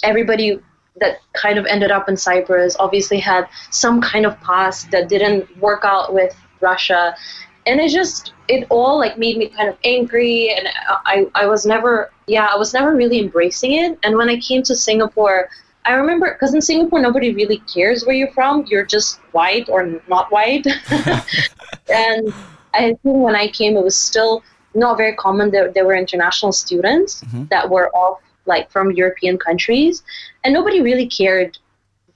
everybody 0.04 0.60
that 0.98 1.20
kind 1.34 1.58
of 1.60 1.66
ended 1.66 1.92
up 1.92 2.08
in 2.10 2.18
Cyprus 2.18 2.76
obviously 2.80 3.20
had 3.20 3.48
some 3.72 4.02
kind 4.02 4.26
of 4.26 4.40
past 4.42 4.92
that 4.92 5.10
didn't 5.10 5.58
work 5.58 5.84
out 5.84 6.14
with 6.14 6.36
Russia. 6.62 7.16
And 7.65 7.80
it 7.80 7.89
just, 7.89 8.34
it 8.47 8.67
all 8.69 8.99
like 8.99 9.17
made 9.17 9.38
me 9.38 9.47
kind 9.49 9.69
of 9.69 9.78
angry. 9.84 10.54
And 10.56 10.69
I, 11.06 11.28
I 11.34 11.45
was 11.47 11.65
never, 11.65 12.12
yeah, 12.28 12.47
I 12.51 12.58
was 12.58 12.73
never 12.73 12.95
really 12.95 13.19
embracing 13.19 13.73
it. 13.73 13.97
And 14.04 14.15
when 14.17 14.30
I 14.30 14.38
came 14.39 14.62
to 14.63 14.75
Singapore, 14.75 15.49
I 15.86 15.93
remember 15.93 16.34
because 16.34 16.54
in 16.54 16.62
Singapore 16.62 16.99
nobody 16.99 17.34
really 17.34 17.58
cares 17.73 18.06
where 18.06 18.15
you're 18.15 18.32
from. 18.32 18.65
You're 18.67 18.86
just 18.86 19.19
white 19.32 19.67
or 19.69 19.99
not 20.08 20.32
white. 20.32 20.65
and 21.89 22.34
I 22.73 22.88
think 22.89 22.99
when 23.04 23.36
I 23.36 23.47
came, 23.47 23.78
it 23.78 23.84
was 23.84 23.95
still 23.97 24.43
not 24.73 24.97
very 24.97 25.15
common 25.15 25.51
that 25.51 25.73
there 25.73 25.86
were 25.86 25.95
international 25.95 26.51
students 26.51 27.23
Mhm. 27.23 27.49
that 27.49 27.69
were 27.69 27.89
all 27.95 28.21
like 28.45 28.69
from 28.69 28.91
European 28.91 29.38
countries, 29.38 30.04
and 30.43 30.54
nobody 30.54 30.82
really 30.82 31.08
cared 31.08 31.58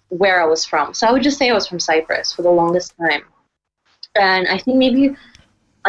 where 0.09 0.41
I 0.41 0.45
was 0.45 0.65
from. 0.65 0.93
So 0.93 1.07
I 1.07 1.11
would 1.11 1.23
just 1.23 1.37
say 1.37 1.49
I 1.49 1.53
was 1.53 1.67
from 1.67 1.79
Cyprus 1.79 2.33
for 2.33 2.41
the 2.41 2.51
longest 2.51 2.93
time. 2.97 3.21
And 4.15 4.47
I 4.47 4.57
think 4.57 4.77
maybe 4.77 5.15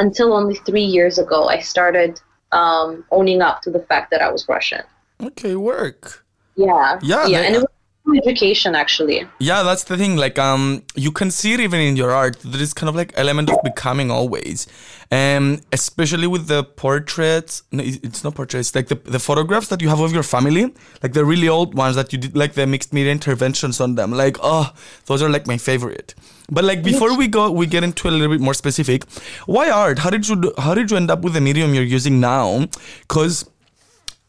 until 0.00 0.32
only 0.32 0.56
three 0.68 0.82
years 0.96 1.18
ago, 1.18 1.48
I 1.48 1.60
started 1.60 2.20
um, 2.52 3.04
owning 3.10 3.40
up 3.42 3.62
to 3.62 3.70
the 3.70 3.80
fact 3.80 4.10
that 4.10 4.20
I 4.22 4.30
was 4.32 4.48
Russian. 4.48 4.82
Okay, 5.22 5.54
work. 5.54 6.24
Yeah, 6.56 6.98
Yeah, 7.02 7.26
yeah, 7.26 7.40
they- 7.40 7.46
and 7.46 7.56
it 7.56 7.58
was 7.60 7.68
education 8.16 8.74
actually. 8.74 9.26
Yeah, 9.38 9.62
that's 9.62 9.84
the 9.84 9.96
thing. 9.96 10.16
Like, 10.16 10.38
um, 10.38 10.82
you 10.94 11.12
can 11.12 11.30
see 11.30 11.52
it 11.52 11.60
even 11.60 11.80
in 11.80 11.96
your 11.96 12.10
art. 12.10 12.38
There 12.40 12.60
is 12.60 12.74
kind 12.74 12.88
of 12.88 12.96
like 12.96 13.12
element 13.14 13.50
of 13.50 13.58
becoming 13.62 14.10
always, 14.10 14.66
um, 15.10 15.60
especially 15.72 16.26
with 16.26 16.46
the 16.46 16.64
portraits. 16.64 17.62
No, 17.72 17.82
it's 17.84 18.24
not 18.24 18.34
portraits. 18.34 18.74
Like 18.74 18.88
the 18.88 18.96
the 18.96 19.18
photographs 19.18 19.68
that 19.68 19.80
you 19.80 19.88
have 19.88 20.00
of 20.00 20.12
your 20.12 20.22
family, 20.22 20.74
like 21.02 21.12
the 21.12 21.24
really 21.24 21.48
old 21.48 21.74
ones 21.74 21.96
that 21.96 22.12
you 22.12 22.18
did, 22.18 22.36
like 22.36 22.54
the 22.54 22.66
mixed 22.66 22.92
media 22.92 23.12
interventions 23.12 23.80
on 23.80 23.94
them. 23.94 24.12
Like, 24.12 24.36
oh, 24.42 24.72
those 25.06 25.22
are 25.22 25.28
like 25.28 25.46
my 25.46 25.58
favorite. 25.58 26.14
But 26.50 26.64
like 26.64 26.82
before 26.82 27.16
we 27.16 27.28
go, 27.28 27.50
we 27.50 27.66
get 27.66 27.84
into 27.84 28.08
a 28.08 28.10
little 28.10 28.28
bit 28.28 28.40
more 28.40 28.54
specific. 28.54 29.04
Why 29.46 29.70
art? 29.70 30.00
How 30.00 30.10
did 30.10 30.28
you 30.28 30.36
do, 30.36 30.52
how 30.58 30.74
did 30.74 30.90
you 30.90 30.96
end 30.96 31.10
up 31.10 31.22
with 31.22 31.34
the 31.34 31.40
medium 31.40 31.74
you're 31.74 31.84
using 31.84 32.18
now? 32.18 32.66
Because 33.02 33.48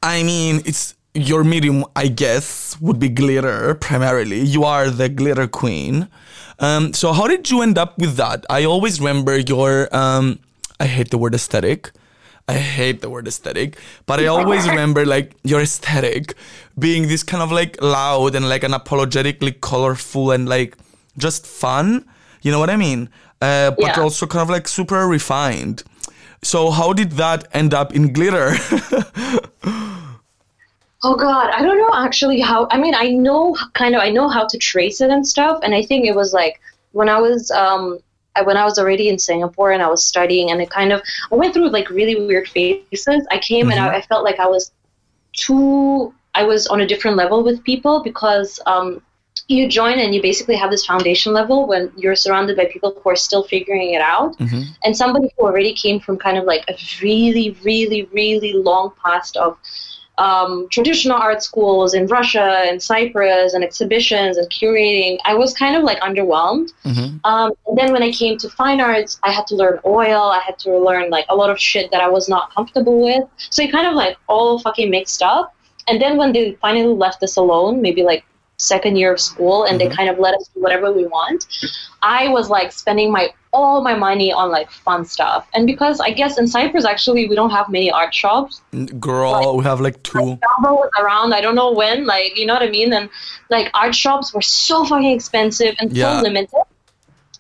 I 0.04 0.24
mean, 0.24 0.62
it's 0.66 0.96
your 1.14 1.44
medium, 1.44 1.86
I 1.96 2.08
guess, 2.08 2.78
would 2.80 3.00
be 3.00 3.10
glitter 3.10 3.76
primarily. 3.76 4.42
You 4.42 4.64
are 4.64 4.90
the 4.90 5.10
glitter 5.10 5.48
queen. 5.48 6.08
Um, 6.60 6.94
so 6.94 7.12
how 7.14 7.28
did 7.28 7.50
you 7.50 7.62
end 7.62 7.78
up 7.78 7.98
with 7.98 8.16
that? 8.18 8.46
I 8.50 8.64
always 8.66 9.00
remember 9.00 9.38
your. 9.40 9.94
Um, 9.96 10.40
I 10.80 10.86
hate 10.86 11.12
the 11.12 11.18
word 11.18 11.36
aesthetic. 11.36 11.92
I 12.48 12.54
hate 12.56 13.02
the 13.02 13.10
word 13.10 13.28
aesthetic, 13.28 13.78
but 14.06 14.20
I 14.20 14.26
always 14.28 14.68
remember 14.70 15.06
like 15.06 15.36
your 15.44 15.62
aesthetic 15.62 16.34
being 16.78 17.08
this 17.08 17.24
kind 17.24 17.42
of 17.44 17.52
like 17.52 17.82
loud 17.82 18.36
and 18.36 18.50
like 18.50 18.64
unapologetically 18.64 19.62
colorful 19.62 20.32
and 20.32 20.50
like 20.50 20.76
just 21.18 21.46
fun. 21.46 22.06
You 22.42 22.52
know 22.52 22.60
what 22.60 22.70
I 22.70 22.78
mean? 22.78 23.10
Uh, 23.42 23.72
but 23.72 23.96
Yeah. 23.96 24.04
also 24.04 24.26
kind 24.28 24.42
of 24.42 24.50
like 24.50 24.68
super 24.68 25.08
refined. 25.08 25.84
So 26.44 26.72
how 26.72 26.94
did 26.94 27.12
that 27.14 27.48
end 27.54 27.74
up 27.74 27.94
in 27.94 28.12
glitter? 28.14 28.56
Oh 31.04 31.16
God, 31.16 31.50
I 31.50 31.62
don't 31.64 31.78
know 31.78 31.90
actually 31.94 32.40
how. 32.40 32.68
I 32.70 32.78
mean, 32.78 32.94
I 32.94 33.10
know 33.10 33.56
kind 33.74 33.96
of, 33.96 34.02
I 34.02 34.10
know 34.10 34.30
how 34.30 34.46
to 34.48 34.58
trace 34.58 35.02
it 35.02 35.10
and 35.10 35.28
stuff, 35.28 35.60
and 35.64 35.74
I 35.74 35.82
think 35.84 36.06
it 36.06 36.16
was 36.16 36.34
like 36.34 36.60
when 36.92 37.10
I 37.10 37.20
was, 37.20 37.50
um, 37.52 38.00
I, 38.36 38.44
when 38.44 38.56
I 38.56 38.64
was 38.64 38.78
already 38.78 39.10
in 39.10 39.18
Singapore 39.18 39.72
and 39.72 39.82
I 39.82 39.88
was 39.88 40.06
studying, 40.06 40.52
and 40.52 40.62
it 40.62 40.70
kind 40.70 40.92
of, 40.94 41.02
I 41.32 41.36
went 41.36 41.54
through 41.54 41.70
like 41.70 41.90
really 41.90 42.16
weird 42.28 42.48
phases. 42.48 43.28
I 43.32 43.40
came 43.40 43.72
and 43.72 43.80
I, 43.80 43.96
I 43.96 44.02
felt 44.02 44.24
like 44.24 44.40
I 44.40 44.48
was 44.48 44.72
too, 45.34 46.14
I 46.36 46.44
was 46.44 46.68
on 46.68 46.82
a 46.82 46.86
different 46.88 47.18
level 47.18 47.44
with 47.44 47.64
people 47.64 48.04
because 48.04 48.60
um, 48.68 49.02
you 49.48 49.68
join 49.68 50.00
and 50.00 50.14
you 50.14 50.22
basically 50.22 50.56
have 50.56 50.72
this 50.72 50.86
foundation 50.86 51.34
level 51.34 51.68
when 51.68 51.92
you're 51.98 52.16
surrounded 52.16 52.56
by 52.56 52.66
people 52.66 53.00
who 53.02 53.10
are 53.10 53.16
still 53.16 53.44
figuring 53.44 53.94
it 53.94 54.02
out 54.02 54.38
Mhm. 54.38 54.66
and 54.84 54.96
somebody 54.96 55.30
who 55.38 55.46
already 55.46 55.74
came 55.74 56.00
from 56.00 56.18
kind 56.18 56.38
of 56.38 56.46
like 56.46 56.64
a 56.70 56.76
really 57.02 57.58
really 57.64 58.04
really 58.14 58.54
long 58.54 58.92
past 59.04 59.36
of 59.38 59.58
um, 60.26 60.68
traditional 60.76 61.18
art 61.28 61.42
schools 61.50 61.90
in 62.00 62.04
russia 62.18 62.48
and 62.68 62.76
cyprus 62.92 63.54
and 63.56 63.64
exhibitions 63.70 64.34
and 64.40 64.48
curating 64.58 65.14
i 65.32 65.34
was 65.42 65.50
kind 65.64 65.76
of 65.78 65.84
like 65.90 66.00
underwhelmed. 66.10 66.70
Mhm. 66.86 67.10
um, 67.30 67.50
and 67.68 67.76
then 67.80 67.90
when 67.96 68.04
i 68.10 68.12
came 68.22 68.36
to 68.44 68.48
fine 68.62 68.80
arts 68.90 69.20
i 69.30 69.32
had 69.38 69.46
to 69.52 69.56
learn 69.62 69.78
oil. 70.00 70.22
I 70.38 70.42
had 70.48 70.58
to 70.66 70.70
learn 70.88 71.06
like 71.18 71.26
a 71.30 71.36
lot 71.42 71.50
of 71.54 71.58
shit 71.70 71.86
that 71.92 72.02
i 72.08 72.10
was 72.18 72.26
not 72.36 72.44
comfortable 72.56 72.98
with. 73.08 73.24
So 73.50 73.58
it 73.66 73.72
kind 73.78 73.88
of 73.92 73.96
like 74.04 74.16
all 74.28 74.60
fucking 74.66 74.90
mixed 74.98 75.22
up. 75.34 75.46
And 75.88 75.96
then 76.02 76.14
when 76.20 76.32
they 76.36 76.46
finally 76.66 76.96
left 77.06 77.20
us 77.28 77.36
alone 77.44 77.82
maybe 77.86 78.02
like 78.12 78.24
second 78.62 78.96
year 78.96 79.12
of 79.14 79.20
school 79.20 79.64
and 79.64 79.76
Mhm. 79.76 79.80
they 79.90 79.96
kind 79.98 80.10
of 80.10 80.20
let 80.20 80.34
us 80.40 80.50
do 80.54 80.62
whatever 80.66 80.88
we 81.00 81.06
want 81.18 81.46
i 82.04 82.28
was 82.36 82.50
like 82.56 82.72
spending 82.72 83.12
my 83.12 83.24
all 83.60 83.82
my 83.90 83.94
money 83.96 84.32
on 84.42 84.50
like 84.58 84.70
fun 84.86 85.04
stuff 85.14 85.48
and 85.54 85.66
because 85.72 86.00
i 86.08 86.12
guess 86.20 86.38
in 86.42 86.48
cyprus 86.56 86.86
actually 86.94 87.24
we 87.32 87.36
don't 87.40 87.50
have 87.60 87.68
many 87.78 87.90
art 88.02 88.14
shops 88.14 88.62
Girl, 89.00 89.58
we 89.58 89.64
have 89.64 89.82
like 89.88 89.98
two. 90.04 90.38
Was 90.66 90.92
around 91.04 91.34
i 91.34 91.42
don't 91.42 91.56
know 91.62 91.72
when 91.82 92.06
like 92.06 92.38
you 92.38 92.46
know 92.46 92.54
what 92.54 92.64
i 92.70 92.70
mean 92.70 92.94
and 92.94 93.10
like 93.50 93.70
art 93.74 93.96
shops 94.04 94.34
were 94.34 94.42
so 94.52 94.86
fucking 94.86 95.12
expensive 95.20 95.74
and 95.80 95.92
Yeah. 95.92 96.18
so 96.18 96.24
limited 96.30 96.64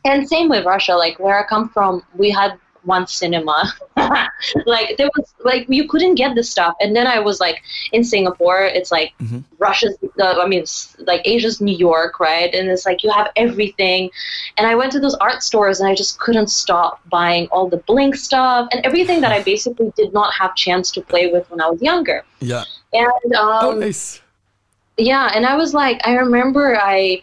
and 0.09 0.27
same 0.27 0.49
with 0.49 0.65
russia 0.65 0.95
like 1.03 1.19
where 1.19 1.37
i 1.39 1.43
come 1.53 1.69
from 1.69 2.01
we 2.23 2.29
had 2.31 2.51
one 2.83 3.05
cinema 3.07 3.71
like 4.65 4.97
there 4.97 5.09
was 5.15 5.33
like 5.43 5.65
you 5.69 5.87
couldn't 5.87 6.15
get 6.15 6.35
this 6.35 6.49
stuff 6.49 6.73
and 6.79 6.95
then 6.95 7.05
i 7.07 7.19
was 7.19 7.39
like 7.39 7.61
in 7.91 8.03
singapore 8.03 8.61
it's 8.63 8.91
like 8.91 9.13
Mhm. 9.21 9.43
russia's 9.59 9.95
uh, 10.19 10.39
i 10.41 10.47
mean 10.47 10.65
like 11.05 11.21
asia's 11.25 11.61
new 11.61 11.75
york 11.75 12.19
right 12.19 12.53
and 12.55 12.69
it's 12.69 12.85
like 12.85 13.03
you 13.03 13.11
have 13.11 13.29
everything 13.35 14.09
and 14.57 14.65
i 14.67 14.73
went 14.75 14.91
to 14.93 14.99
those 14.99 15.15
art 15.15 15.43
stores 15.43 15.79
and 15.79 15.87
i 15.89 15.93
just 15.95 16.19
couldn't 16.19 16.47
stop 16.49 16.99
buying 17.09 17.47
all 17.51 17.67
the 17.69 17.77
blink 17.89 18.15
stuff 18.15 18.67
and 18.71 18.83
everything 18.85 19.21
that 19.21 19.31
i 19.31 19.41
basically 19.53 19.91
did 19.95 20.11
not 20.13 20.33
have 20.33 20.55
chance 20.55 20.89
to 20.91 21.01
play 21.01 21.31
with 21.31 21.49
when 21.51 21.61
i 21.61 21.69
was 21.69 21.81
younger 21.81 22.23
Yeah. 22.39 22.63
and 22.93 23.33
um, 23.35 23.65
Oh, 23.65 23.71
nice. 23.73 24.21
yeah, 24.97 25.31
and 25.35 25.45
I 25.45 25.55
was 25.55 25.73
like, 25.73 25.97
I 26.05 26.13
remember 26.15 26.77
I 26.79 27.21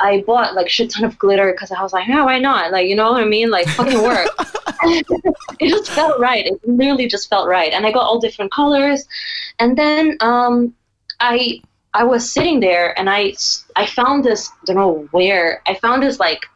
I 0.00 0.22
bought 0.26 0.54
like 0.54 0.68
shit 0.68 0.90
ton 0.90 1.04
of 1.04 1.18
glitter 1.18 1.52
because 1.52 1.70
I 1.70 1.82
was 1.82 1.92
like, 1.92 2.08
yeah, 2.08 2.24
why 2.24 2.38
not? 2.38 2.72
Like, 2.72 2.88
you 2.88 2.96
know 2.96 3.12
what 3.12 3.22
I 3.22 3.26
mean? 3.26 3.50
Like, 3.50 3.66
fucking 3.68 4.02
work. 4.02 4.28
it 4.84 5.68
just 5.68 5.92
felt 5.92 6.20
right. 6.20 6.46
It 6.46 6.60
literally 6.66 7.08
just 7.08 7.28
felt 7.28 7.48
right, 7.48 7.72
and 7.72 7.84
I 7.84 7.92
got 7.92 8.04
all 8.04 8.20
different 8.20 8.52
colors, 8.52 9.06
and 9.58 9.76
then 9.76 10.16
um, 10.20 10.74
I 11.20 11.60
I 11.94 12.04
was 12.04 12.32
sitting 12.32 12.60
there 12.60 12.98
and 12.98 13.10
I 13.10 13.34
I 13.74 13.86
found 13.86 14.24
this 14.24 14.50
I 14.50 14.66
don't 14.66 14.76
know 14.76 15.08
where 15.10 15.62
I 15.66 15.74
found 15.74 16.02
this 16.02 16.20
like 16.20 16.46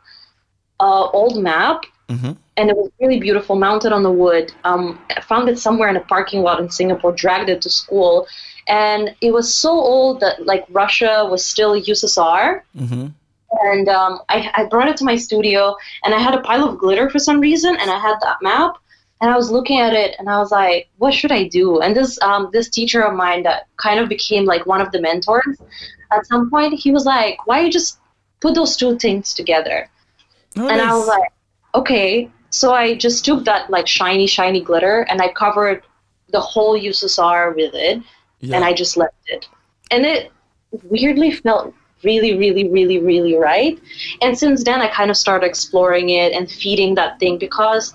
uh, 0.79 1.09
old 1.09 1.43
map 1.43 1.85
hmm 2.09 2.33
and 2.57 2.69
it 2.69 2.77
was 2.77 2.91
really 3.01 3.19
beautiful, 3.19 3.57
mounted 3.57 3.93
on 3.93 4.03
the 4.03 4.11
wood. 4.11 4.53
Um, 4.65 5.01
I 5.17 5.21
found 5.23 5.49
it 5.49 5.59
somewhere 5.59 5.89
in 5.89 5.97
a 5.97 6.01
parking 6.01 6.43
lot 6.43 6.61
in 6.61 6.71
Singapore, 6.71 7.13
dragged 7.13 7.49
it 7.49 7.63
to 7.63 7.71
school, 7.71 8.27
and 8.69 9.15
it 9.21 9.33
was 9.33 9.55
so 9.55 9.71
old 9.71 10.21
that 10.21 10.45
like 10.45 10.67
Russia 10.69 11.27
was 11.31 11.45
still 11.45 11.81
USSR. 11.81 12.63
hmm 12.77 13.07
And 13.61 13.89
um, 13.89 14.21
I, 14.29 14.51
I 14.55 14.65
brought 14.65 14.89
it 14.89 14.97
to 14.99 15.05
my 15.05 15.17
studio, 15.17 15.77
and 16.05 16.15
I 16.15 16.19
had 16.19 16.35
a 16.35 16.41
pile 16.41 16.69
of 16.69 16.79
glitter 16.79 17.11
for 17.11 17.19
some 17.19 17.39
reason, 17.41 17.77
and 17.79 17.91
I 17.91 17.99
had 17.99 18.17
that 18.23 18.39
map, 18.41 18.77
and 19.21 19.31
I 19.31 19.37
was 19.37 19.51
looking 19.51 19.79
at 19.81 19.93
it, 19.93 20.17
and 20.19 20.29
I 20.29 20.39
was 20.39 20.51
like, 20.51 20.89
"What 20.99 21.13
should 21.15 21.33
I 21.33 21.49
do?" 21.49 21.81
And 21.81 21.95
this 21.95 22.19
um, 22.23 22.49
this 22.53 22.69
teacher 22.71 23.03
of 23.03 23.15
mine 23.15 23.43
that 23.43 23.67
kind 23.77 24.01
of 24.01 24.09
became 24.09 24.45
like 24.47 24.65
one 24.67 24.81
of 24.81 24.91
the 24.93 25.01
mentors. 25.01 25.61
At 26.11 26.27
some 26.27 26.51
point, 26.51 26.75
he 26.75 26.91
was 26.93 27.05
like, 27.05 27.47
"Why 27.47 27.61
you 27.61 27.71
just 27.71 27.99
put 28.41 28.55
those 28.55 28.77
two 28.77 28.99
things 28.99 29.35
together?" 29.35 29.89
Oh, 30.57 30.69
and 30.69 30.81
I 30.81 30.95
was 30.95 31.07
like, 31.07 31.31
okay. 31.75 32.31
so 32.51 32.73
I 32.75 32.95
just 32.95 33.25
took 33.25 33.45
that 33.45 33.71
like 33.71 33.87
shiny, 33.87 34.27
shiny 34.27 34.61
glitter 34.61 35.07
and 35.09 35.23
I 35.23 35.29
covered 35.33 35.83
the 36.29 36.41
whole 36.41 36.79
USSR 36.79 37.55
with 37.57 37.75
it 37.75 38.03
Yeah. 38.41 38.57
and 38.57 38.65
I 38.65 38.73
just 38.75 38.97
left 38.99 39.15
it. 39.29 39.49
And 39.91 40.05
it 40.05 40.31
weirdly 40.83 41.31
felt 41.33 41.75
really, 42.05 42.37
really, 42.37 42.69
really, 42.69 42.99
really 42.99 43.37
right. 43.37 43.79
And 44.21 44.37
since 44.37 44.65
then, 44.65 44.81
I 44.81 44.89
kind 44.89 45.11
of 45.11 45.17
started 45.17 45.47
exploring 45.47 46.11
it 46.11 46.33
and 46.33 46.51
feeding 46.51 46.95
that 46.97 47.19
thing 47.19 47.39
because 47.39 47.95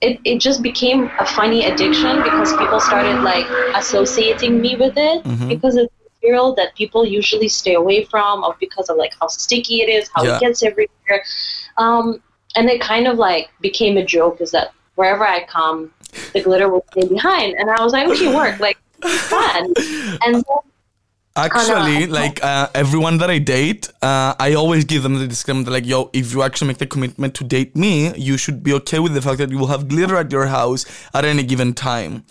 it, 0.00 0.20
it 0.24 0.38
just 0.40 0.62
became 0.62 1.10
a 1.18 1.26
funny 1.26 1.64
addiction 1.66 2.22
because 2.22 2.52
people 2.56 2.78
started 2.80 3.20
like 3.22 3.46
associating 3.74 4.60
me 4.60 4.76
with 4.76 4.96
it 4.96 5.24
Mhm. 5.24 5.48
because 5.48 5.76
it's 5.76 5.92
material 6.14 6.54
that 6.54 6.74
people 6.76 7.04
usually 7.04 7.48
stay 7.48 7.74
away 7.74 8.04
from 8.04 8.44
or 8.44 8.56
because 8.60 8.88
of 8.88 8.96
like 8.96 9.12
how 9.20 9.26
sticky 9.28 9.82
it 9.82 9.88
is, 9.88 10.08
how 10.14 10.22
Yeah. 10.24 10.36
it 10.36 10.40
gets 10.40 10.62
everywhere. 10.62 11.24
Um, 11.78 12.22
and 12.56 12.68
it 12.70 12.80
kind 12.80 13.06
of 13.08 13.18
like 13.18 13.48
became 13.60 13.96
a 13.96 14.04
joke 14.04 14.40
is 14.40 14.50
that 14.52 14.72
wherever 14.94 15.26
I 15.26 15.44
come, 15.44 15.92
the 16.32 16.42
glitter 16.42 16.68
will 16.68 16.84
stay 16.92 17.06
behind. 17.06 17.54
And 17.58 17.70
I 17.70 17.82
was 17.82 17.92
like, 17.92 18.08
okay, 18.08 18.32
work, 18.34 18.58
like, 18.60 18.78
fun. 19.02 19.72
And 20.24 20.34
then 20.34 20.44
Actually, 21.38 22.06
like 22.06 22.42
uh, 22.44 22.68
everyone 22.74 23.18
that 23.18 23.30
I 23.30 23.38
date, 23.38 23.88
uh, 24.02 24.34
I 24.38 24.54
always 24.54 24.84
give 24.84 25.02
them 25.04 25.14
the 25.18 25.26
disclaimer 25.28 25.62
that 25.64 25.70
like, 25.70 25.86
yo, 25.86 26.10
if 26.12 26.32
you 26.32 26.42
actually 26.42 26.68
make 26.68 26.78
the 26.78 26.86
commitment 26.86 27.34
to 27.36 27.44
date 27.44 27.76
me, 27.76 28.14
you 28.16 28.36
should 28.36 28.62
be 28.62 28.72
okay 28.74 28.98
with 28.98 29.14
the 29.14 29.22
fact 29.22 29.38
that 29.38 29.50
you 29.50 29.58
will 29.58 29.68
have 29.68 29.88
glitter 29.88 30.16
at 30.16 30.32
your 30.32 30.46
house 30.46 30.84
at 31.14 31.24
any 31.24 31.42
given 31.44 31.74
time. 31.74 32.24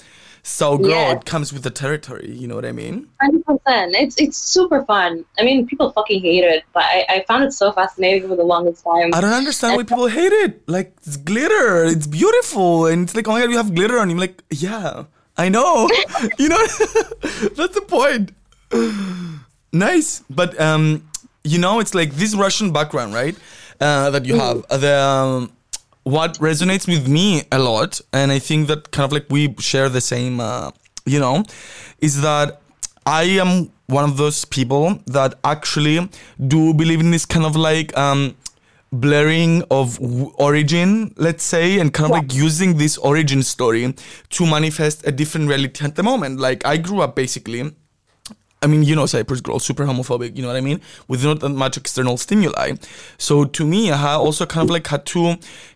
So, 0.44 0.78
girl, 0.78 0.92
Yeah. 0.92 1.12
it 1.12 1.26
comes 1.26 1.52
with 1.52 1.64
the 1.64 1.70
territory. 1.70 2.32
You 2.32 2.48
know 2.48 2.56
what 2.56 2.66
I 2.66 2.72
mean? 2.72 3.10
Hundred 3.20 3.44
percent. 3.46 3.96
It's 3.96 4.16
it's 4.18 4.38
super 4.38 4.86
fun. 4.86 5.26
I 5.38 5.44
mean, 5.44 5.68
people 5.68 5.92
fucking 5.92 6.22
hate 6.22 6.46
it, 6.46 6.64
but 6.74 6.84
I, 6.84 7.06
I 7.10 7.26
found 7.28 7.44
it 7.44 7.52
so 7.52 7.74
fascinating 7.74 8.30
for 8.30 8.38
the 8.38 8.44
longest 8.44 8.82
time. 8.84 9.10
I 9.14 9.20
don't 9.20 9.34
understand 9.34 9.76
why 9.76 9.84
people 9.84 10.08
hate 10.08 10.32
it. 10.32 10.64
Like, 10.68 10.94
it's 11.06 11.18
glitter. 11.18 11.84
It's 11.84 12.08
beautiful, 12.08 12.86
and 12.86 13.04
it's 13.04 13.14
like, 13.16 13.28
oh 13.28 13.32
my 13.34 13.42
god, 13.42 13.52
you 13.52 13.58
have 13.58 13.76
glitter 13.76 14.00
on 14.00 14.10
you. 14.10 14.16
I'm 14.16 14.20
like, 14.20 14.42
yeah, 14.50 15.04
I 15.38 15.50
know. 15.50 15.90
you 16.40 16.48
know, 16.48 16.58
that's 17.58 17.76
the 17.76 17.84
point. 17.86 18.32
nice, 19.74 20.24
but 20.30 20.60
um, 20.60 21.08
you 21.44 21.58
know, 21.58 21.80
it's 21.80 21.94
like 21.94 22.14
this 22.14 22.36
Russian 22.36 22.72
background, 22.72 23.14
right? 23.14 23.36
Uh, 23.80 24.10
that 24.10 24.26
you 24.26 24.36
have. 24.38 24.66
Uh, 24.70 24.78
The 24.78 25.00
um, 25.00 25.52
what 26.04 26.36
resonates 26.40 26.88
with 26.88 27.08
me 27.08 27.44
a 27.52 27.60
lot, 27.60 28.00
and 28.14 28.32
I 28.32 28.40
think 28.40 28.68
that 28.68 28.92
kind 28.92 29.06
of 29.06 29.12
like 29.12 29.26
we 29.30 29.54
share 29.60 29.90
the 29.90 30.02
same, 30.02 30.40
uh, 30.40 30.72
you 31.06 31.20
know, 31.20 31.44
is 32.00 32.22
that 32.22 32.62
I 33.06 33.24
am 33.24 33.72
one 33.88 34.04
of 34.04 34.18
those 34.18 34.46
people 34.46 35.00
that 35.08 35.36
actually 35.44 36.10
do 36.48 36.74
believe 36.74 37.00
in 37.00 37.12
this 37.12 37.26
kind 37.26 37.46
of 37.46 37.56
like 37.56 37.96
um, 37.98 38.36
blurring 38.92 39.64
of 39.70 39.98
w- 40.00 40.32
origin, 40.38 41.14
let's 41.18 41.44
say, 41.44 41.80
and 41.80 41.94
kind 41.94 42.06
of 42.12 42.12
like 42.12 42.34
using 42.34 42.78
this 42.78 42.98
origin 42.98 43.44
story 43.44 43.94
to 44.30 44.46
manifest 44.46 45.06
a 45.08 45.12
different 45.12 45.48
reality 45.50 45.86
at 45.86 45.96
the 45.96 46.04
moment. 46.04 46.40
Like 46.40 46.66
I 46.66 46.78
grew 46.78 47.02
up 47.02 47.16
basically 47.16 47.72
I 48.64 48.66
mean, 48.68 48.82
you 48.82 48.96
know, 48.96 49.06
Cyprus 49.06 49.40
girl, 49.42 49.60
super 49.60 49.86
homophobic, 49.86 50.36
you 50.36 50.42
know 50.42 50.48
what 50.48 50.58
I 50.58 50.62
mean? 50.62 50.82
With 51.08 51.24
not 51.24 51.42
that 51.42 51.50
much 51.50 51.78
external 51.78 52.18
stimuli. 52.18 52.74
So 53.20 53.46
to 53.46 53.66
me, 53.66 53.92
I 53.92 54.14
also 54.14 54.48
kind 54.48 54.64
of 54.68 54.72
like 54.72 54.88
had 54.88 55.06
to 55.08 55.36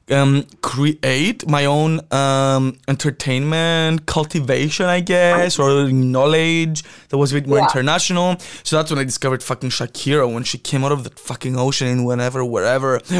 um, 0.09 0.45
create 0.63 1.47
my 1.47 1.65
own 1.65 2.01
um, 2.11 2.77
entertainment 2.87 4.05
cultivation, 4.07 4.87
I 4.87 4.99
guess, 4.99 5.59
or 5.59 5.89
knowledge 5.91 6.83
that 7.09 7.17
was 7.17 7.31
a 7.31 7.35
bit 7.35 7.47
more 7.47 7.59
Yeah. 7.59 7.65
international. 7.65 8.37
So 8.63 8.77
that's 8.77 8.89
when 8.91 8.99
I 8.99 9.03
discovered 9.03 9.43
fucking 9.43 9.69
Shakira 9.69 10.31
when 10.31 10.43
she 10.43 10.57
came 10.57 10.83
out 10.83 10.91
of 10.91 11.03
the 11.03 11.11
fucking 11.11 11.55
ocean 11.57 11.87
in 11.87 12.03
whenever, 12.03 12.43
wherever. 12.43 12.99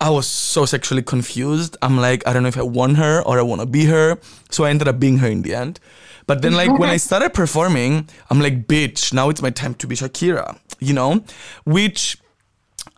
I 0.00 0.10
was 0.10 0.28
so 0.28 0.64
sexually 0.64 1.02
confused. 1.02 1.76
I'm 1.82 1.96
like, 1.96 2.24
I 2.26 2.32
don't 2.32 2.42
know 2.44 2.48
if 2.50 2.58
I 2.58 2.62
want 2.62 2.98
her 2.98 3.20
or 3.22 3.38
I 3.38 3.42
want 3.42 3.62
to 3.62 3.66
be 3.66 3.86
her. 3.86 4.18
So 4.50 4.64
I 4.64 4.70
ended 4.70 4.86
up 4.88 5.00
being 5.00 5.18
her 5.18 5.26
in 5.28 5.42
the 5.42 5.54
end. 5.54 5.80
But 6.28 6.42
then, 6.42 6.52
like, 6.52 6.78
when 6.78 6.90
I 6.90 6.98
started 6.98 7.32
performing, 7.32 8.08
I'm 8.30 8.38
like, 8.38 8.68
bitch, 8.68 9.12
now 9.12 9.30
it's 9.30 9.42
my 9.42 9.50
time 9.50 9.74
to 9.76 9.86
be 9.86 9.96
Shakira, 9.96 10.58
you 10.78 10.92
know? 10.92 11.24
Which 11.64 12.18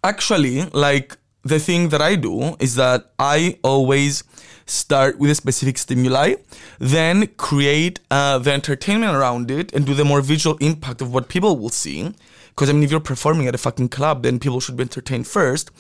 actually, 0.02 0.64
like, 0.86 1.16
the 1.44 1.60
thing 1.60 1.90
that 1.90 2.02
I 2.02 2.16
do 2.16 2.56
is 2.58 2.74
that 2.74 3.12
I 3.18 3.58
always 3.62 4.24
start 4.66 5.18
with 5.18 5.30
a 5.30 5.34
specific 5.34 5.78
stimuli, 5.78 6.34
then 6.80 7.28
create 7.36 8.00
uh, 8.10 8.38
the 8.38 8.52
entertainment 8.52 9.14
around 9.14 9.50
it 9.50 9.72
and 9.72 9.86
do 9.86 9.94
the 9.94 10.04
more 10.04 10.20
visual 10.20 10.56
impact 10.58 11.00
of 11.00 11.12
what 11.14 11.28
people 11.28 11.56
will 11.56 11.70
see. 11.70 12.12
Because 12.48 12.68
I 12.68 12.72
mean, 12.72 12.82
if 12.82 12.90
you're 12.90 13.00
performing 13.00 13.46
at 13.46 13.54
a 13.54 13.58
fucking 13.58 13.90
club, 13.90 14.24
then 14.24 14.38
people 14.40 14.60
should 14.60 14.76
be 14.76 14.82
entertained 14.82 15.26
first, 15.28 15.70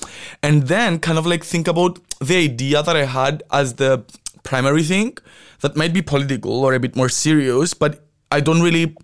and 0.40 0.68
then 0.68 1.00
kind 1.00 1.18
of 1.18 1.26
like 1.26 1.44
think 1.44 1.66
about 1.66 1.98
the 2.20 2.36
idea 2.36 2.82
that 2.82 2.96
I 2.96 3.06
had 3.06 3.42
as 3.50 3.74
the 3.74 4.04
primary 4.42 4.82
thing 4.82 5.16
that 5.60 5.76
might 5.76 5.92
be 5.92 6.02
political 6.02 6.64
or 6.64 6.74
a 6.74 6.80
bit 6.80 6.96
more 6.96 7.08
serious, 7.08 7.74
but 7.74 8.04
I 8.30 8.40
don't 8.40 8.62
really 8.62 8.96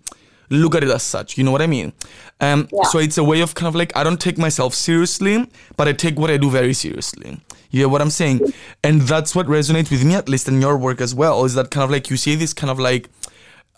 look 0.49 0.75
at 0.75 0.83
it 0.83 0.89
as 0.89 1.03
such. 1.03 1.37
You 1.37 1.43
know 1.43 1.51
what 1.51 1.61
I 1.61 1.67
mean? 1.67 1.93
Um, 2.39 2.67
Yeah. 2.71 2.83
So 2.83 2.99
it's 2.99 3.17
a 3.17 3.23
way 3.23 3.41
of 3.41 3.53
kind 3.55 3.67
of 3.67 3.75
like 3.75 3.95
I 3.95 4.03
don't 4.03 4.19
take 4.19 4.37
myself 4.37 4.73
seriously, 4.73 5.49
but 5.75 5.87
I 5.87 5.93
take 5.93 6.17
what 6.19 6.29
I 6.31 6.37
do 6.37 6.49
very 6.49 6.73
seriously. 6.73 7.39
You 7.69 7.83
know 7.83 7.89
what 7.89 8.01
I'm 8.01 8.09
saying? 8.09 8.39
And 8.83 9.01
that's 9.01 9.35
what 9.35 9.47
resonates 9.47 9.91
with 9.91 10.05
me, 10.05 10.15
at 10.15 10.29
least 10.29 10.47
in 10.47 10.61
your 10.61 10.77
work 10.77 11.01
as 11.01 11.13
well, 11.13 11.43
is 11.43 11.53
that 11.55 11.69
kind 11.69 11.83
of 11.83 11.91
like 11.91 12.09
you 12.09 12.15
see 12.17 12.35
this 12.35 12.53
kind 12.53 12.71
of 12.71 12.79
like 12.79 13.09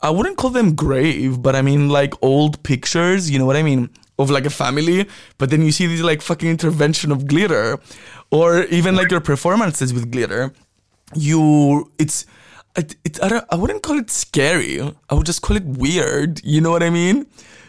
I 0.01 0.09
wouldn't 0.11 0.37
call 0.37 0.51
them 0.51 0.75
grave, 0.75 1.41
but 1.41 1.55
I 1.55 1.61
mean 1.61 1.89
like 1.89 2.13
old 2.21 2.61
pictures, 2.63 3.29
you 3.29 3.39
know 3.39 3.45
what 3.45 3.55
I 3.55 3.63
mean? 3.63 3.89
Of 4.17 4.29
like 4.29 4.45
a 4.45 4.49
family, 4.49 5.07
but 5.37 5.49
then 5.49 5.61
you 5.63 5.71
see 5.71 5.87
these 5.87 6.01
like 6.01 6.21
fucking 6.21 6.49
intervention 6.49 7.11
of 7.11 7.25
glitter, 7.25 7.79
or 8.31 8.63
even 8.65 8.95
like 8.95 9.11
your 9.11 9.21
performances 9.21 9.93
with 9.93 10.11
glitter. 10.11 10.53
You, 11.15 11.91
it's, 11.97 12.25
it, 12.75 12.95
it, 13.03 13.21
I, 13.21 13.43
I 13.49 13.55
wouldn't 13.55 13.83
call 13.83 13.97
it 13.97 14.09
scary. 14.09 14.81
I 14.81 15.13
would 15.13 15.25
just 15.25 15.41
call 15.41 15.57
it 15.57 15.65
weird. 15.65 16.43
You 16.43 16.61
know 16.61 16.71
what 16.71 16.83
I 16.83 16.89
mean? 16.89 17.27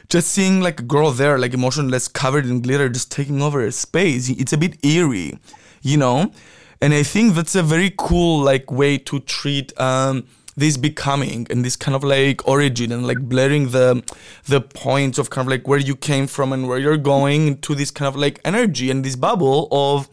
Just 0.08 0.28
seeing 0.28 0.60
like 0.60 0.80
a 0.80 0.82
girl 0.82 1.12
there, 1.12 1.38
like 1.38 1.54
emotionless, 1.54 2.08
covered 2.08 2.46
in 2.46 2.62
glitter, 2.62 2.88
just 2.88 3.12
taking 3.12 3.42
over 3.42 3.64
a 3.64 3.72
space. 3.72 4.28
It's 4.28 4.52
a 4.52 4.58
bit 4.58 4.84
eerie, 4.84 5.38
you 5.82 5.96
know. 5.96 6.32
And 6.80 6.94
I 6.94 7.02
think 7.02 7.34
that's 7.34 7.54
a 7.54 7.62
very 7.62 7.92
cool 7.96 8.42
like 8.42 8.70
way 8.70 8.98
to 8.98 9.20
treat 9.20 9.78
um, 9.78 10.26
this 10.56 10.76
becoming 10.76 11.46
and 11.50 11.64
this 11.64 11.76
kind 11.76 11.94
of 11.94 12.02
like 12.02 12.46
origin 12.48 12.90
and 12.92 13.06
like 13.06 13.20
blurring 13.20 13.70
the 13.70 14.02
the 14.46 14.60
points 14.60 15.18
of 15.18 15.30
kind 15.30 15.46
of 15.46 15.50
like 15.50 15.68
where 15.68 15.78
you 15.78 15.94
came 15.94 16.26
from 16.26 16.52
and 16.52 16.68
where 16.68 16.78
you're 16.78 16.96
going 16.96 17.58
to 17.58 17.74
this 17.74 17.90
kind 17.90 18.08
of 18.08 18.16
like 18.16 18.40
energy 18.44 18.90
and 18.90 19.04
this 19.04 19.16
bubble 19.16 19.68
of 19.70 20.08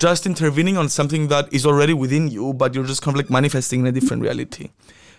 just 0.00 0.26
intervening 0.26 0.76
on 0.76 0.88
something 0.88 1.28
that 1.28 1.52
is 1.52 1.64
already 1.64 1.92
within 1.92 2.28
you, 2.28 2.54
but 2.54 2.74
you're 2.74 2.84
just 2.84 3.02
kind 3.02 3.14
of 3.14 3.18
like 3.18 3.30
manifesting 3.30 3.80
in 3.80 3.86
a 3.86 3.92
different 3.92 4.22
reality, 4.22 4.70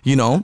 you 0.03 0.15
know. 0.15 0.43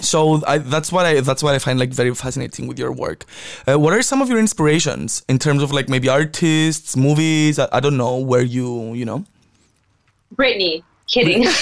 So 0.00 0.42
I, 0.46 0.58
that's 0.58 0.90
what 0.90 1.04
I 1.04 1.20
that's 1.20 1.42
what 1.42 1.54
I 1.54 1.58
find 1.58 1.78
like 1.78 1.90
very 1.90 2.14
fascinating 2.14 2.66
with 2.66 2.78
your 2.78 2.92
work. 2.92 3.24
Uh, 3.66 3.78
what 3.78 3.92
are 3.92 4.02
some 4.02 4.22
of 4.22 4.28
your 4.28 4.38
inspirations 4.38 5.22
in 5.28 5.38
terms 5.38 5.62
of 5.62 5.72
like 5.72 5.88
maybe 5.88 6.08
artists, 6.08 6.96
movies? 6.96 7.58
I, 7.58 7.68
I 7.72 7.80
don't 7.80 7.96
know 7.96 8.16
where 8.18 8.42
you 8.42 8.94
you 8.94 9.04
know. 9.04 9.24
Brittany, 10.32 10.82
kidding. 11.08 11.46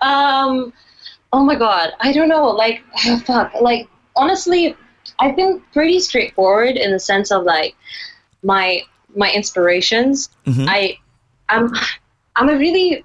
um, 0.00 0.72
oh 1.32 1.44
my 1.44 1.56
god, 1.56 1.92
I 2.00 2.12
don't 2.12 2.28
know. 2.28 2.50
Like, 2.50 2.82
oh, 3.06 3.18
fuck. 3.26 3.52
Like, 3.60 3.88
honestly, 4.14 4.76
I've 5.18 5.34
been 5.34 5.60
pretty 5.72 5.98
straightforward 5.98 6.76
in 6.76 6.92
the 6.92 7.00
sense 7.00 7.32
of 7.32 7.42
like 7.42 7.74
my 8.44 8.82
my 9.16 9.30
inspirations. 9.30 10.28
Mhm. 10.46 10.66
I, 10.68 10.98
I'm, 11.48 11.72
I'm 12.36 12.48
a 12.48 12.56
really. 12.56 13.04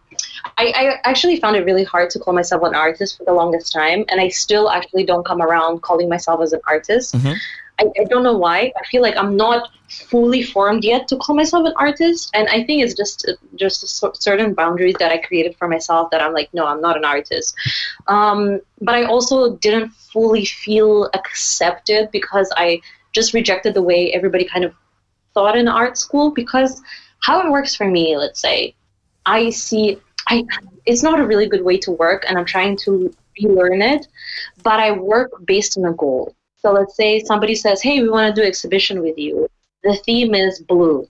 I, 0.58 0.73
I 0.75 1.10
actually 1.10 1.39
found 1.39 1.56
it 1.56 1.65
really 1.65 1.84
hard 1.84 2.10
to 2.12 2.19
call 2.19 2.34
myself 2.34 2.63
an 2.63 2.75
artist 2.75 3.17
for 3.17 3.23
the 3.25 3.34
longest 3.34 3.71
time, 3.71 4.06
and 4.10 4.19
I 4.19 4.30
still 4.30 4.69
actually 4.69 5.06
don't 5.06 5.25
come 5.25 5.41
around 5.41 5.82
calling 5.82 6.10
myself 6.10 6.41
as 6.41 6.52
an 6.54 6.62
artist. 6.67 7.15
Mhm. 7.15 7.36
I, 7.80 7.86
I 8.02 8.04
don't 8.06 8.23
know 8.23 8.38
why. 8.38 8.73
I 8.75 8.84
feel 8.91 9.02
like 9.02 9.15
I'm 9.15 9.38
not 9.38 9.69
fully 9.88 10.43
formed 10.43 10.84
yet 10.84 11.08
to 11.08 11.15
call 11.17 11.36
myself 11.36 11.65
an 11.65 11.73
artist, 11.78 12.30
and 12.34 12.47
I 12.49 12.63
think 12.65 12.84
it's 12.84 12.93
just 12.93 13.30
just 13.56 14.04
a 14.04 14.12
certain 14.15 14.54
boundaries 14.54 14.95
that 14.99 15.12
I 15.12 15.17
created 15.17 15.56
for 15.58 15.67
myself 15.67 16.10
that 16.12 16.21
I'm 16.21 16.34
like, 16.34 16.49
no, 16.54 16.65
I'm 16.65 16.82
not 16.82 16.97
an 16.97 17.06
artist. 17.06 17.56
Um, 18.08 18.60
but 18.82 18.95
I 18.95 19.04
also 19.04 19.56
didn't 19.58 19.91
fully 19.93 20.45
feel 20.45 21.10
accepted 21.13 22.12
because 22.12 22.52
I 22.58 22.82
just 23.13 23.34
rejected 23.34 23.73
the 23.73 23.82
way 23.82 24.12
everybody 24.13 24.45
kind 24.45 24.65
of 24.65 24.73
thought 25.34 25.58
in 25.58 25.68
art 25.68 25.98
school. 25.98 26.32
Because 26.32 26.82
how 27.22 27.46
it 27.46 27.52
works 27.52 27.76
for 27.76 27.89
me, 27.89 28.18
let's 28.18 28.42
say, 28.42 28.76
I 29.26 29.50
see, 29.50 30.00
I 30.28 30.46
it's 30.86 31.04
not 31.04 31.20
a 31.20 31.26
really 31.26 31.48
good 31.48 31.63
way 31.63 31.78
to 31.80 31.92
work, 31.92 32.26
and 32.28 32.38
I'm 32.38 32.46
trying 32.46 32.78
to 32.78 33.13
relearn 33.42 33.82
it. 33.82 34.08
But 34.63 34.80
I 34.80 34.92
work 34.92 35.32
based 35.46 35.78
on 35.78 35.86
a 35.86 35.94
goal. 35.94 36.36
So 36.62 36.72
let's 36.72 36.96
say 36.96 37.20
somebody 37.20 37.56
says, 37.56 37.82
"Hey, 37.82 38.02
we 38.02 38.10
want 38.10 38.34
to 38.34 38.42
do 38.42 38.46
exhibition 38.46 39.02
with 39.02 39.18
you." 39.18 39.50
The 39.84 39.96
theme 40.06 40.36
is 40.36 40.60
blue, 40.60 41.08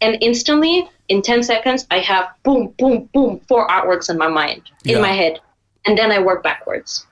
and 0.00 0.18
instantly, 0.20 0.88
in 1.08 1.22
ten 1.22 1.42
seconds, 1.42 1.86
I 1.90 1.98
have 1.98 2.28
boom, 2.44 2.74
boom, 2.78 3.08
boom, 3.12 3.40
four 3.48 3.66
artworks 3.68 4.08
in 4.08 4.18
my 4.18 4.28
mind, 4.28 4.62
Yeah. 4.84 4.96
in 4.96 5.02
my 5.02 5.12
head, 5.12 5.40
and 5.86 5.98
then 5.98 6.12
I 6.12 6.20
work 6.20 6.42
backwards. 6.42 7.06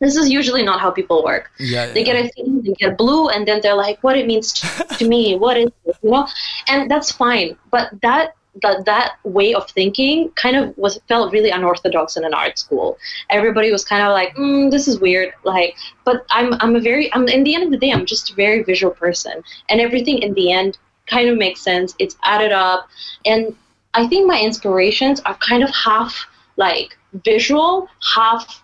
This 0.00 0.16
is 0.16 0.28
usually 0.28 0.62
not 0.62 0.80
how 0.80 0.90
people 0.90 1.24
work. 1.24 1.50
Yeah, 1.58 1.92
They 1.92 2.04
get 2.04 2.16
a 2.16 2.28
theme, 2.28 2.62
they 2.62 2.72
get 2.72 2.98
blue, 2.98 3.28
and 3.28 3.48
then 3.48 3.60
they're 3.62 3.74
like, 3.74 4.02
what 4.02 4.16
it 4.16 4.26
means 4.26 4.52
to, 4.52 4.84
to 4.98 5.08
me, 5.08 5.36
what 5.36 5.56
is 5.56 5.70
it, 5.86 5.96
you 6.02 6.10
know? 6.10 6.26
And 6.68 6.90
that's 6.90 7.10
fine. 7.10 7.56
But 7.70 7.90
that 8.02 8.34
that 8.62 8.84
that 8.86 9.16
way 9.24 9.54
of 9.54 9.68
thinking 9.70 10.30
kind 10.30 10.56
of 10.56 10.76
was 10.78 10.98
felt 11.08 11.32
really 11.32 11.50
unorthodox 11.50 12.16
in 12.16 12.24
an 12.24 12.34
art 12.34 12.58
school. 12.58 12.98
Everybody 13.30 13.70
was 13.70 13.84
kind 13.84 14.02
of 14.02 14.12
like, 14.12 14.34
mm, 14.36 14.70
"This 14.70 14.88
is 14.88 14.98
weird." 14.98 15.34
Like, 15.44 15.76
but 16.04 16.24
I'm 16.30 16.54
I'm 16.60 16.76
a 16.76 16.80
very 16.80 17.12
I'm 17.12 17.28
in 17.28 17.44
the 17.44 17.54
end 17.54 17.64
of 17.64 17.70
the 17.70 17.76
day 17.76 17.92
I'm 17.92 18.06
just 18.06 18.30
a 18.30 18.34
very 18.34 18.62
visual 18.62 18.92
person, 18.94 19.42
and 19.68 19.80
everything 19.80 20.18
in 20.18 20.34
the 20.34 20.52
end 20.52 20.78
kind 21.06 21.28
of 21.28 21.38
makes 21.38 21.60
sense. 21.60 21.94
It's 21.98 22.16
added 22.22 22.52
up, 22.52 22.88
and 23.24 23.54
I 23.94 24.06
think 24.06 24.26
my 24.26 24.40
inspirations 24.40 25.20
are 25.20 25.34
kind 25.36 25.62
of 25.62 25.70
half 25.70 26.26
like 26.56 26.96
visual, 27.24 27.88
half 28.14 28.62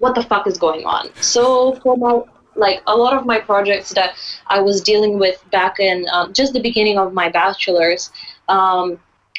what 0.00 0.14
the 0.14 0.22
fuck 0.22 0.46
is 0.46 0.58
going 0.58 0.84
on. 0.84 1.10
So 1.20 1.74
for 1.76 1.96
my 1.96 2.22
like 2.56 2.82
a 2.88 2.96
lot 2.96 3.16
of 3.16 3.24
my 3.24 3.38
projects 3.38 3.90
that 3.90 4.16
I 4.48 4.60
was 4.60 4.80
dealing 4.80 5.18
with 5.18 5.42
back 5.52 5.78
in 5.78 6.04
um, 6.12 6.32
just 6.32 6.52
the 6.52 6.60
beginning 6.60 6.98
of 6.98 7.14
my 7.14 7.28
bachelor's, 7.28 8.10
um, 8.48 8.98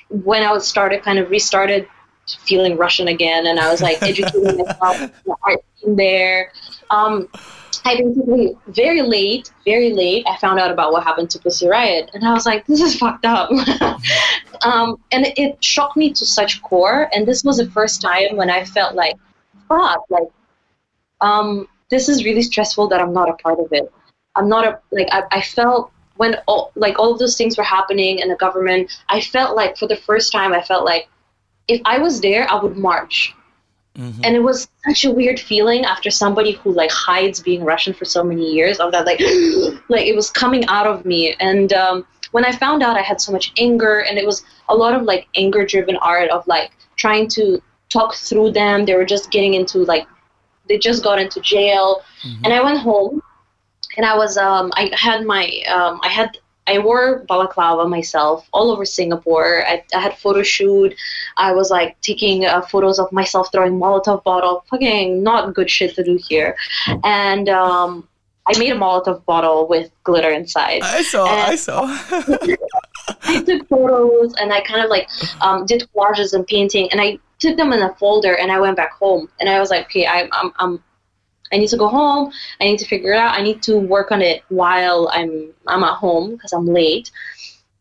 when 0.10 0.44
I 0.44 0.52
was 0.52 0.66
started 0.66 1.04
kind 1.04 1.20
of 1.20 1.30
restarted 1.30 1.88
feeling 2.40 2.78
Russian 2.78 3.10
again, 3.10 3.48
and 3.48 3.60
I 3.60 3.70
was 3.70 3.82
like 3.82 4.02
educating 4.02 4.58
myself 4.58 5.12
there. 5.86 6.52
Um, 6.90 7.28
I 7.84 7.96
basically 7.96 8.56
very 8.68 9.02
late, 9.02 9.52
very 9.66 9.92
late, 9.92 10.26
I 10.28 10.38
found 10.38 10.60
out 10.60 10.72
about 10.72 10.92
what 10.92 11.04
happened 11.04 11.30
to 11.32 11.40
Pussy 11.40 11.68
Riot, 11.68 12.12
and 12.14 12.26
I 12.26 12.34
was 12.34 12.46
like, 12.46 12.66
this 12.68 12.82
is 12.82 12.96
fucked 12.96 13.26
up. 13.26 13.50
um, 14.62 15.02
and 15.12 15.26
it, 15.26 15.34
it 15.38 15.64
shocked 15.64 15.98
me 15.98 16.14
to 16.14 16.26
such 16.26 16.62
core, 16.62 17.10
and 17.14 17.28
this 17.28 17.44
was 17.44 17.58
the 17.58 17.70
first 17.72 18.02
time 18.02 18.36
when 18.36 18.50
I 18.50 18.64
felt 18.66 18.96
like, 18.96 19.16
fuck, 19.68 20.06
like, 20.10 20.28
um, 21.22 21.68
this 21.90 22.10
is 22.10 22.26
really 22.26 22.42
stressful 22.42 22.88
that 22.90 23.02
I'm 23.02 23.14
not 23.14 23.30
a 23.30 23.34
part 23.34 23.60
of 23.60 23.68
it. 23.72 23.92
I'm 24.36 24.48
not 24.48 24.66
a 24.66 24.80
like 24.92 25.08
I, 25.12 25.24
I 25.32 25.42
felt 25.42 25.92
when 26.18 26.36
all, 26.48 26.72
like 26.76 27.00
all 27.00 27.12
of 27.12 27.20
those 27.20 27.38
things 27.38 27.58
were 27.58 27.64
happening 27.64 28.20
in 28.20 28.30
the 28.30 28.36
government, 28.36 28.92
I 29.10 29.22
felt 29.22 29.56
like 29.56 29.78
for 29.78 29.88
the 29.88 29.96
first 29.96 30.32
time, 30.32 30.54
I 30.54 30.62
felt 30.62 30.86
like 30.86 31.08
if 31.68 31.82
I 31.86 31.98
was 31.98 32.22
there, 32.22 32.50
I 32.50 32.62
would 32.62 32.78
march. 32.78 33.34
Mm-hmm. 33.98 34.22
And 34.24 34.36
it 34.36 34.40
was 34.40 34.70
such 34.88 35.04
a 35.04 35.12
weird 35.12 35.40
feeling 35.40 35.84
after 35.84 36.10
somebody 36.10 36.54
who 36.54 36.72
like 36.72 36.92
hides 36.92 37.42
being 37.42 37.64
Russian 37.64 37.94
for 37.94 38.06
so 38.06 38.24
many 38.24 38.50
years 38.54 38.80
of 38.80 38.92
that 38.94 39.06
like 39.06 39.20
like 39.90 40.06
it 40.06 40.16
was 40.16 40.30
coming 40.30 40.66
out 40.68 40.88
of 40.88 41.06
me. 41.06 41.36
And 41.40 41.74
um, 41.74 42.06
when 42.32 42.46
I 42.46 42.52
found 42.54 42.84
out, 42.84 42.96
I 42.96 43.02
had 43.02 43.20
so 43.20 43.32
much 43.32 43.52
anger, 43.58 44.00
and 44.00 44.18
it 44.18 44.26
was 44.26 44.44
a 44.70 44.76
lot 44.76 44.94
of 44.94 45.04
like 45.04 45.28
anger 45.36 45.66
driven 45.66 45.98
art 45.98 46.30
of 46.30 46.48
like 46.48 46.72
trying 46.96 47.28
to 47.30 47.62
talk 47.90 48.16
through 48.16 48.52
them. 48.52 48.86
They 48.86 48.96
were 48.96 49.06
just 49.06 49.32
getting 49.32 49.56
into 49.56 49.80
like 49.80 50.08
they 50.68 50.78
just 50.78 51.04
got 51.04 51.20
into 51.20 51.42
jail, 51.42 52.02
mm-hmm. 52.24 52.46
and 52.46 52.54
I 52.54 52.62
went 52.64 52.80
home 52.80 53.22
and 53.98 54.06
I 54.06 54.16
was 54.16 54.38
um, 54.38 54.72
I 54.76 54.90
had 54.94 55.26
my 55.26 55.46
um, 55.68 56.00
I 56.04 56.10
had 56.10 56.38
I 56.68 56.78
wore 56.80 57.26
balaclava 57.28 57.88
myself 57.88 58.48
all 58.54 58.72
over 58.72 58.86
Singapore. 58.86 59.66
I, 59.66 59.84
I 59.94 60.00
had 60.00 60.18
photo 60.18 60.44
shoot. 60.44 60.96
I 61.38 61.54
was 61.54 61.72
like 61.72 62.00
taking 62.02 62.46
uh, 62.46 62.62
photos 62.62 63.00
of 63.00 63.12
myself 63.12 63.52
throwing 63.52 63.80
Molotov 63.80 64.24
bottle. 64.24 64.64
Fucking 64.70 65.24
not 65.24 65.54
good 65.54 65.70
shit 65.70 65.96
to 65.96 66.04
do 66.04 66.20
here. 66.30 66.56
And 67.04 67.50
um, 67.50 68.08
I 68.48 68.58
made 68.58 68.72
a 68.72 68.76
Molotov 68.76 69.26
bottle 69.26 69.68
with 69.68 69.92
glitter 70.04 70.30
inside. 70.30 70.82
I 70.84 71.02
saw. 71.02 71.26
And 71.26 71.42
I 71.42 71.56
saw. 71.56 71.82
I 73.24 73.44
took 73.44 73.68
photos 73.68 74.36
and 74.36 74.54
I 74.54 74.62
kind 74.62 74.84
of 74.84 74.90
like 74.90 75.10
um, 75.42 75.66
did 75.66 75.88
collages 75.96 76.34
and 76.34 76.46
painting, 76.46 76.90
and 76.92 77.02
I 77.02 77.18
took 77.42 77.58
them 77.58 77.74
in 77.74 77.82
a 77.82 77.94
folder. 77.96 78.36
And 78.36 78.52
I 78.52 78.60
went 78.60 78.78
back 78.78 78.94
home, 78.94 79.28
and 79.40 79.50
I 79.50 79.60
was 79.60 79.70
like, 79.70 79.86
okay, 79.86 80.06
I, 80.06 80.30
I'm 80.32 80.54
I'm 80.60 80.84
I 81.52 81.58
need 81.58 81.70
to 81.70 81.78
go 81.78 81.88
home. 81.88 82.32
I 82.60 82.66
need 82.66 82.80
to 82.80 82.86
figure 82.86 83.14
it 83.14 83.18
out. 83.18 83.38
I 83.38 83.42
need 83.42 83.62
to 83.64 83.78
work 83.78 84.12
on 84.12 84.22
it 84.22 84.44
while 84.50 85.10
I'm 85.12 85.54
I'm 85.68 85.84
at 85.84 85.96
home 85.96 86.32
because 86.32 86.54
I'm 86.54 86.66
late. 86.66 87.12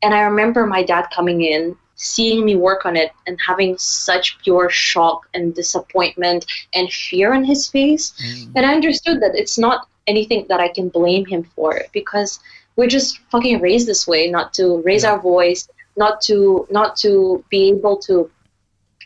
And 0.03 0.15
I 0.15 0.23
remember 0.23 0.67
my 0.67 0.83
dad 0.83 1.07
coming 1.15 1.43
in, 1.43 1.77
seeing 1.95 2.45
me 2.45 2.57
work 2.57 2.87
on 2.87 2.97
it, 2.97 3.13
and 3.27 3.39
having 3.47 3.77
such 3.79 4.39
pure 4.43 4.71
shock 4.71 5.29
and 5.35 5.55
disappointment 5.55 6.47
and 6.75 6.91
fear 6.91 7.35
on 7.35 7.45
his 7.45 7.69
face. 7.69 8.13
Mm. 8.13 8.53
And 8.57 8.67
I 8.67 8.75
understood 8.75 9.21
that 9.23 9.35
it's 9.35 9.59
not 9.59 9.87
anything 10.07 10.47
that 10.49 10.59
I 10.59 10.69
can 10.69 10.89
blame 10.89 11.27
him 11.27 11.45
for 11.55 11.83
because 11.93 12.41
we're 12.77 12.89
just 12.89 13.19
fucking 13.31 13.61
raised 13.61 13.87
this 13.87 14.07
way, 14.07 14.29
not 14.29 14.55
to 14.55 14.81
raise 14.83 15.05
yeah. 15.05 15.13
our 15.13 15.21
voice, 15.21 15.69
not 15.97 16.21
to 16.23 16.67
not 16.71 16.97
to 16.97 17.45
be 17.51 17.69
able 17.71 17.99
to. 17.99 18.31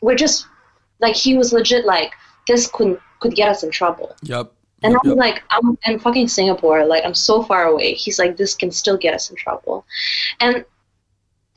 We're 0.04 0.20
just 0.26 0.46
like 1.00 1.16
he 1.16 1.36
was 1.36 1.52
legit 1.52 1.84
like 1.84 2.12
this 2.46 2.66
could 2.66 3.00
could 3.20 3.34
get 3.34 3.48
us 3.48 3.62
in 3.62 3.70
trouble. 3.70 4.14
Yep. 4.22 4.52
And 4.82 4.92
yep, 4.92 5.00
I'm 5.02 5.10
yep. 5.10 5.18
like, 5.18 5.42
I'm 5.50 5.78
in 5.86 5.98
fucking 5.98 6.28
Singapore. 6.28 6.84
Like, 6.84 7.06
I'm 7.06 7.14
so 7.14 7.42
far 7.42 7.64
away. 7.64 7.94
He's 7.94 8.18
like, 8.18 8.36
this 8.36 8.54
can 8.54 8.70
still 8.70 8.98
get 8.98 9.14
us 9.14 9.30
in 9.30 9.36
trouble. 9.36 9.86
And 10.40 10.62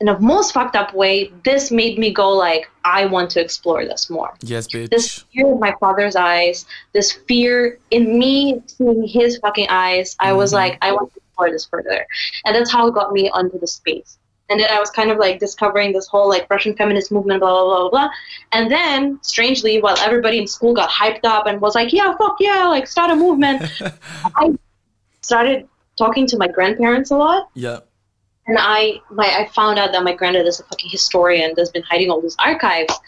in 0.00 0.08
a 0.08 0.18
most 0.18 0.54
fucked 0.54 0.76
up 0.76 0.94
way, 0.94 1.30
this 1.44 1.70
made 1.70 1.98
me 1.98 2.10
go 2.10 2.30
like, 2.30 2.70
I 2.84 3.04
want 3.04 3.30
to 3.32 3.40
explore 3.40 3.84
this 3.84 4.08
more. 4.08 4.34
Yes, 4.40 4.66
bitch. 4.66 4.88
This 4.88 5.24
fear 5.30 5.52
in 5.52 5.60
my 5.60 5.74
father's 5.78 6.16
eyes, 6.16 6.64
this 6.94 7.12
fear 7.12 7.78
in 7.90 8.18
me 8.18 8.62
seeing 8.66 9.06
his 9.06 9.36
fucking 9.38 9.66
eyes, 9.68 10.16
I 10.20 10.28
mm-hmm. 10.28 10.38
was 10.38 10.54
like, 10.54 10.78
I 10.80 10.92
want 10.92 11.12
to 11.12 11.20
explore 11.20 11.50
this 11.50 11.66
further. 11.66 12.06
And 12.46 12.56
that's 12.56 12.72
how 12.72 12.86
it 12.86 12.94
got 12.94 13.12
me 13.12 13.28
onto 13.28 13.58
the 13.58 13.66
space 13.66 14.18
and 14.50 14.60
then 14.60 14.70
I 14.70 14.78
was 14.80 14.90
kind 14.90 15.10
of 15.10 15.18
like 15.18 15.38
discovering 15.38 15.92
this 15.92 16.06
whole 16.06 16.28
like 16.28 16.48
Russian 16.48 16.74
feminist 16.74 17.12
movement, 17.12 17.40
blah 17.40 17.50
blah 17.50 17.80
blah 17.80 17.90
blah. 17.90 18.10
And 18.52 18.70
then, 18.70 19.18
strangely, 19.22 19.80
while 19.80 19.96
everybody 19.98 20.38
in 20.38 20.46
school 20.46 20.72
got 20.74 20.88
hyped 20.90 21.24
up 21.24 21.46
and 21.46 21.60
was 21.60 21.74
like, 21.74 21.92
"Yeah, 21.92 22.16
fuck 22.16 22.36
yeah, 22.40 22.66
like 22.68 22.86
start 22.86 23.10
a 23.10 23.16
movement," 23.16 23.62
I 24.36 24.58
started 25.22 25.68
talking 25.96 26.26
to 26.28 26.38
my 26.38 26.48
grandparents 26.48 27.10
a 27.10 27.16
lot. 27.16 27.48
Yeah. 27.54 27.80
And 28.46 28.56
I, 28.58 29.02
my, 29.10 29.26
I 29.26 29.50
found 29.54 29.78
out 29.78 29.92
that 29.92 30.02
my 30.02 30.14
granddad 30.14 30.46
is 30.46 30.58
a 30.58 30.64
fucking 30.64 30.88
historian 30.88 31.52
that's 31.54 31.70
been 31.70 31.82
hiding 31.82 32.10
all 32.10 32.22
these 32.22 32.36
archives, 32.38 32.98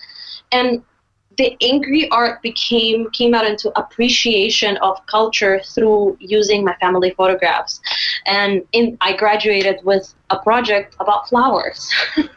and 0.52 0.82
the 1.40 1.56
angry 1.62 2.06
art 2.10 2.42
became 2.42 3.08
came 3.12 3.32
out 3.32 3.46
into 3.46 3.72
appreciation 3.78 4.76
of 4.78 4.94
culture 5.06 5.58
through 5.64 6.14
using 6.20 6.62
my 6.62 6.74
family 6.76 7.12
photographs. 7.16 7.80
And 8.26 8.62
in, 8.72 8.98
i 9.00 9.16
graduated 9.16 9.78
with 9.82 10.14
a 10.28 10.38
project 10.38 10.96
about 11.00 11.28
flowers. 11.28 11.90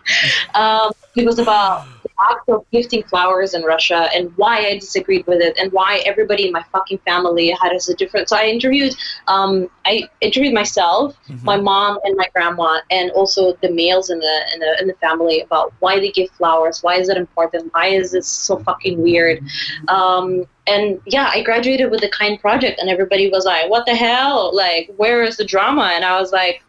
Um, 0.53 0.91
it 1.15 1.25
was 1.25 1.39
about 1.39 1.87
act 2.19 2.47
of 2.49 2.65
gifting 2.71 3.03
flowers 3.03 3.53
in 3.53 3.63
Russia 3.63 4.09
and 4.13 4.35
why 4.37 4.65
I 4.65 4.77
disagreed 4.77 5.25
with 5.27 5.41
it 5.41 5.57
and 5.57 5.71
why 5.71 6.01
everybody 6.05 6.47
in 6.47 6.51
my 6.51 6.63
fucking 6.71 6.99
family 6.99 7.55
had 7.61 7.73
as 7.73 7.89
a 7.89 7.95
different. 7.95 8.29
So 8.29 8.37
I 8.37 8.45
interviewed, 8.45 8.95
um, 9.27 9.69
I 9.85 10.07
interviewed 10.21 10.53
myself, 10.53 11.17
mm-hmm. 11.27 11.45
my 11.45 11.57
mom, 11.57 11.99
and 12.03 12.15
my 12.15 12.27
grandma, 12.33 12.79
and 12.91 13.11
also 13.11 13.53
the 13.61 13.71
males 13.71 14.09
in 14.09 14.19
the, 14.19 14.41
in 14.53 14.59
the 14.59 14.81
in 14.81 14.87
the 14.87 14.93
family 14.95 15.41
about 15.41 15.73
why 15.79 15.99
they 15.99 16.11
give 16.11 16.29
flowers, 16.31 16.83
why 16.83 16.95
is 16.95 17.09
it 17.09 17.17
important, 17.17 17.73
why 17.73 17.87
is 17.87 18.11
this 18.11 18.27
so 18.27 18.57
fucking 18.59 19.01
weird. 19.01 19.43
Um, 19.87 20.45
and 20.67 20.99
yeah, 21.05 21.29
I 21.33 21.41
graduated 21.43 21.91
with 21.91 22.01
the 22.01 22.09
kind 22.09 22.39
project, 22.39 22.79
and 22.79 22.89
everybody 22.89 23.29
was 23.29 23.45
like, 23.45 23.69
"What 23.69 23.85
the 23.85 23.95
hell? 23.95 24.55
Like, 24.55 24.91
where 24.95 25.23
is 25.23 25.37
the 25.37 25.45
drama?" 25.45 25.91
And 25.93 26.05
I 26.05 26.19
was 26.19 26.31
like, 26.31 26.63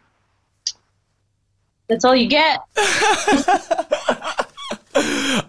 "That's 1.87 2.03
all 2.03 2.15
you 2.15 2.27
get." 2.27 2.59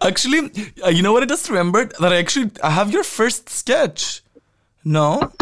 actually, 0.03 0.51
uh, 0.85 0.89
you 0.89 1.03
know 1.03 1.13
what 1.13 1.23
I 1.23 1.27
just 1.27 1.49
remembered? 1.49 1.95
That 2.01 2.13
I 2.13 2.17
actually 2.17 2.51
I 2.63 2.71
have 2.71 2.91
your 2.91 3.05
first 3.05 3.49
sketch. 3.49 4.23
No? 4.85 5.33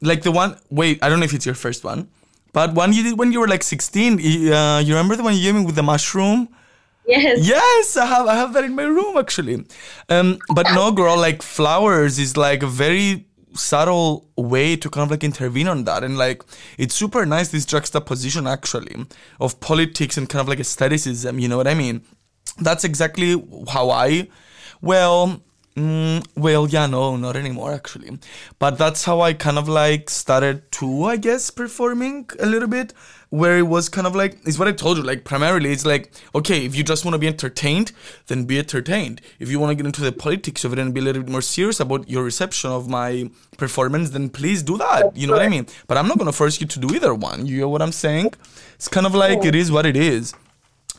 Like 0.00 0.22
the 0.22 0.32
one, 0.32 0.58
wait, 0.70 1.02
I 1.02 1.08
don't 1.08 1.20
know 1.20 1.24
if 1.24 1.32
it's 1.32 1.46
your 1.46 1.54
first 1.54 1.84
one, 1.84 2.08
but 2.52 2.74
one 2.74 2.92
you 2.92 3.02
did 3.02 3.18
when 3.18 3.32
you 3.32 3.40
were 3.40 3.48
like 3.48 3.62
16. 3.62 4.14
Uh, 4.52 4.82
you 4.84 4.94
remember 4.94 5.16
the 5.16 5.22
one 5.22 5.34
you 5.34 5.42
gave 5.42 5.54
me 5.54 5.64
with 5.64 5.74
the 5.74 5.82
mushroom? 5.82 6.48
Yes. 7.06 7.46
Yes, 7.46 7.96
I 7.96 8.06
have 8.06 8.26
I 8.26 8.34
have 8.34 8.52
that 8.54 8.64
in 8.64 8.74
my 8.74 8.82
room 8.82 9.16
actually. 9.16 9.64
Um, 10.08 10.38
but 10.48 10.66
no, 10.74 10.90
girl, 10.90 11.16
like 11.16 11.40
flowers 11.42 12.18
is 12.18 12.36
like 12.36 12.62
a 12.62 12.66
very 12.66 13.26
subtle 13.58 14.28
way 14.36 14.76
to 14.76 14.90
kind 14.90 15.04
of 15.04 15.10
like 15.10 15.24
intervene 15.24 15.68
on 15.68 15.84
that 15.84 16.04
and 16.04 16.18
like 16.18 16.42
it's 16.78 16.94
super 16.94 17.24
nice 17.24 17.48
this 17.48 17.64
juxtaposition 17.64 18.46
actually 18.46 18.94
of 19.40 19.58
politics 19.60 20.16
and 20.16 20.28
kind 20.28 20.40
of 20.40 20.48
like 20.48 20.60
aestheticism 20.60 21.38
you 21.38 21.48
know 21.48 21.56
what 21.56 21.66
i 21.66 21.74
mean 21.74 22.02
that's 22.58 22.84
exactly 22.84 23.42
how 23.68 23.90
I, 23.90 24.28
well, 24.80 25.42
mm, 25.74 26.26
well, 26.36 26.68
yeah, 26.68 26.86
no, 26.86 27.16
not 27.16 27.36
anymore 27.36 27.72
actually. 27.72 28.18
But 28.58 28.78
that's 28.78 29.04
how 29.04 29.20
I 29.20 29.32
kind 29.32 29.58
of 29.58 29.68
like 29.68 30.10
started 30.10 30.70
to, 30.72 31.04
I 31.04 31.16
guess, 31.16 31.50
performing 31.50 32.28
a 32.38 32.46
little 32.46 32.68
bit. 32.68 32.92
Where 33.28 33.58
it 33.58 33.62
was 33.62 33.88
kind 33.88 34.06
of 34.06 34.14
like, 34.14 34.38
it's 34.46 34.56
what 34.56 34.68
I 34.68 34.72
told 34.72 34.98
you, 34.98 35.02
like, 35.02 35.24
primarily 35.24 35.72
it's 35.72 35.84
like, 35.84 36.12
okay, 36.32 36.64
if 36.64 36.76
you 36.76 36.84
just 36.84 37.04
want 37.04 37.16
to 37.16 37.18
be 37.18 37.26
entertained, 37.26 37.90
then 38.28 38.44
be 38.44 38.56
entertained. 38.56 39.20
If 39.40 39.50
you 39.50 39.58
want 39.58 39.72
to 39.72 39.74
get 39.74 39.84
into 39.84 40.00
the 40.00 40.12
politics 40.12 40.64
of 40.64 40.72
it 40.72 40.78
and 40.78 40.94
be 40.94 41.00
a 41.00 41.02
little 41.02 41.24
bit 41.24 41.32
more 41.32 41.42
serious 41.42 41.80
about 41.80 42.08
your 42.08 42.22
reception 42.22 42.70
of 42.70 42.88
my 42.88 43.28
performance, 43.58 44.10
then 44.10 44.30
please 44.30 44.62
do 44.62 44.78
that. 44.78 45.16
You 45.16 45.26
know 45.26 45.32
what 45.32 45.42
I 45.42 45.48
mean? 45.48 45.66
But 45.88 45.98
I'm 45.98 46.06
not 46.06 46.18
going 46.18 46.30
to 46.30 46.32
force 46.32 46.60
you 46.60 46.68
to 46.68 46.78
do 46.78 46.94
either 46.94 47.12
one. 47.12 47.46
You 47.46 47.62
know 47.62 47.68
what 47.68 47.82
I'm 47.82 47.90
saying? 47.90 48.32
It's 48.76 48.86
kind 48.86 49.06
of 49.06 49.14
like, 49.14 49.44
it 49.44 49.56
is 49.56 49.72
what 49.72 49.86
it 49.86 49.96
is 49.96 50.32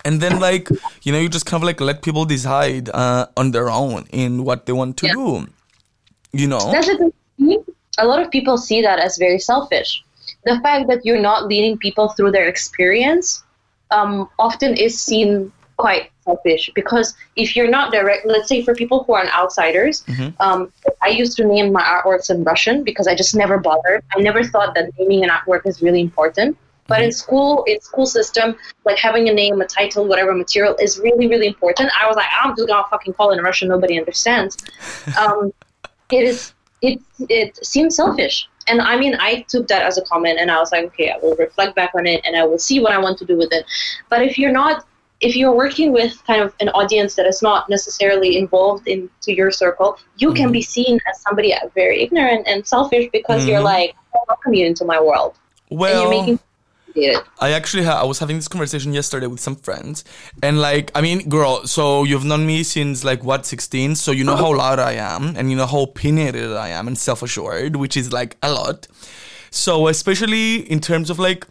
and 0.06 0.22
then 0.22 0.40
like 0.40 0.70
you 1.04 1.12
know 1.12 1.20
you 1.20 1.30
just 1.30 1.46
kind 1.46 1.62
of 1.62 1.66
like 1.66 1.80
let 1.82 2.02
people 2.02 2.26
decide 2.26 2.90
uh, 2.90 3.28
on 3.36 3.52
their 3.52 3.70
own 3.70 4.06
in 4.12 4.44
what 4.44 4.66
they 4.66 4.74
want 4.74 4.98
to 4.98 5.08
yeah. 5.08 5.14
do 5.14 5.48
you 6.34 6.48
know 6.48 6.72
That's 6.72 6.90
a, 6.90 7.12
a 8.00 8.06
lot 8.06 8.22
of 8.22 8.30
people 8.32 8.58
see 8.58 8.82
that 8.82 9.00
as 9.00 9.18
very 9.18 9.40
selfish 9.40 10.04
the 10.46 10.60
fact 10.62 10.88
that 10.88 11.06
you're 11.06 11.22
not 11.22 11.48
leading 11.48 11.78
people 11.78 12.10
through 12.10 12.32
their 12.32 12.48
experience 12.48 13.44
um, 13.92 14.30
often 14.40 14.76
is 14.76 15.02
seen 15.02 15.52
quite 15.78 16.12
selfish 16.22 16.70
because 16.76 17.16
if 17.36 17.56
you're 17.56 17.70
not 17.70 17.92
direct, 17.92 18.26
let's 18.26 18.50
say 18.50 18.64
for 18.64 18.76
people 18.76 19.04
who 19.04 19.14
are 19.14 19.26
outsiders, 19.28 20.04
um, 20.40 20.72
I 21.02 21.10
used 21.10 21.38
to 21.38 21.46
name 21.46 21.72
my 21.72 21.84
artworks 21.84 22.30
in 22.30 22.44
Russian 22.44 22.84
because 22.84 23.08
I 23.08 23.16
just 23.16 23.36
never 23.36 23.58
bothered. 23.60 24.04
I 24.16 24.20
never 24.20 24.44
thought 24.44 24.76
that 24.76 24.90
naming 24.98 25.24
an 25.24 25.30
artwork 25.30 25.66
is 25.66 25.82
really 25.82 26.02
important. 26.02 26.58
But 26.88 27.02
in 27.02 27.10
mm-hmm. 27.10 27.14
school, 27.14 27.64
in 27.66 27.80
school 27.82 28.06
system, 28.06 28.56
like 28.86 28.98
having 28.98 29.30
a 29.30 29.34
name, 29.34 29.60
a 29.62 29.66
title, 29.66 30.08
whatever 30.08 30.34
material 30.34 30.76
is 30.82 31.00
really, 31.00 31.28
really 31.28 31.48
important. 31.48 31.92
I 32.00 32.08
was 32.08 32.16
like, 32.16 32.28
I'm 32.42 32.56
just 32.56 32.68
gonna 32.68 32.88
fucking 32.90 33.14
call 33.14 33.32
in 33.32 33.44
Russian. 33.44 33.68
Nobody 33.70 33.98
understands. 33.98 34.58
Um, 35.18 35.54
it 36.12 36.24
is. 36.24 36.54
It 36.82 37.00
it 37.28 37.66
seems 37.66 37.96
selfish, 37.96 38.48
and 38.68 38.82
I 38.82 38.98
mean, 38.98 39.16
I 39.20 39.46
took 39.50 39.68
that 39.70 39.82
as 39.82 39.98
a 39.98 40.04
comment, 40.04 40.38
and 40.40 40.52
I 40.52 40.60
was 40.60 40.72
like, 40.72 40.86
okay, 40.86 41.10
I 41.10 41.18
will 41.18 41.36
reflect 41.36 41.76
back 41.76 41.92
on 41.96 42.06
it, 42.06 42.22
and 42.24 42.36
I 42.36 42.44
will 42.44 42.60
see 42.60 42.80
what 42.80 42.92
I 42.92 43.00
want 43.00 43.18
to 43.20 43.26
do 43.26 43.36
with 43.36 43.52
it. 43.52 43.66
But 44.10 44.22
if 44.22 44.38
you're 44.38 44.52
not 44.52 44.86
if 45.20 45.36
you're 45.36 45.56
working 45.56 45.92
with 45.92 46.24
kind 46.26 46.42
of 46.42 46.54
an 46.60 46.70
audience 46.70 47.16
that 47.16 47.26
is 47.26 47.42
not 47.42 47.70
necessarily 47.70 48.38
involved 48.38 48.88
into 48.88 49.34
your 49.34 49.52
circle, 49.52 49.98
you 50.18 50.34
can 50.34 50.52
be 50.52 50.60
mm-hmm. 50.60 50.70
seen 50.70 51.00
as 51.10 51.22
somebody 51.22 51.54
very 51.74 52.02
ignorant 52.02 52.48
and 52.48 52.66
selfish 52.68 53.10
because 53.12 53.46
you're 53.48 53.58
mm-hmm. 53.58 53.66
like, 53.66 53.96
I 54.14 54.20
welcome 54.28 54.54
you 54.54 54.66
into 54.66 54.86
my 54.86 55.02
world. 55.02 55.36
and 56.12 56.28
you're 56.28 56.38
Well, 56.38 56.40
it. 56.98 57.24
I 57.40 57.52
actually 57.52 57.84
ha- 57.84 58.02
I 58.02 58.06
was 58.06 58.20
having 58.20 58.36
this 58.36 58.48
conversation 58.48 58.94
yesterday 58.94 59.28
with 59.28 59.40
some 59.40 59.56
friends, 59.56 60.04
and 60.42 60.60
like 60.60 60.92
I 60.96 61.02
mean, 61.02 61.30
girl, 61.30 61.66
so 61.66 62.04
you've 62.04 62.26
known 62.26 62.46
me 62.46 62.64
since 62.64 63.04
like 63.04 63.24
what 63.24 63.46
sixteen, 63.46 63.96
so 63.96 64.12
you 64.12 64.24
know 64.24 64.36
how 64.36 64.56
loud 64.56 64.80
I 64.80 64.94
am, 64.94 65.36
and 65.36 65.50
you 65.50 65.58
know 65.58 65.66
how 65.66 65.82
opinionated 65.82 66.52
I 66.54 66.70
am 66.70 66.88
and 66.88 66.98
self-assured, 66.98 67.76
which 67.76 67.96
is 67.98 68.12
like 68.12 68.38
a 68.42 68.52
lot. 68.52 68.88
So 69.50 69.88
especially 69.88 70.70
in 70.70 70.80
terms 70.80 71.10
of 71.10 71.20
like 71.20 71.46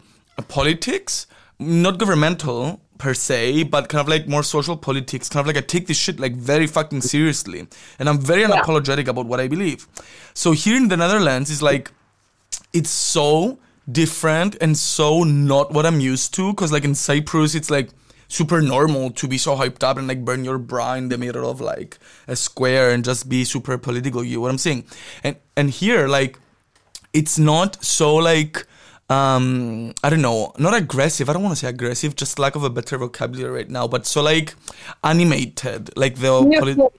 politics, 0.47 1.27
not 1.59 1.97
governmental 1.97 2.81
per 2.97 3.13
se, 3.13 3.63
but 3.63 3.89
kind 3.89 4.01
of 4.01 4.07
like 4.07 4.27
more 4.27 4.43
social 4.43 4.75
politics. 4.75 5.29
Kind 5.29 5.41
of 5.41 5.47
like 5.47 5.57
I 5.57 5.65
take 5.65 5.87
this 5.87 5.97
shit 5.97 6.19
like 6.19 6.33
very 6.33 6.67
fucking 6.67 7.01
seriously, 7.01 7.67
and 7.99 8.09
I'm 8.09 8.19
very 8.19 8.43
unapologetic 8.43 9.07
about 9.07 9.25
what 9.25 9.39
I 9.39 9.47
believe. 9.47 9.87
So 10.33 10.51
here 10.51 10.75
in 10.75 10.87
the 10.87 10.97
Netherlands 10.97 11.49
is 11.49 11.61
like 11.61 11.91
it's 12.73 12.89
so 12.89 13.59
different 13.91 14.55
and 14.59 14.77
so 14.77 15.23
not 15.23 15.71
what 15.71 15.85
I'm 15.85 15.99
used 15.99 16.33
to. 16.35 16.53
Cause 16.55 16.71
like 16.71 16.83
in 16.83 16.95
Cyprus, 16.95 17.55
it's 17.55 17.69
like 17.69 17.89
super 18.27 18.61
normal 18.61 19.11
to 19.11 19.27
be 19.27 19.37
so 19.37 19.55
hyped 19.55 19.83
up 19.83 19.97
and 19.97 20.07
like 20.07 20.25
burn 20.25 20.43
your 20.43 20.57
bra 20.57 20.95
in 20.95 21.09
the 21.09 21.17
middle 21.17 21.49
of 21.49 21.61
like 21.61 21.97
a 22.27 22.35
square 22.35 22.89
and 22.91 23.05
just 23.05 23.29
be 23.29 23.45
super 23.45 23.77
political. 23.77 24.23
You 24.23 24.35
know 24.35 24.41
what 24.41 24.51
I'm 24.51 24.57
saying? 24.57 24.85
And 25.23 25.37
and 25.55 25.69
here, 25.69 26.07
like, 26.07 26.37
it's 27.13 27.39
not 27.39 27.83
so 27.83 28.15
like 28.15 28.65
um 29.09 29.93
I 30.03 30.09
don't 30.09 30.21
know, 30.21 30.51
not 30.59 30.73
aggressive. 30.73 31.29
I 31.29 31.33
don't 31.33 31.43
want 31.43 31.55
to 31.55 31.59
say 31.65 31.69
aggressive, 31.69 32.15
just 32.15 32.39
lack 32.39 32.55
of 32.55 32.63
a 32.63 32.69
better 32.69 32.97
vocabulary 32.97 33.51
right 33.53 33.69
now. 33.69 33.87
But 33.87 34.05
so 34.05 34.21
like 34.21 34.53
animated, 35.03 35.95
like 35.95 36.15
the 36.15 36.45
Yeah, 36.51 36.59
poli- 36.59 36.89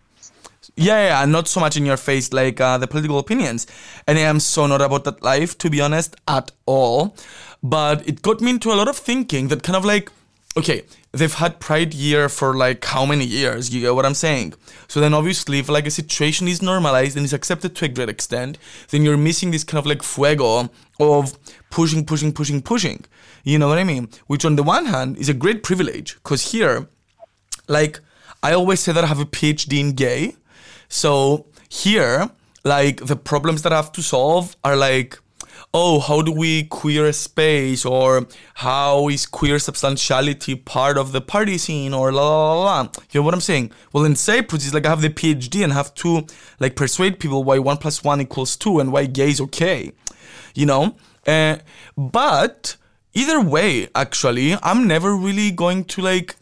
yeah. 0.79 1.21
yeah, 1.21 1.25
not 1.27 1.49
so 1.49 1.61
much 1.61 1.77
in 1.77 1.87
your 1.87 1.97
face 1.97 2.33
like 2.33 2.61
uh, 2.61 2.79
the 2.79 2.87
political 2.87 3.19
opinions. 3.19 3.67
And 4.07 4.19
I 4.19 4.23
am 4.23 4.41
so 4.41 4.67
not 4.67 4.81
about 4.81 5.05
that 5.05 5.23
life, 5.23 5.59
to 5.59 5.71
be 5.71 5.81
honest, 5.81 6.17
at 6.27 6.51
all. 6.67 7.17
But 7.63 8.07
it 8.09 8.23
got 8.23 8.41
me 8.41 8.51
into 8.51 8.73
a 8.73 8.77
lot 8.77 8.89
of 8.89 8.97
thinking 8.97 9.49
that 9.49 9.63
kind 9.63 9.77
of 9.77 9.85
like, 9.85 10.11
okay, 10.57 10.85
they've 11.13 11.35
had 11.35 11.61
Pride 11.61 11.95
Year 11.95 12.29
for 12.29 12.55
like 12.55 12.85
how 12.85 13.05
many 13.05 13.25
years? 13.25 13.75
You 13.75 13.81
get 13.81 13.95
what 13.95 14.07
I'm 14.07 14.15
saying? 14.15 14.55
So 14.87 15.01
then 15.01 15.15
obviously, 15.15 15.59
if 15.59 15.69
like 15.69 15.87
a 15.87 15.91
situation 15.91 16.49
is 16.49 16.63
normalized 16.63 17.17
and 17.17 17.25
is 17.25 17.33
accepted 17.33 17.75
to 17.77 17.85
a 17.87 17.89
great 17.89 18.09
extent, 18.09 18.59
then 18.91 19.03
you're 19.03 19.17
missing 19.17 19.51
this 19.51 19.65
kind 19.65 19.79
of 19.79 19.87
like 19.87 20.03
fuego 20.03 20.71
of 21.01 21.39
pushing, 21.71 22.05
pushing, 22.05 22.33
pushing, 22.33 22.63
pushing. 22.63 23.05
You 23.45 23.59
know 23.59 23.69
what 23.69 23.79
I 23.79 23.85
mean? 23.85 24.09
Which 24.27 24.45
on 24.45 24.57
the 24.57 24.63
one 24.63 24.87
hand 24.87 25.17
is 25.19 25.29
a 25.29 25.35
great 25.35 25.63
privilege 25.63 26.15
because 26.15 26.53
here, 26.53 26.89
like 27.67 28.01
I 28.43 28.53
always 28.53 28.81
say 28.81 28.93
that 28.93 29.05
I 29.05 29.07
have 29.07 29.21
a 29.21 29.25
PhD 29.25 29.81
in 29.81 29.93
gay. 29.93 30.37
So 30.89 31.47
here, 31.69 32.31
like 32.65 33.05
the 33.07 33.17
problems 33.17 33.63
that 33.63 33.73
I 33.73 33.77
have 33.77 33.93
to 33.93 34.03
solve 34.03 34.57
are 34.65 34.77
like, 34.77 35.19
oh, 35.75 36.01
how 36.01 36.23
do 36.23 36.33
we 36.33 36.65
queer 36.65 37.13
space 37.13 37.85
or 37.85 38.27
how 38.55 39.09
is 39.09 39.27
queer 39.27 39.59
substantiality 39.59 40.55
part 40.55 40.97
of 40.97 41.13
the 41.13 41.21
party 41.21 41.59
scene 41.59 41.93
or 41.93 42.11
la 42.11 42.23
la 42.23 42.53
la 42.55 42.65
la. 42.65 42.89
You 43.11 43.21
know 43.21 43.25
what 43.25 43.35
I'm 43.35 43.41
saying? 43.41 43.73
Well, 43.93 44.05
in 44.05 44.17
Cyprus, 44.17 44.65
it's 44.65 44.75
like 44.75 44.87
I 44.87 44.91
have 44.91 45.03
the 45.03 45.11
PhD 45.11 45.63
and 45.63 45.73
have 45.73 45.95
to 45.95 46.27
like 46.59 46.75
persuade 46.75 47.21
people 47.21 47.45
why 47.45 47.59
one 47.59 47.77
plus 47.77 48.03
one 48.03 48.21
equals 48.21 48.57
two 48.57 48.81
and 48.81 48.93
why 48.93 49.07
gay 49.07 49.31
is 49.31 49.41
okay. 49.43 49.93
You 50.55 50.67
know? 50.67 50.97
Uh, 51.27 51.59
but 51.97 52.77
either 53.13 53.41
way, 53.41 53.89
actually, 53.95 54.57
I'm 54.63 54.87
never 54.87 55.15
really 55.15 55.51
going 55.51 55.85
to 55.85 56.03
like 56.03 56.37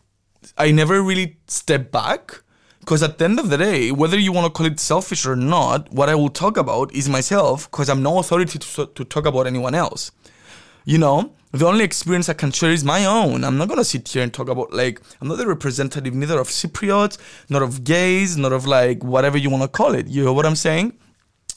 I 0.56 0.70
never 0.70 1.02
really 1.02 1.36
step 1.48 1.90
back 1.90 2.42
because 2.86 3.02
at 3.02 3.18
the 3.18 3.24
end 3.24 3.40
of 3.40 3.50
the 3.50 3.58
day, 3.58 3.90
whether 3.90 4.16
you 4.16 4.30
want 4.30 4.46
to 4.46 4.56
call 4.56 4.64
it 4.64 4.78
selfish 4.78 5.26
or 5.26 5.34
not, 5.34 5.92
what 5.92 6.08
I 6.08 6.14
will 6.14 6.28
talk 6.28 6.56
about 6.56 6.94
is 6.94 7.08
myself 7.08 7.68
because 7.68 7.88
I'm 7.88 8.00
no 8.00 8.20
authority 8.20 8.60
to, 8.60 8.86
to 8.86 9.04
talk 9.04 9.26
about 9.26 9.48
anyone 9.48 9.74
else. 9.74 10.12
You 10.84 10.98
know, 10.98 11.32
the 11.50 11.66
only 11.66 11.82
experience 11.82 12.28
I 12.28 12.34
can 12.34 12.52
share 12.52 12.70
is 12.70 12.84
my 12.84 13.04
own. 13.04 13.42
I'm 13.42 13.58
not 13.58 13.68
gonna 13.68 13.82
sit 13.82 14.08
here 14.08 14.22
and 14.22 14.32
talk 14.32 14.48
about 14.48 14.72
like 14.72 15.02
I'm 15.20 15.26
not 15.26 15.38
the 15.38 15.48
representative 15.48 16.14
neither 16.14 16.38
of 16.38 16.46
Cypriots, 16.46 17.18
not 17.48 17.62
of 17.62 17.82
gays, 17.82 18.36
not 18.36 18.52
of 18.52 18.66
like 18.66 19.02
whatever 19.02 19.36
you 19.36 19.50
want 19.50 19.64
to 19.64 19.68
call 19.68 19.96
it. 19.96 20.06
You 20.06 20.24
know 20.24 20.32
what 20.32 20.46
I'm 20.46 20.54
saying? 20.54 20.92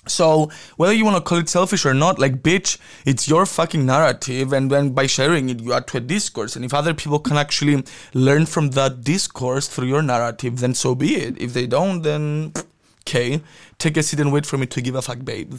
So 0.08 0.50
whether 0.78 0.93
you 0.93 1.06
want 1.06 1.18
to 1.18 1.22
call 1.22 1.38
it 1.38 1.50
selfish 1.50 1.86
or 1.86 1.93
not, 1.93 2.20
like 2.20 2.41
bitch, 2.41 2.78
it's 3.06 3.28
your 3.28 3.45
fucking 3.45 3.86
narrative, 3.86 4.54
and 4.54 4.72
then 4.72 4.91
by 4.91 5.06
sharing 5.06 5.50
it, 5.50 5.60
you 5.60 5.74
add 5.74 5.88
to 5.88 5.97
a 5.97 6.00
discourse. 6.00 6.56
And 6.56 6.66
if 6.66 6.74
other 6.74 6.93
people 6.93 7.20
can 7.20 7.38
actually 7.38 7.84
learn 8.14 8.45
from 8.45 8.72
that 8.72 9.04
discourse 9.04 9.68
through 9.68 9.88
your 9.88 10.02
narrative, 10.02 10.60
then 10.60 10.74
so 10.74 10.95
be 10.95 11.16
it. 11.16 11.39
If 11.39 11.54
they 11.54 11.68
don't, 11.68 12.02
then 12.02 12.54
okay, 13.08 13.41
take 13.78 13.97
a 13.97 14.04
seat 14.04 14.20
and 14.20 14.32
wait 14.32 14.45
for 14.45 14.58
me 14.58 14.66
to 14.68 14.82
give 14.82 14.95
a 14.95 15.02
fuck, 15.02 15.24
babe. 15.24 15.54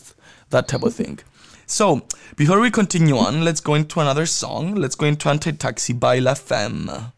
That 0.51 0.69
type 0.69 0.83
of 0.83 0.95
thing. 0.95 1.21
So 1.67 2.03
before 2.37 2.59
we 2.59 2.71
continue 2.71 3.17
on, 3.17 3.45
let's 3.45 3.61
go 3.61 3.75
into 3.75 4.01
another 4.01 4.27
song. 4.27 4.75
Let's 4.75 4.97
go 4.97 5.07
into 5.07 5.29
Anti 5.29 5.53
Taxi 5.53 5.93
by 5.93 6.19
La 6.19 6.35
Femme. 6.35 7.13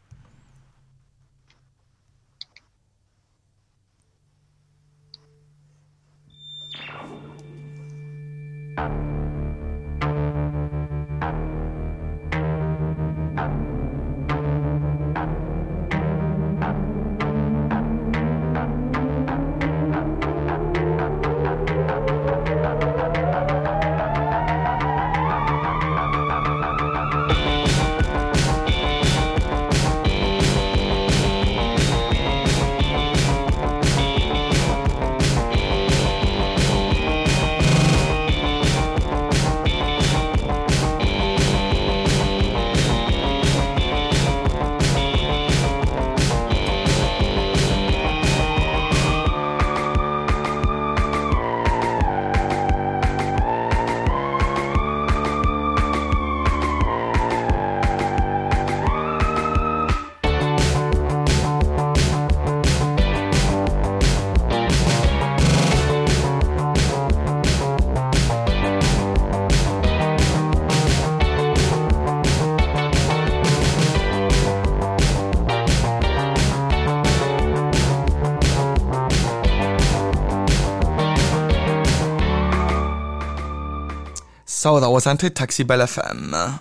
So 84.62 84.78
that 84.78 84.90
was 84.90 85.08
Anti 85.08 85.28
Taxi 85.30 85.64
by 85.64 85.74
La 85.74 85.86
Femme. 85.86 86.60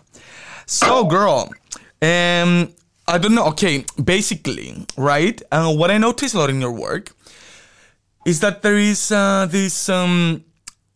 So, 0.65 1.05
girl, 1.05 1.53
um, 2.01 2.73
I 3.07 3.19
don't 3.19 3.35
know. 3.35 3.45
Okay, 3.49 3.85
basically, 4.03 4.87
right? 4.97 5.39
Uh, 5.51 5.71
what 5.71 5.91
I 5.91 5.99
notice 5.99 6.33
a 6.33 6.39
lot 6.39 6.49
in 6.49 6.59
your 6.59 6.71
work 6.71 7.11
is 8.25 8.39
that 8.39 8.63
there 8.63 8.79
is 8.79 9.11
uh, 9.11 9.45
this 9.47 9.87
um, 9.87 10.43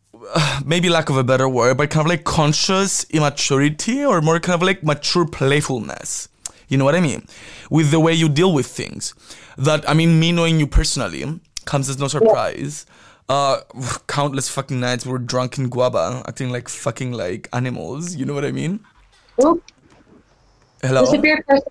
maybe 0.66 0.90
lack 0.90 1.12
of 1.12 1.18
a 1.18 1.24
better 1.24 1.48
word, 1.48 1.78
but 1.78 1.92
kind 1.92 2.08
of 2.08 2.10
like 2.10 2.24
conscious 2.24 3.04
immaturity 3.12 4.04
or 4.04 4.20
more 4.20 4.40
kind 4.40 4.60
of 4.60 4.66
like 4.66 4.82
mature 4.82 5.28
playfulness. 5.28 6.28
You 6.70 6.80
know 6.80 6.86
what 6.86 6.96
I 6.96 7.02
mean? 7.02 7.28
With 7.70 7.92
the 7.92 8.00
way 8.00 8.14
you 8.14 8.30
deal 8.30 8.52
with 8.52 8.66
things. 8.66 9.14
That, 9.60 9.88
I 9.88 9.94
mean, 9.94 10.20
me 10.20 10.32
knowing 10.32 10.60
you 10.60 10.66
personally 10.66 11.40
comes 11.66 11.88
as 11.88 12.00
no 12.00 12.08
surprise. 12.08 12.88
Uh, 13.28 13.62
countless 14.08 14.50
fucking 14.50 14.80
nights 14.80 15.06
we 15.06 15.12
were 15.12 15.20
drunk 15.20 15.58
in 15.58 15.70
Guaba, 15.70 16.28
acting 16.28 16.52
like 16.52 16.70
fucking 16.70 17.12
like 17.12 17.48
animals. 17.54 18.16
You 18.16 18.26
know 18.26 18.34
what 18.34 18.46
I 18.46 18.52
mean? 18.52 18.80
Hello? 19.38 21.06
person. 21.06 21.68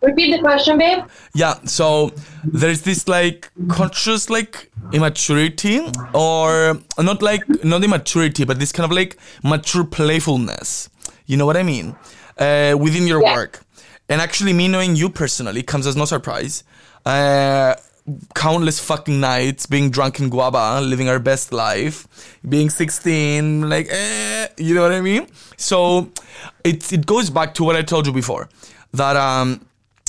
Repeat 0.00 0.36
the 0.36 0.38
question, 0.38 0.78
babe. 0.78 1.04
Yeah, 1.34 1.54
so 1.64 2.12
there's 2.44 2.82
this 2.82 3.08
like 3.08 3.50
conscious 3.66 4.30
like 4.30 4.70
immaturity 4.92 5.80
or 6.14 6.78
not 6.98 7.20
like 7.20 7.64
not 7.64 7.82
immaturity, 7.82 8.44
but 8.44 8.58
this 8.60 8.70
kind 8.70 8.84
of 8.84 8.96
like 8.96 9.18
mature 9.42 9.84
playfulness. 9.84 10.88
You 11.26 11.36
know 11.36 11.46
what 11.46 11.56
I 11.56 11.62
mean? 11.64 11.96
Uh, 12.38 12.76
within 12.78 13.06
your 13.08 13.20
Yeah. 13.20 13.34
work. 13.34 13.60
And 14.08 14.20
actually 14.20 14.52
me 14.52 14.68
knowing 14.68 14.96
you 14.96 15.10
personally 15.10 15.62
comes 15.62 15.86
as 15.86 15.96
no 15.96 16.04
surprise. 16.04 16.62
Uh, 17.04 17.74
countless 18.34 18.80
fucking 18.80 19.20
nights 19.20 19.66
being 19.66 19.90
drunk 19.90 20.20
in 20.20 20.30
Guaba, 20.30 20.86
living 20.86 21.08
our 21.08 21.18
best 21.18 21.52
life, 21.52 22.06
being 22.48 22.70
16, 22.70 23.68
like 23.68 23.86
eh, 23.90 24.48
you 24.56 24.74
know 24.74 24.82
what 24.82 24.92
I 24.92 25.00
mean? 25.00 25.26
So 25.56 26.10
it 26.64 26.92
it 26.92 27.06
goes 27.06 27.30
back 27.30 27.54
to 27.54 27.64
what 27.64 27.76
I 27.76 27.82
told 27.82 28.06
you 28.06 28.12
before. 28.12 28.48
That 28.92 29.16
um 29.16 29.60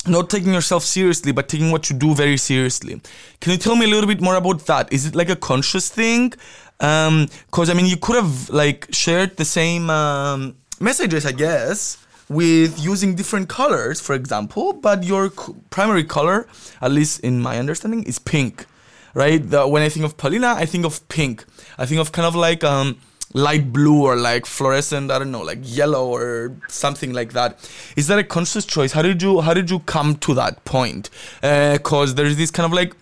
not 0.08 0.30
taking 0.30 0.54
yourself 0.54 0.84
seriously, 0.84 1.32
but 1.32 1.50
taking 1.50 1.72
what 1.72 1.90
you 1.90 1.96
do 1.96 2.16
very 2.16 2.38
seriously. 2.38 3.02
Can 3.42 3.52
you 3.52 3.58
tell 3.58 3.76
me 3.76 3.86
a 3.86 3.90
little 3.90 4.08
bit 4.08 4.22
more 4.22 4.36
about 4.36 4.66
that? 4.68 4.92
Is 4.92 5.06
it 5.06 5.16
like 5.16 5.30
a 5.30 5.36
conscious 5.36 5.90
thing? 5.90 6.34
um 6.80 7.28
Because 7.48 7.70
I 7.70 7.74
mean, 7.74 7.86
you 7.86 7.98
could 7.98 8.16
have 8.16 8.50
like 8.50 8.88
shared 8.92 9.38
the 9.38 9.46
same 9.46 9.90
um, 9.90 10.56
messages, 10.80 11.26
I 11.26 11.34
guess, 11.34 11.98
with 12.30 12.80
using 12.80 13.16
different 13.16 13.50
colors, 13.50 14.00
for 14.00 14.14
example. 14.16 14.74
But 14.74 15.04
your 15.04 15.32
primary 15.70 16.04
color, 16.04 16.48
at 16.82 16.92
least 16.92 17.20
in 17.22 17.42
my 17.42 17.58
understanding, 17.58 18.04
is 18.04 18.20
pink, 18.20 18.66
right? 19.14 19.38
The, 19.38 19.68
when 19.68 19.82
I 19.82 19.90
think 19.90 20.06
of 20.06 20.16
Paulina, 20.18 20.54
I 20.56 20.66
think 20.66 20.86
of 20.86 21.08
pink. 21.10 21.44
I 21.78 21.86
think 21.86 22.00
of 22.00 22.12
kind 22.12 22.28
of 22.28 22.36
like 22.36 22.64
um, 22.64 23.00
light 23.34 23.72
blue 23.72 24.04
or 24.04 24.16
like 24.16 24.46
fluorescent 24.46 25.12
i 25.12 25.20
don't 25.20 25.32
know 25.32 25.42
like 25.42 25.60
yellow 25.62 26.08
or 26.08 26.56
something 26.68 27.14
like 27.14 27.34
that 27.34 27.60
is 27.96 28.08
that 28.08 28.18
a 28.18 28.24
conscious 28.24 28.66
choice 28.66 28.92
how 28.92 29.04
did 29.04 29.22
you 29.22 29.42
how 29.42 29.54
did 29.54 29.70
you 29.70 29.80
come 29.82 30.16
to 30.16 30.34
that 30.34 30.66
point 30.66 31.12
because 31.42 32.16
there's 32.16 32.38
this 32.38 32.50
kind 32.50 32.66
of 32.66 32.74
like 32.74 32.96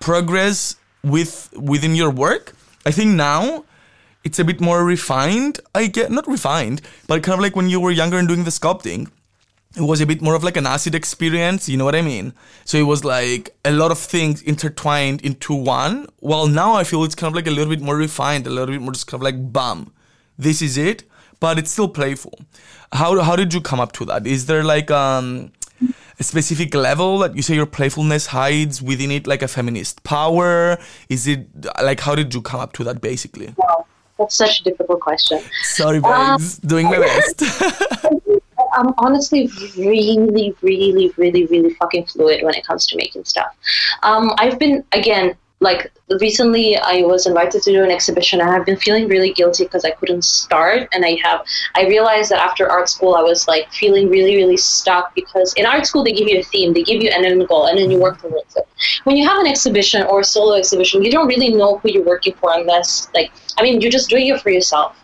progress 0.00 0.76
with 1.04 1.52
within 1.58 1.94
your 1.94 2.10
work 2.10 2.54
i 2.86 2.90
think 2.90 3.10
now 3.10 3.64
it's 4.26 4.38
a 4.38 4.44
bit 4.44 4.60
more 4.60 4.84
refined 4.84 5.60
i 5.74 5.86
get 5.86 6.10
not 6.10 6.26
refined 6.36 6.82
but 7.06 7.22
kind 7.22 7.34
of 7.38 7.40
like 7.40 7.56
when 7.56 7.68
you 7.68 7.80
were 7.80 7.90
younger 8.00 8.18
and 8.18 8.28
doing 8.28 8.44
the 8.44 8.50
sculpting 8.50 9.08
it 9.76 9.82
was 9.82 10.00
a 10.00 10.06
bit 10.06 10.22
more 10.22 10.34
of 10.34 10.42
like 10.42 10.56
an 10.56 10.66
acid 10.66 10.94
experience, 10.94 11.68
you 11.68 11.76
know 11.76 11.84
what 11.84 11.94
I 11.94 12.00
mean? 12.00 12.32
So 12.64 12.78
it 12.78 12.84
was 12.84 13.04
like 13.04 13.54
a 13.64 13.72
lot 13.72 13.90
of 13.90 13.98
things 13.98 14.40
intertwined 14.42 15.20
into 15.20 15.54
one. 15.54 16.06
While 16.20 16.46
now 16.48 16.72
I 16.74 16.84
feel 16.84 17.04
it's 17.04 17.14
kind 17.14 17.30
of 17.30 17.36
like 17.36 17.46
a 17.46 17.50
little 17.50 17.74
bit 17.74 17.82
more 17.82 17.96
refined, 17.96 18.46
a 18.46 18.50
little 18.50 18.74
bit 18.74 18.80
more 18.80 18.92
just 18.92 19.06
kind 19.06 19.20
of 19.20 19.24
like 19.24 19.52
bam, 19.52 19.92
this 20.38 20.62
is 20.62 20.78
it, 20.78 21.04
but 21.40 21.58
it's 21.58 21.70
still 21.70 21.88
playful. 21.88 22.40
How 22.92 23.20
how 23.20 23.36
did 23.36 23.52
you 23.52 23.60
come 23.60 23.78
up 23.78 23.92
to 23.92 24.06
that? 24.06 24.26
Is 24.26 24.46
there 24.46 24.64
like 24.64 24.90
um 24.90 25.52
a 26.18 26.22
specific 26.22 26.74
level 26.74 27.18
that 27.18 27.36
you 27.36 27.42
say 27.42 27.54
your 27.54 27.66
playfulness 27.66 28.28
hides 28.28 28.80
within 28.80 29.10
it 29.10 29.26
like 29.26 29.42
a 29.42 29.48
feminist 29.48 30.02
power? 30.04 30.78
Is 31.10 31.26
it 31.26 31.48
like 31.82 32.00
how 32.00 32.14
did 32.14 32.32
you 32.32 32.40
come 32.40 32.60
up 32.60 32.72
to 32.74 32.84
that 32.84 33.02
basically? 33.02 33.52
Wow, 33.58 33.84
that's 34.18 34.34
such 34.34 34.60
a 34.60 34.64
difficult 34.64 35.00
question. 35.00 35.40
Sorry, 35.62 36.00
babes, 36.00 36.58
doing 36.58 36.86
my 36.86 36.98
best. 36.98 37.42
I'm 38.72 38.92
honestly 38.98 39.50
really, 39.76 40.54
really, 40.60 41.12
really, 41.16 41.46
really 41.46 41.74
fucking 41.74 42.06
fluid 42.06 42.42
when 42.42 42.54
it 42.54 42.66
comes 42.66 42.86
to 42.88 42.96
making 42.96 43.24
stuff. 43.24 43.54
Um, 44.02 44.32
I've 44.38 44.58
been 44.58 44.84
again 44.92 45.36
like 45.60 45.90
recently 46.20 46.76
I 46.76 47.02
was 47.02 47.26
invited 47.26 47.62
to 47.62 47.72
do 47.72 47.82
an 47.82 47.90
exhibition. 47.90 48.40
And 48.40 48.50
I've 48.50 48.66
been 48.66 48.76
feeling 48.76 49.08
really 49.08 49.32
guilty 49.32 49.64
because 49.64 49.84
I 49.84 49.90
couldn't 49.92 50.24
start 50.24 50.88
and 50.92 51.04
I 51.04 51.18
have 51.22 51.44
I 51.74 51.86
realized 51.86 52.30
that 52.30 52.40
after 52.40 52.70
art 52.70 52.88
school 52.88 53.14
I 53.14 53.22
was 53.22 53.48
like 53.48 53.70
feeling 53.72 54.10
really 54.10 54.36
really 54.36 54.58
stuck 54.58 55.14
because 55.14 55.54
in 55.54 55.64
art 55.64 55.86
school 55.86 56.04
they 56.04 56.12
give 56.12 56.28
you 56.28 56.40
a 56.40 56.42
theme. 56.42 56.74
They 56.74 56.82
give 56.82 57.02
you 57.02 57.10
an 57.10 57.24
end 57.24 57.48
goal 57.48 57.66
and 57.66 57.78
then 57.78 57.90
you 57.90 57.98
work 57.98 58.20
towards 58.20 58.54
it. 58.56 58.68
When 59.04 59.16
you 59.16 59.26
have 59.26 59.40
an 59.40 59.46
exhibition 59.46 60.02
or 60.02 60.20
a 60.20 60.24
solo 60.24 60.56
exhibition 60.56 61.02
you 61.02 61.10
don't 61.10 61.26
really 61.26 61.52
know 61.54 61.78
who 61.78 61.90
you're 61.90 62.04
working 62.04 62.34
for 62.34 62.52
unless 62.52 63.08
like 63.14 63.32
I 63.56 63.62
mean 63.62 63.80
you're 63.80 63.90
just 63.90 64.10
doing 64.10 64.26
it 64.26 64.40
for 64.42 64.50
yourself. 64.50 64.96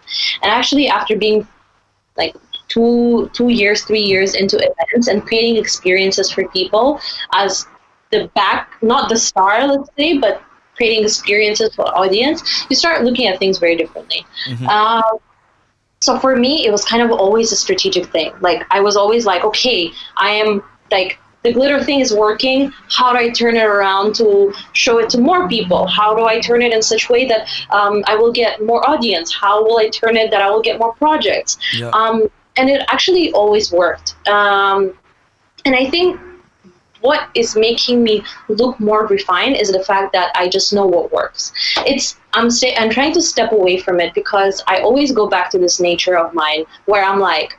And 0.43 0.53
actually 0.53 0.89
after 0.89 1.17
being 1.17 1.47
like 2.19 2.37
two 2.69 3.31
two 3.33 3.49
years 3.49 3.85
three 3.85 4.01
years 4.01 4.35
into 4.35 4.57
events 4.59 5.09
and 5.09 5.25
creating 5.25 5.57
experiences 5.57 6.31
for 6.31 6.47
people 6.49 7.01
as 7.33 7.67
the 8.13 8.31
back 8.35 8.77
not 8.83 9.09
the 9.09 9.17
star 9.17 9.67
let's 9.67 9.89
say 9.97 10.19
but 10.19 10.43
creating 10.77 11.05
experiences 11.05 11.75
for 11.75 11.87
audience 11.97 12.67
you 12.71 12.77
start 12.77 13.03
looking 13.05 13.27
at 13.27 13.39
things 13.39 13.59
very 13.59 13.77
differently. 13.77 14.25
Um, 14.69 15.19
so 16.01 16.19
for 16.19 16.37
me 16.37 16.67
it 16.67 16.71
was 16.71 16.85
kind 16.85 17.03
of 17.03 17.11
always 17.11 17.53
a 17.53 17.57
strategic 17.57 18.07
thing. 18.07 18.33
Like 18.41 18.65
i 18.71 18.81
was 18.81 18.97
always 18.97 19.27
like 19.27 19.45
okay 19.45 19.91
i 20.17 20.31
am 20.31 20.63
like 20.91 21.19
the 21.43 21.53
glitter 21.53 21.83
thing 21.83 21.99
is 21.99 22.15
working. 22.15 22.73
How 22.89 23.13
do 23.13 23.19
i 23.19 23.29
turn 23.31 23.57
it 23.57 23.65
around 23.65 24.15
to 24.17 24.55
show 24.75 24.99
it 24.99 25.11
to 25.11 25.19
more 25.19 25.49
people? 25.49 25.87
How 25.87 26.15
do 26.15 26.25
i 26.25 26.41
turn 26.41 26.63
it 26.63 26.73
in 26.73 26.83
such 26.83 27.09
a 27.09 27.13
way 27.13 27.27
that 27.27 27.49
um, 27.71 28.03
i 28.07 28.15
will 28.15 28.33
get 28.33 28.63
more 28.65 28.89
audience? 28.89 29.35
How 29.35 29.65
will 29.65 29.79
i 29.79 29.89
turn 29.89 30.17
it 30.17 30.31
that 30.31 30.41
i 30.43 30.51
will 30.51 30.63
get 30.63 30.79
more 30.79 30.95
projects? 30.95 31.59
Yeah. 31.75 31.91
um, 31.91 32.29
and 32.57 32.69
it 32.69 32.83
actually 32.89 33.33
always 33.33 33.73
worked. 33.73 34.15
Um, 34.29 34.93
and 35.65 35.77
i 35.77 35.89
think 35.89 36.21
what 37.03 37.29
is 37.35 37.55
making 37.55 38.03
me 38.03 38.25
look 38.49 38.81
more 38.81 39.07
refined 39.07 39.57
is 39.57 39.71
the 39.71 39.85
fact 39.85 40.13
that 40.15 40.33
I 40.35 40.49
just 40.49 40.73
know 40.73 40.87
what 40.87 41.13
works. 41.13 41.53
It's 41.87 42.17
I'm 42.33 42.51
say 42.51 42.75
I'm 42.77 42.91
trying 42.91 43.13
to 43.13 43.23
step 43.23 43.53
away 43.53 43.79
from 43.79 44.01
it 44.01 44.15
because 44.15 44.63
I 44.67 44.81
always 44.81 45.13
go 45.13 45.29
back 45.29 45.51
to 45.51 45.59
this 45.59 45.79
nature 45.81 46.17
of 46.17 46.33
mine 46.33 46.65
where 46.87 47.05
I'm 47.05 47.21
like 47.21 47.59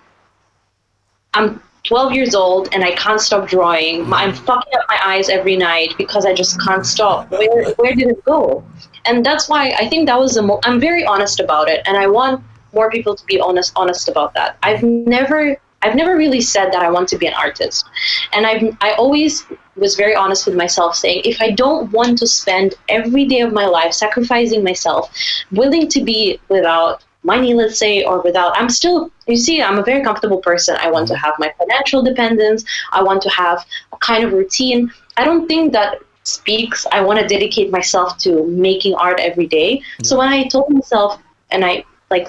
I'm 1.33 1.61
12 1.83 2.13
years 2.13 2.33
old 2.33 2.69
and 2.73 2.83
I 2.83 2.91
can't 2.93 3.19
stop 3.19 3.47
drawing. 3.47 4.01
I'm 4.13 4.31
mm-hmm. 4.31 4.45
fucking 4.45 4.73
up 4.73 4.85
my 4.87 4.99
eyes 5.03 5.29
every 5.29 5.57
night 5.57 5.93
because 5.97 6.25
I 6.25 6.33
just 6.33 6.59
can't 6.61 6.85
stop. 6.85 7.29
Where 7.29 7.73
where 7.73 7.93
did 7.93 8.07
it 8.09 8.23
go? 8.23 8.63
And 9.05 9.25
that's 9.25 9.49
why 9.49 9.75
I 9.77 9.89
think 9.89 10.07
that 10.07 10.19
was 10.19 10.35
the 10.35 10.41
mo- 10.41 10.61
I'm 10.63 10.79
very 10.79 11.05
honest 11.05 11.39
about 11.39 11.67
it 11.69 11.81
and 11.85 11.97
I 11.97 12.07
want 12.07 12.43
more 12.73 12.89
people 12.89 13.15
to 13.15 13.25
be 13.25 13.39
honest 13.39 13.73
honest 13.75 14.07
about 14.07 14.33
that. 14.33 14.57
I've 14.63 14.83
never 14.83 15.57
I've 15.83 15.95
never 15.95 16.15
really 16.17 16.41
said 16.41 16.71
that 16.71 16.81
I 16.81 16.89
want 16.89 17.07
to 17.09 17.17
be 17.17 17.27
an 17.27 17.33
artist. 17.33 17.85
And 18.31 18.45
I've 18.45 18.75
I 18.81 18.93
always 18.93 19.45
was 19.75 19.95
very 19.95 20.15
honest 20.15 20.45
with 20.45 20.55
myself 20.55 20.95
saying 20.95 21.21
if 21.25 21.41
I 21.41 21.51
don't 21.51 21.91
want 21.91 22.17
to 22.19 22.27
spend 22.27 22.75
every 22.89 23.25
day 23.25 23.41
of 23.41 23.53
my 23.53 23.65
life 23.65 23.93
sacrificing 23.93 24.63
myself, 24.63 25.11
willing 25.51 25.87
to 25.89 26.03
be 26.03 26.39
without 26.49 27.03
money, 27.23 27.53
let's 27.53 27.77
say, 27.77 28.03
or 28.03 28.21
without 28.21 28.57
I'm 28.59 28.69
still 28.69 29.11
you 29.27 29.37
see, 29.37 29.61
I'm 29.61 29.79
a 29.79 29.83
very 29.83 30.03
comfortable 30.03 30.39
person. 30.39 30.77
I 30.79 30.89
want 30.89 31.07
to 31.07 31.13
mm-hmm. 31.13 31.25
have 31.25 31.35
my 31.37 31.53
financial 31.57 32.01
dependence. 32.01 32.63
I 32.91 33.03
want 33.03 33.21
to 33.23 33.29
have 33.29 33.65
a 33.91 33.97
kind 33.97 34.23
of 34.23 34.33
routine. 34.33 34.91
I 35.17 35.25
don't 35.25 35.47
think 35.47 35.73
that 35.73 35.99
speaks 36.25 36.85
I 36.91 37.01
want 37.01 37.19
to 37.19 37.27
dedicate 37.27 37.69
myself 37.69 38.17
to 38.19 38.47
making 38.47 38.95
art 38.95 39.19
every 39.19 39.47
day. 39.47 39.81
So 40.03 40.17
when 40.17 40.29
I 40.29 40.47
told 40.47 40.69
myself 40.69 41.21
and 41.51 41.65
I 41.65 41.83
like 42.15 42.27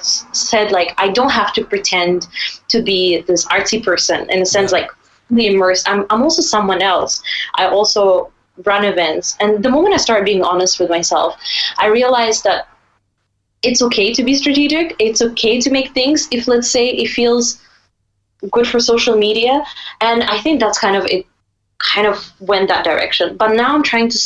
said 0.49 0.71
like 0.77 0.89
I 1.05 1.07
don't 1.17 1.31
have 1.41 1.51
to 1.57 1.61
pretend 1.73 2.27
to 2.73 2.77
be 2.91 3.21
this 3.29 3.45
artsy 3.55 3.79
person 3.89 4.19
in 4.29 4.41
a 4.41 4.45
sense 4.55 4.71
like 4.77 4.89
fully 5.27 5.47
immersed. 5.53 5.87
I'm 5.91 6.01
I'm 6.11 6.21
also 6.27 6.41
someone 6.41 6.81
else. 6.93 7.13
I 7.55 7.63
also 7.77 8.03
run 8.69 8.83
events. 8.93 9.35
And 9.41 9.63
the 9.65 9.69
moment 9.77 9.93
I 9.95 9.97
started 9.97 10.25
being 10.31 10.43
honest 10.51 10.79
with 10.79 10.89
myself, 10.97 11.35
I 11.77 11.87
realized 11.99 12.43
that 12.49 12.67
it's 13.63 13.81
okay 13.87 14.13
to 14.13 14.23
be 14.23 14.33
strategic. 14.35 14.95
It's 14.99 15.21
okay 15.29 15.59
to 15.65 15.69
make 15.77 15.93
things 15.93 16.27
if 16.31 16.47
let's 16.47 16.69
say 16.69 16.83
it 17.03 17.09
feels 17.09 17.59
good 18.51 18.67
for 18.67 18.79
social 18.79 19.15
media. 19.17 19.63
And 20.01 20.23
I 20.23 20.37
think 20.41 20.59
that's 20.59 20.79
kind 20.79 20.95
of 20.95 21.05
it 21.05 21.25
kind 21.79 22.07
of 22.07 22.17
went 22.39 22.67
that 22.69 22.83
direction. 22.83 23.37
But 23.37 23.53
now 23.55 23.73
I'm 23.75 23.83
trying 23.83 24.09
to 24.09 24.19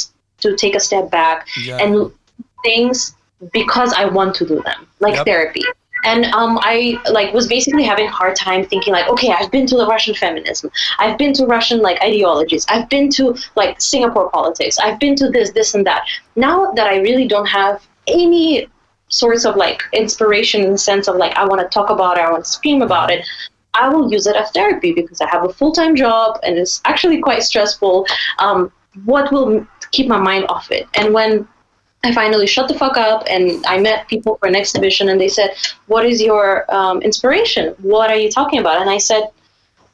to 0.44 0.56
take 0.56 0.76
a 0.76 0.80
step 0.80 1.10
back 1.12 1.48
Yeah. 1.58 1.78
and 1.84 2.12
things 2.64 3.16
because 3.54 3.94
I 3.94 4.06
want 4.06 4.36
to 4.36 4.46
do 4.46 4.62
them, 4.62 4.88
like 5.00 5.16
Yep. 5.16 5.26
therapy. 5.26 5.64
And 6.06 6.26
um, 6.28 6.60
I 6.62 6.98
like 7.12 7.34
was 7.34 7.48
basically 7.48 7.84
having 7.84 8.08
a 8.08 8.12
hard 8.12 8.36
time 8.36 8.66
thinking 8.66 8.94
like, 8.94 9.10
okay, 9.10 9.32
I've 9.34 9.52
been 9.52 9.68
to 9.68 9.76
the 9.76 9.86
Russian 9.86 10.16
feminism, 10.16 10.72
I've 10.98 11.18
been 11.18 11.34
to 11.34 11.46
Russian 11.46 11.80
like 11.82 12.02
ideologies, 12.02 12.66
I've 12.70 12.90
been 12.90 13.10
to 13.12 13.36
like 13.56 13.82
Singapore 13.82 14.30
politics, 14.30 14.78
I've 14.80 15.00
been 15.00 15.16
to 15.18 15.30
this, 15.30 15.52
this, 15.52 15.74
and 15.74 15.86
that. 15.86 16.08
Now 16.36 16.72
that 16.72 16.88
I 16.88 16.98
really 17.00 17.28
don't 17.28 17.48
have 17.48 17.86
any 18.08 18.68
sorts 19.10 19.44
of 19.46 19.56
like 19.56 19.82
inspiration 19.92 20.64
in 20.64 20.72
the 20.72 20.78
sense 20.78 21.08
of 21.08 21.16
like 21.18 21.36
I 21.36 21.46
want 21.46 21.62
to 21.62 21.68
talk 21.68 21.90
about 21.90 22.18
it, 22.18 22.22
I 22.22 22.32
want 22.32 22.46
to 22.46 22.50
scream 22.50 22.82
about 22.82 23.12
it. 23.12 23.28
I 23.74 23.90
will 23.90 24.12
use 24.12 24.26
it 24.26 24.36
as 24.36 24.52
therapy 24.52 24.94
because 24.94 25.20
I 25.22 25.30
have 25.30 25.44
a 25.44 25.54
full 25.54 25.72
time 25.74 25.96
job 25.96 26.40
and 26.44 26.58
it's 26.58 26.82
actually 26.86 27.20
quite 27.20 27.44
stressful. 27.44 28.06
Um, 28.40 28.72
what 29.06 29.32
will 29.32 29.68
keep 29.92 30.08
my 30.08 30.18
mind 30.18 30.46
off 30.48 30.72
it? 30.72 30.88
And 30.96 31.14
when 31.14 31.48
I 32.04 32.14
finally 32.14 32.48
shut 32.48 32.70
the 32.70 32.76
fuck 32.76 32.96
up 32.98 33.26
and 33.30 33.66
I 33.66 33.78
met 33.78 34.08
people 34.08 34.38
for 34.38 34.48
an 34.48 34.56
exhibition 34.56 35.10
and 35.10 35.20
they 35.20 35.28
said, 35.28 35.52
What 35.88 36.06
is 36.06 36.22
your 36.22 36.66
um, 36.74 37.02
inspiration? 37.02 37.76
What 37.80 38.10
are 38.10 38.16
you 38.16 38.30
talking 38.32 38.60
about? 38.60 38.82
And 38.82 38.90
I 38.90 38.98
said, 38.98 39.24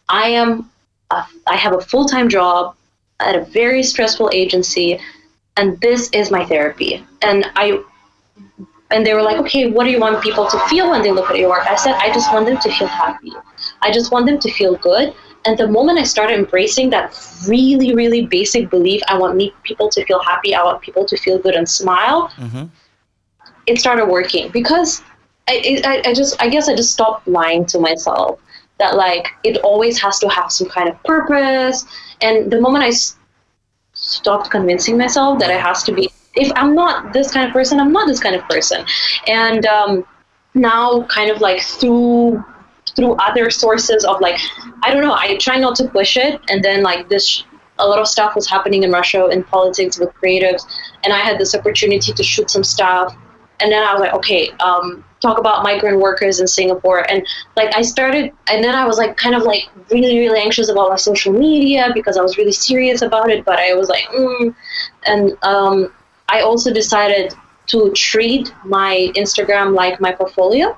I 0.07 0.29
am, 0.29 0.69
a, 1.09 1.23
I 1.47 1.55
have 1.55 1.73
a 1.73 1.81
full 1.81 2.05
time 2.05 2.29
job 2.29 2.75
at 3.19 3.35
a 3.35 3.41
very 3.45 3.81
stressful 3.81 4.29
agency 4.33 4.99
and 5.57 5.79
this 5.81 6.09
is 6.11 6.31
my 6.31 6.45
therapy. 6.45 7.05
And 7.21 7.45
I, 7.55 7.81
and 8.91 9.05
they 9.05 9.13
were 9.13 9.23
like, 9.23 9.37
okay, 9.37 9.71
what 9.71 9.85
do 9.85 9.89
you 9.89 9.99
want 9.99 10.21
people 10.21 10.47
to 10.47 10.59
feel 10.67 10.91
when 10.91 11.01
they 11.01 11.11
look 11.11 11.31
at 11.31 11.37
your 11.37 11.49
work? 11.49 11.65
I 11.65 11.75
said, 11.75 11.93
I 11.93 12.13
just 12.13 12.31
want 12.31 12.45
them 12.45 12.59
to 12.59 12.71
feel 12.71 12.87
happy. 12.87 13.31
I 13.81 13.91
just 13.91 14.11
want 14.11 14.25
them 14.27 14.39
to 14.39 14.51
feel 14.51 14.75
good. 14.75 15.13
And 15.45 15.57
the 15.57 15.67
moment 15.67 15.99
I 15.99 16.03
started 16.03 16.37
embracing 16.37 16.89
that 16.89 17.15
really, 17.47 17.93
really 17.93 18.25
basic 18.25 18.69
belief, 18.69 19.01
I 19.07 19.17
want 19.17 19.35
me, 19.35 19.53
people 19.63 19.89
to 19.89 20.03
feel 20.05 20.21
happy, 20.23 20.55
I 20.55 20.63
want 20.63 20.81
people 20.81 21.05
to 21.05 21.17
feel 21.17 21.37
good 21.37 21.55
and 21.55 21.67
smile, 21.69 22.29
mm-hmm. 22.29 22.65
it 23.67 23.79
started 23.79 24.05
working 24.05 24.49
because 24.49 25.03
I, 25.47 25.81
I, 25.85 26.09
I 26.09 26.13
just, 26.13 26.41
I 26.41 26.49
guess 26.49 26.67
I 26.67 26.75
just 26.75 26.91
stopped 26.91 27.27
lying 27.27 27.65
to 27.67 27.79
myself 27.79 28.39
that 28.79 28.95
like 28.95 29.27
it 29.43 29.57
always 29.57 30.01
has 30.01 30.19
to 30.19 30.27
have 30.29 30.51
some 30.51 30.67
kind 30.67 30.89
of 30.89 31.01
purpose. 31.03 31.85
And 32.21 32.51
the 32.51 32.59
moment 32.59 32.83
I 32.83 32.89
s- 32.89 33.15
stopped 33.93 34.49
convincing 34.49 34.97
myself 34.97 35.39
that 35.39 35.51
it 35.51 35.61
has 35.61 35.83
to 35.83 35.93
be, 35.93 36.09
if 36.33 36.51
I'm 36.55 36.75
not 36.75 37.13
this 37.13 37.31
kind 37.31 37.47
of 37.47 37.53
person, 37.53 37.79
I'm 37.79 37.93
not 37.93 38.07
this 38.07 38.19
kind 38.19 38.35
of 38.35 38.41
person. 38.49 38.85
And 39.27 39.65
um, 39.67 40.05
now, 40.55 41.03
kind 41.03 41.29
of 41.29 41.39
like 41.41 41.61
through 41.61 42.43
through 42.95 43.13
other 43.15 43.49
sources 43.49 44.05
of 44.05 44.21
like 44.21 44.39
I 44.83 44.93
don't 44.93 45.03
know. 45.03 45.13
I 45.13 45.37
try 45.37 45.57
not 45.57 45.75
to 45.77 45.87
push 45.87 46.17
it, 46.17 46.39
and 46.49 46.63
then 46.63 46.83
like 46.83 47.09
this, 47.09 47.43
a 47.79 47.87
lot 47.87 47.99
of 47.99 48.07
stuff 48.07 48.35
was 48.35 48.47
happening 48.47 48.83
in 48.83 48.91
Russia 48.91 49.27
in 49.27 49.43
politics 49.43 49.99
with 49.99 50.09
creatives, 50.15 50.63
and 51.03 51.13
I 51.13 51.19
had 51.19 51.39
this 51.39 51.55
opportunity 51.55 52.13
to 52.13 52.23
shoot 52.23 52.49
some 52.49 52.63
stuff, 52.63 53.15
and 53.59 53.71
then 53.71 53.83
I 53.83 53.93
was 53.93 54.01
like, 54.01 54.13
okay, 54.13 54.49
um, 54.59 55.03
talk 55.21 55.37
about 55.37 55.63
migrant 55.63 55.99
workers 55.99 56.39
in 56.39 56.47
Singapore, 56.47 57.09
and 57.09 57.25
like 57.55 57.75
I 57.75 57.81
started, 57.81 58.31
and 58.49 58.63
then 58.63 58.75
I 58.75 58.85
was 58.85 58.97
like 58.97 59.17
kind 59.17 59.35
of 59.35 59.43
like 59.43 59.63
really 59.91 60.19
really 60.19 60.39
anxious 60.39 60.69
about 60.69 60.89
my 60.89 60.95
social 60.95 61.33
media 61.33 61.91
because 61.93 62.17
I 62.17 62.21
was 62.21 62.37
really 62.37 62.51
serious 62.51 63.01
about 63.01 63.29
it, 63.29 63.45
but 63.45 63.59
I 63.59 63.73
was 63.73 63.89
like, 63.89 64.05
mm. 64.05 64.55
and 65.05 65.37
um, 65.43 65.91
I 66.29 66.41
also 66.41 66.73
decided 66.73 67.33
to 67.67 67.91
treat 67.91 68.53
my 68.63 69.11
Instagram 69.15 69.73
like 69.73 69.99
my 69.99 70.11
portfolio. 70.11 70.77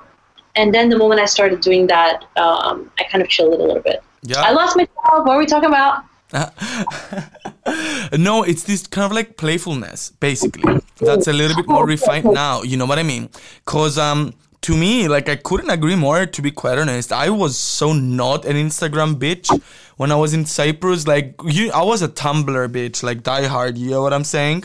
And 0.58 0.74
then 0.74 0.88
the 0.88 0.98
moment 0.98 1.20
I 1.20 1.26
started 1.26 1.60
doing 1.60 1.86
that, 1.86 2.24
um, 2.36 2.90
I 2.98 3.04
kind 3.04 3.22
of 3.22 3.28
chilled 3.28 3.54
it 3.54 3.60
a 3.60 3.62
little 3.62 3.82
bit. 3.82 4.02
Yeah. 4.22 4.40
I 4.40 4.50
lost 4.50 4.76
myself. 4.76 5.24
What 5.24 5.30
are 5.36 5.38
we 5.38 5.46
talking 5.46 5.70
about? 5.70 6.04
No, 8.18 8.42
it's 8.42 8.62
this 8.62 8.86
kind 8.86 9.04
of 9.04 9.12
like 9.12 9.36
playfulness, 9.36 10.10
basically. 10.18 10.80
That's 10.96 11.26
a 11.26 11.32
little 11.32 11.54
bit 11.54 11.68
more 11.68 11.86
refined 11.86 12.24
now. 12.32 12.62
You 12.62 12.76
know 12.78 12.86
what 12.86 12.98
I 12.98 13.02
mean? 13.02 13.28
Cause 13.66 13.98
um, 13.98 14.32
to 14.62 14.76
me, 14.76 15.08
like 15.08 15.28
I 15.28 15.36
couldn't 15.36 15.70
agree 15.70 15.94
more. 15.94 16.26
To 16.26 16.42
be 16.42 16.50
quite 16.50 16.78
honest, 16.78 17.12
I 17.12 17.28
was 17.30 17.58
so 17.58 17.92
not 17.92 18.46
an 18.46 18.56
Instagram 18.56 19.16
bitch 19.16 19.48
when 19.96 20.10
I 20.10 20.16
was 20.16 20.32
in 20.32 20.46
Cyprus. 20.46 21.06
Like 21.06 21.34
you, 21.44 21.70
I 21.72 21.82
was 21.82 22.00
a 22.02 22.08
Tumblr 22.08 22.68
bitch, 22.68 23.02
like 23.02 23.22
die 23.22 23.46
hard. 23.46 23.76
You 23.76 23.90
know 23.90 24.02
what 24.02 24.14
I'm 24.14 24.24
saying? 24.24 24.64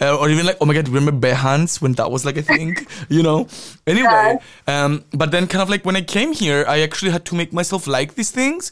Uh, 0.00 0.16
or 0.16 0.28
even 0.30 0.46
like, 0.46 0.56
oh 0.60 0.64
my 0.66 0.74
god, 0.74 0.88
remember 0.88 1.10
Behance 1.28 1.80
when 1.82 1.92
that 1.94 2.10
was 2.10 2.24
like 2.24 2.36
a 2.36 2.42
thing, 2.42 2.76
you 3.08 3.22
know? 3.22 3.48
Anyway, 3.86 4.36
um, 4.68 5.04
but 5.12 5.30
then 5.32 5.46
kind 5.48 5.60
of 5.62 5.68
like 5.68 5.84
when 5.84 5.96
I 5.96 6.02
came 6.02 6.32
here, 6.32 6.64
I 6.68 6.80
actually 6.82 7.10
had 7.10 7.24
to 7.26 7.34
make 7.34 7.52
myself 7.52 7.86
like 7.88 8.14
these 8.14 8.30
things. 8.30 8.70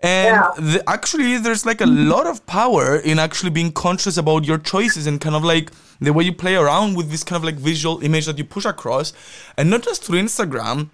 And 0.00 0.36
Yeah. 0.36 0.50
the, 0.58 0.84
actually, 0.88 1.38
there's 1.38 1.64
like 1.66 1.80
a 1.80 1.86
lot 1.86 2.26
of 2.26 2.44
power 2.46 2.96
in 2.96 3.18
actually 3.18 3.50
being 3.50 3.72
conscious 3.72 4.16
about 4.18 4.44
your 4.44 4.58
choices 4.58 5.06
and 5.06 5.20
kind 5.20 5.34
of 5.34 5.42
like 5.42 5.70
the 6.00 6.12
way 6.12 6.22
you 6.24 6.32
play 6.32 6.54
around 6.54 6.96
with 6.96 7.10
this 7.10 7.24
kind 7.24 7.36
of 7.40 7.44
like 7.44 7.56
visual 7.56 8.00
image 8.04 8.26
that 8.26 8.38
you 8.38 8.44
push 8.44 8.64
across, 8.64 9.12
and 9.56 9.70
not 9.70 9.82
just 9.82 10.04
through 10.04 10.20
Instagram, 10.22 10.90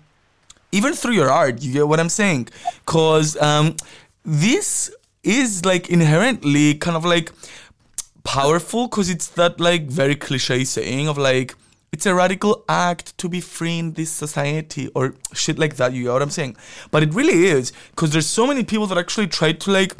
even 0.73 0.93
through 0.95 1.15
your 1.15 1.31
art. 1.31 1.63
You 1.63 1.73
get 1.73 1.89
what 1.89 2.01
I'm 2.01 2.09
saying? 2.09 2.49
Because 2.87 3.37
um, 3.43 3.77
this 4.25 4.91
is 5.23 5.65
like 5.65 5.91
inherently 5.91 6.75
kind 6.75 6.97
of 6.97 7.05
like 7.05 7.33
powerful 8.25 8.89
because 8.89 9.11
it's 9.11 9.29
that 9.29 9.61
like 9.61 9.83
very 9.87 10.15
cliche 10.17 10.65
saying 10.65 11.09
of 11.09 11.17
like 11.19 11.55
it's 11.93 12.07
a 12.07 12.15
radical 12.15 12.65
act 12.69 13.17
to 13.19 13.29
be 13.29 13.41
free 13.41 13.79
in 13.79 13.93
this 13.93 14.11
society 14.11 14.89
or 14.95 15.15
shit 15.33 15.59
like 15.59 15.77
that 15.77 15.93
you 15.93 16.05
know 16.05 16.15
what 16.15 16.23
i'm 16.23 16.31
saying 16.31 16.57
but 16.91 17.03
it 17.03 17.13
really 17.15 17.45
is 17.47 17.73
because 17.91 18.11
there's 18.13 18.27
so 18.27 18.47
many 18.47 18.65
people 18.65 18.87
that 18.87 18.97
actually 18.99 19.27
try 19.27 19.53
to 19.53 19.71
like 19.71 19.95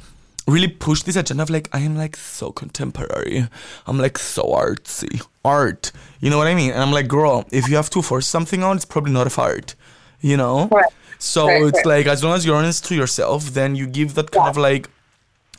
really 0.49 0.69
push 0.69 1.03
this 1.03 1.17
agenda 1.17 1.43
of 1.43 1.51
like 1.51 1.69
i 1.73 1.79
am 1.81 1.97
like 1.97 2.17
so 2.17 2.51
contemporary 2.51 3.47
i'm 3.87 3.99
like 3.99 4.17
so 4.19 4.43
artsy 4.45 5.23
art 5.45 5.93
you 6.21 6.31
know 6.31 6.39
what 6.39 6.47
i 6.47 6.55
mean 6.55 6.71
and 6.73 6.81
i'm 6.83 6.93
like 6.93 7.07
girl 7.07 7.45
if 7.53 7.69
you 7.69 7.77
have 7.77 7.91
to 7.91 8.01
force 8.03 8.27
something 8.27 8.63
on 8.63 8.77
it's 8.77 8.85
probably 8.87 9.13
not 9.13 9.27
of 9.27 9.39
art 9.39 9.75
you 10.21 10.37
know 10.37 10.67
Right. 10.73 10.93
so 11.19 11.47
Right, 11.47 11.63
it's 11.63 11.77
right. 11.79 11.87
like 11.99 12.07
as 12.07 12.25
long 12.25 12.35
as 12.35 12.45
you're 12.47 12.57
honest 12.57 12.87
to 12.87 12.95
yourself 12.95 13.45
then 13.53 13.77
you 13.77 13.87
give 13.87 14.15
that 14.15 14.31
kind 14.31 14.47
Yeah. 14.47 14.51
of 14.51 14.57
like 14.57 14.89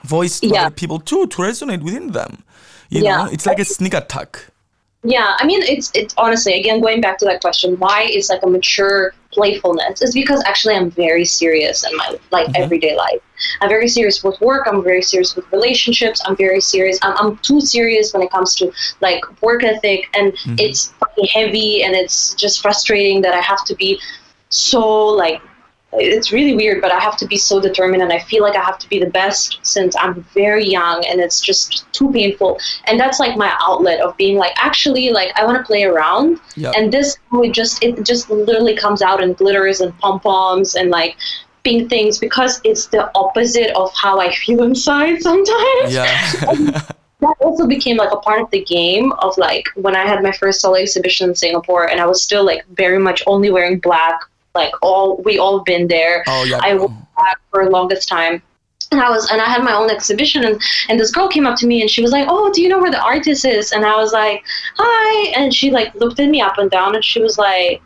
voice 0.03 0.39
to 0.41 0.47
Yeah. 0.47 0.65
other 0.67 0.75
people 0.75 0.99
too 0.99 1.25
to 1.27 1.37
resonate 1.41 1.81
within 1.81 2.11
them. 2.11 2.43
You 2.89 3.03
Yeah. 3.03 3.17
know, 3.17 3.25
it's 3.31 3.45
like 3.45 3.59
a 3.59 3.65
sneak 3.65 3.93
attack. 3.93 4.45
Yeah, 5.05 5.37
I 5.39 5.45
mean, 5.45 5.61
it's 5.61 5.91
it's 5.93 6.15
honestly 6.17 6.53
again 6.59 6.81
going 6.81 6.99
back 6.99 7.19
to 7.19 7.25
that 7.25 7.39
question, 7.39 7.75
why 7.77 8.09
is 8.11 8.29
like 8.29 8.41
a 8.41 8.47
mature 8.47 9.13
playfulness? 9.31 10.01
Is 10.01 10.15
because 10.15 10.41
actually 10.45 10.75
I'm 10.75 10.89
very 10.89 11.25
serious 11.25 11.85
in 11.87 11.95
my 11.95 12.17
like 12.31 12.47
mm-hmm. 12.47 12.63
everyday 12.63 12.95
life. 12.95 13.21
I'm 13.61 13.69
very 13.69 13.87
serious 13.87 14.23
with 14.23 14.41
work. 14.41 14.65
I'm 14.65 14.83
very 14.83 15.03
serious 15.03 15.35
with 15.35 15.45
relationships. 15.51 16.21
I'm 16.25 16.35
very 16.35 16.59
serious. 16.59 16.97
I'm, 17.03 17.15
I'm 17.19 17.37
too 17.49 17.61
serious 17.61 18.13
when 18.13 18.23
it 18.23 18.31
comes 18.31 18.55
to 18.55 18.71
like 19.01 19.23
work 19.43 19.63
ethic, 19.63 20.07
and 20.15 20.33
mm-hmm. 20.33 20.55
it's 20.57 20.91
fucking 20.99 21.27
heavy, 21.31 21.83
and 21.83 21.93
it's 21.93 22.33
just 22.33 22.61
frustrating 22.61 23.21
that 23.21 23.35
I 23.35 23.41
have 23.41 23.63
to 23.65 23.75
be 23.75 23.99
so 24.49 25.05
like 25.05 25.39
it's 25.99 26.31
really 26.31 26.55
weird, 26.55 26.81
but 26.81 26.91
I 26.91 26.99
have 26.99 27.17
to 27.17 27.25
be 27.27 27.37
so 27.37 27.59
determined, 27.59 28.01
and 28.03 28.11
I 28.11 28.19
feel 28.19 28.41
like 28.43 28.55
I 28.55 28.63
have 28.63 28.77
to 28.79 28.89
be 28.89 28.99
the 28.99 29.09
best 29.09 29.59
since 29.63 29.95
I'm 29.95 30.23
very 30.33 30.65
young, 30.65 31.05
and 31.05 31.19
it's 31.19 31.39
just 31.41 31.91
too 31.93 32.11
painful. 32.11 32.57
And 32.85 32.99
that's 32.99 33.19
like 33.19 33.37
my 33.37 33.55
outlet 33.61 33.99
of 34.01 34.15
being 34.17 34.37
like, 34.37 34.53
actually, 34.57 35.09
like 35.11 35.31
I 35.35 35.45
want 35.45 35.57
to 35.57 35.63
play 35.63 35.83
around, 35.83 36.39
Yeah. 36.55 36.71
and 36.75 36.91
this 36.91 37.17
would 37.31 37.53
just 37.53 37.83
it 37.83 38.03
just 38.05 38.29
literally 38.29 38.75
comes 38.75 39.01
out 39.01 39.21
in 39.21 39.33
glitters 39.33 39.81
and 39.81 39.97
pom 39.99 40.19
poms 40.19 40.75
and 40.75 40.89
like 40.89 41.15
pink 41.63 41.89
things 41.89 42.19
because 42.19 42.61
it's 42.63 42.87
the 42.87 43.09
opposite 43.15 43.71
of 43.75 43.91
how 43.95 44.19
I 44.19 44.31
feel 44.33 44.61
inside 44.63 45.21
sometimes 45.21 45.93
Yeah. 45.93 46.31
that 47.21 47.35
also 47.39 47.65
became 47.65 47.97
like 47.97 48.11
a 48.11 48.17
part 48.17 48.39
of 48.41 48.51
the 48.51 48.63
game 48.63 49.11
of 49.13 49.35
like 49.37 49.65
when 49.75 49.95
I 49.95 50.05
had 50.05 50.21
my 50.21 50.31
first 50.31 50.61
solo 50.61 50.75
exhibition 50.75 51.29
in 51.29 51.35
Singapore 51.35 51.89
and 51.89 51.99
I 51.99 52.05
was 52.05 52.21
still 52.21 52.45
like 52.45 52.63
very 52.75 52.99
much 52.99 53.23
only 53.25 53.49
wearing 53.49 53.79
black. 53.79 54.19
Like 54.55 54.73
all 54.81 55.17
we 55.17 55.37
all 55.37 55.59
been 55.59 55.87
there. 55.87 56.23
Oh, 56.27 56.43
yeah. 56.43 56.59
I 56.61 56.73
for 57.51 57.65
the 57.65 57.71
longest 57.71 58.09
time. 58.09 58.41
And 58.91 59.01
I 59.01 59.09
was 59.09 59.29
and 59.31 59.41
I 59.41 59.45
had 59.45 59.63
my 59.63 59.73
own 59.73 59.89
exhibition 59.89 60.45
and, 60.45 60.61
and 60.89 60.99
this 60.99 61.11
girl 61.11 61.27
came 61.27 61.45
up 61.47 61.57
to 61.59 61.67
me 61.67 61.81
and 61.81 61.89
she 61.89 62.01
was 62.01 62.11
like, 62.11 62.27
Oh, 62.29 62.51
do 62.53 62.61
you 62.61 62.69
know 62.69 62.79
where 62.79 62.91
the 62.91 63.01
artist 63.01 63.43
is? 63.45 63.71
And 63.71 63.85
I 63.85 63.95
was 63.95 64.13
like, 64.13 64.43
Hi 64.75 65.29
and 65.35 65.53
she 65.53 65.71
like 65.71 65.93
looked 65.95 66.19
at 66.19 66.29
me 66.29 66.41
up 66.41 66.57
and 66.57 66.69
down 66.69 66.95
and 66.95 67.03
she 67.03 67.21
was 67.21 67.37
like, 67.37 67.81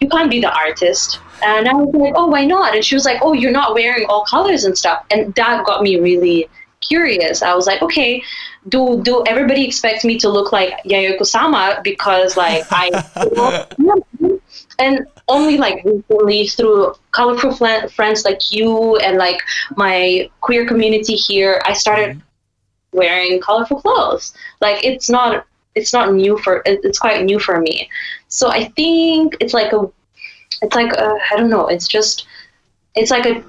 You 0.00 0.08
can't 0.08 0.30
be 0.30 0.40
the 0.40 0.52
artist. 0.52 1.18
And 1.42 1.68
I 1.68 1.74
was 1.74 1.92
like, 1.94 2.14
Oh, 2.16 2.26
why 2.26 2.44
not? 2.44 2.74
And 2.74 2.84
she 2.84 2.94
was 2.94 3.04
like, 3.04 3.18
Oh, 3.20 3.32
you're 3.32 3.50
not 3.50 3.74
wearing 3.74 4.06
all 4.08 4.24
colors 4.24 4.64
and 4.64 4.78
stuff. 4.78 5.04
And 5.10 5.34
that 5.34 5.66
got 5.66 5.82
me 5.82 5.98
really 5.98 6.48
curious. 6.86 7.42
I 7.42 7.54
was 7.54 7.66
like, 7.66 7.82
okay, 7.82 8.22
do 8.68 9.02
do 9.02 9.24
everybody 9.26 9.64
expect 9.66 10.04
me 10.04 10.18
to 10.18 10.28
look 10.28 10.52
like 10.52 10.72
Yayoi 10.84 11.18
Kusama 11.18 11.82
because 11.82 12.36
like 12.36 12.64
I 12.70 12.90
and 14.78 15.06
only 15.28 15.56
like 15.56 15.84
recently 15.84 16.46
through 16.48 16.94
colorful 17.12 17.54
fl- 17.54 17.88
friends 17.88 18.24
like 18.24 18.52
you 18.52 18.96
and 18.96 19.16
like 19.16 19.40
my 19.76 20.30
queer 20.40 20.66
community 20.66 21.14
here, 21.14 21.62
I 21.64 21.72
started 21.72 22.16
mm-hmm. 22.16 22.98
wearing 22.98 23.40
colorful 23.40 23.80
clothes. 23.80 24.34
Like 24.60 24.84
it's 24.84 25.08
not 25.08 25.46
it's 25.74 25.92
not 25.92 26.12
new 26.12 26.38
for 26.38 26.62
it's 26.66 26.98
quite 26.98 27.24
new 27.24 27.38
for 27.38 27.60
me. 27.60 27.88
So 28.28 28.50
I 28.50 28.66
think 28.70 29.36
it's 29.40 29.54
like 29.54 29.72
a 29.72 29.90
it's 30.62 30.74
like 30.74 30.96
I 30.96 31.18
I 31.32 31.36
don't 31.36 31.50
know. 31.50 31.68
It's 31.68 31.88
just 31.88 32.26
it's 32.94 33.10
like 33.10 33.26
a 33.26 33.42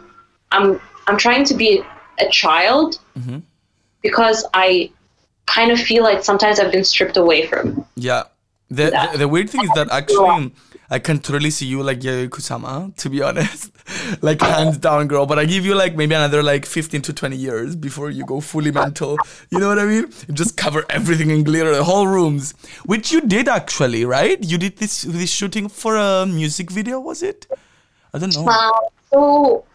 I'm 0.51 0.79
I'm 1.07 1.17
trying 1.17 1.43
to 1.45 1.53
be 1.53 1.83
a 2.19 2.29
child 2.29 2.99
mm-hmm. 3.17 3.39
because 4.01 4.45
I 4.53 4.91
kind 5.45 5.71
of 5.71 5.79
feel 5.79 6.03
like 6.03 6.23
sometimes 6.23 6.59
I've 6.59 6.71
been 6.71 6.85
stripped 6.85 7.17
away 7.17 7.45
from. 7.47 7.85
yeah. 7.95 8.23
The, 8.71 8.89
Yeah. 8.89 9.11
the 9.11 9.17
the 9.19 9.27
weird 9.27 9.49
thing 9.49 9.63
is 9.63 9.69
that 9.75 9.91
actually 9.91 10.51
I 10.89 10.99
can 10.99 11.19
totally 11.19 11.49
see 11.49 11.65
you 11.65 11.81
like 11.81 11.99
Yayoi 11.99 12.29
Kusama, 12.29 12.95
to 12.97 13.09
be 13.09 13.21
honest. 13.21 13.71
like 14.21 14.41
hands 14.41 14.77
down 14.77 15.07
girl. 15.07 15.25
But 15.25 15.39
I 15.39 15.45
give 15.45 15.65
you 15.65 15.75
like 15.75 15.95
maybe 15.95 16.15
another 16.15 16.43
like 16.43 16.65
fifteen 16.65 17.01
to 17.03 17.13
twenty 17.13 17.37
years 17.37 17.75
before 17.75 18.09
you 18.09 18.25
go 18.25 18.39
fully 18.41 18.71
mental. 18.71 19.17
You 19.49 19.59
know 19.59 19.67
what 19.67 19.79
I 19.79 19.85
mean? 19.85 20.11
Just 20.33 20.57
cover 20.57 20.85
everything 20.89 21.29
in 21.29 21.43
glitter, 21.43 21.75
the 21.75 21.83
whole 21.83 22.07
rooms. 22.07 22.53
Which 22.85 23.11
you 23.11 23.21
did 23.21 23.47
actually, 23.47 24.05
right? 24.05 24.43
You 24.43 24.57
did 24.57 24.77
this 24.77 25.03
this 25.03 25.31
shooting 25.31 25.69
for 25.69 25.95
a 25.95 26.25
music 26.25 26.71
video, 26.71 26.99
was 26.99 27.23
it? 27.23 27.47
I 28.13 28.19
don't 28.19 28.35
know. 28.35 28.47
Uh, 28.47 28.71
so 29.11 29.65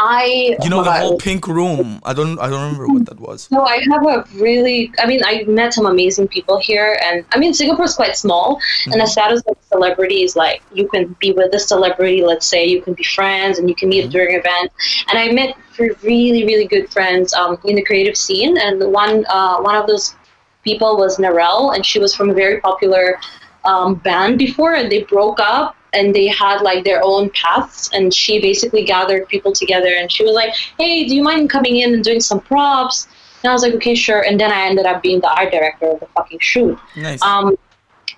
I 0.00 0.56
You 0.62 0.70
know 0.70 0.84
the 0.84 0.92
whole 0.92 1.18
pink 1.18 1.48
room. 1.48 2.00
I 2.04 2.12
don't. 2.12 2.38
I 2.38 2.48
don't 2.48 2.62
remember 2.62 2.86
what 2.86 3.06
that 3.06 3.18
was. 3.18 3.50
No, 3.50 3.64
I 3.64 3.78
have 3.90 4.06
a 4.06 4.24
really. 4.34 4.92
I 5.00 5.06
mean, 5.06 5.22
I 5.24 5.42
met 5.48 5.74
some 5.74 5.86
amazing 5.86 6.28
people 6.28 6.60
here, 6.60 6.96
and 7.04 7.24
I 7.32 7.38
mean, 7.38 7.52
Singapore's 7.52 7.96
quite 7.96 8.16
small, 8.16 8.60
and 8.86 9.00
the 9.00 9.06
status 9.06 9.42
of 9.48 9.56
celebrity 9.72 10.22
is 10.22 10.36
like 10.36 10.62
you 10.72 10.86
can 10.86 11.16
be 11.18 11.32
with 11.32 11.52
a 11.52 11.58
celebrity. 11.58 12.22
Let's 12.22 12.46
say 12.46 12.64
you 12.64 12.80
can 12.80 12.94
be 12.94 13.02
friends, 13.02 13.58
and 13.58 13.68
you 13.68 13.74
can 13.74 13.88
meet 13.88 14.08
during 14.10 14.36
events. 14.36 14.72
And 15.10 15.18
I 15.18 15.32
met 15.32 15.56
three 15.72 15.90
really, 16.04 16.44
really 16.44 16.66
good 16.66 16.88
friends 16.92 17.34
um, 17.34 17.58
in 17.64 17.74
the 17.74 17.82
creative 17.82 18.16
scene, 18.16 18.56
and 18.56 18.92
one 18.92 19.26
uh, 19.28 19.58
one 19.58 19.74
of 19.74 19.88
those 19.88 20.14
people 20.62 20.96
was 20.96 21.18
Narelle, 21.18 21.74
and 21.74 21.84
she 21.84 21.98
was 21.98 22.14
from 22.14 22.30
a 22.30 22.34
very 22.34 22.60
popular 22.60 23.18
um, 23.64 23.96
band 23.96 24.38
before, 24.38 24.74
and 24.74 24.92
they 24.92 25.02
broke 25.02 25.40
up. 25.40 25.74
And 25.92 26.14
they 26.14 26.26
had 26.26 26.60
like 26.60 26.84
their 26.84 27.02
own 27.02 27.30
paths, 27.30 27.90
and 27.92 28.12
she 28.12 28.40
basically 28.40 28.84
gathered 28.84 29.26
people 29.28 29.52
together. 29.52 29.88
And 29.88 30.12
she 30.12 30.24
was 30.24 30.34
like, 30.34 30.54
"Hey, 30.78 31.06
do 31.06 31.14
you 31.14 31.22
mind 31.22 31.50
coming 31.50 31.76
in 31.76 31.94
and 31.94 32.04
doing 32.04 32.20
some 32.20 32.40
props?" 32.40 33.08
And 33.42 33.50
I 33.50 33.52
was 33.52 33.62
like, 33.62 33.74
okay, 33.74 33.94
sure. 33.94 34.22
And 34.22 34.38
then 34.38 34.50
I 34.50 34.66
ended 34.66 34.86
up 34.86 35.02
being 35.02 35.20
the 35.20 35.28
art 35.28 35.52
director 35.52 35.86
of 35.90 36.00
the 36.00 36.06
fucking 36.06 36.40
shoot. 36.40 36.78
Nice. 36.96 37.22
Um, 37.22 37.56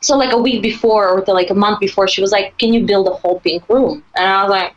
so 0.00 0.16
like 0.16 0.32
a 0.32 0.38
week 0.38 0.62
before 0.62 1.08
or 1.08 1.24
like 1.34 1.50
a 1.50 1.54
month 1.54 1.80
before, 1.80 2.08
she 2.08 2.22
was 2.22 2.32
like, 2.32 2.56
can 2.58 2.72
you 2.72 2.86
build 2.86 3.06
a 3.06 3.10
whole 3.10 3.40
pink 3.40 3.68
room? 3.68 4.02
And 4.16 4.26
I 4.26 4.42
was 4.42 4.50
like, 4.50 4.74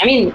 I 0.00 0.06
mean, 0.06 0.34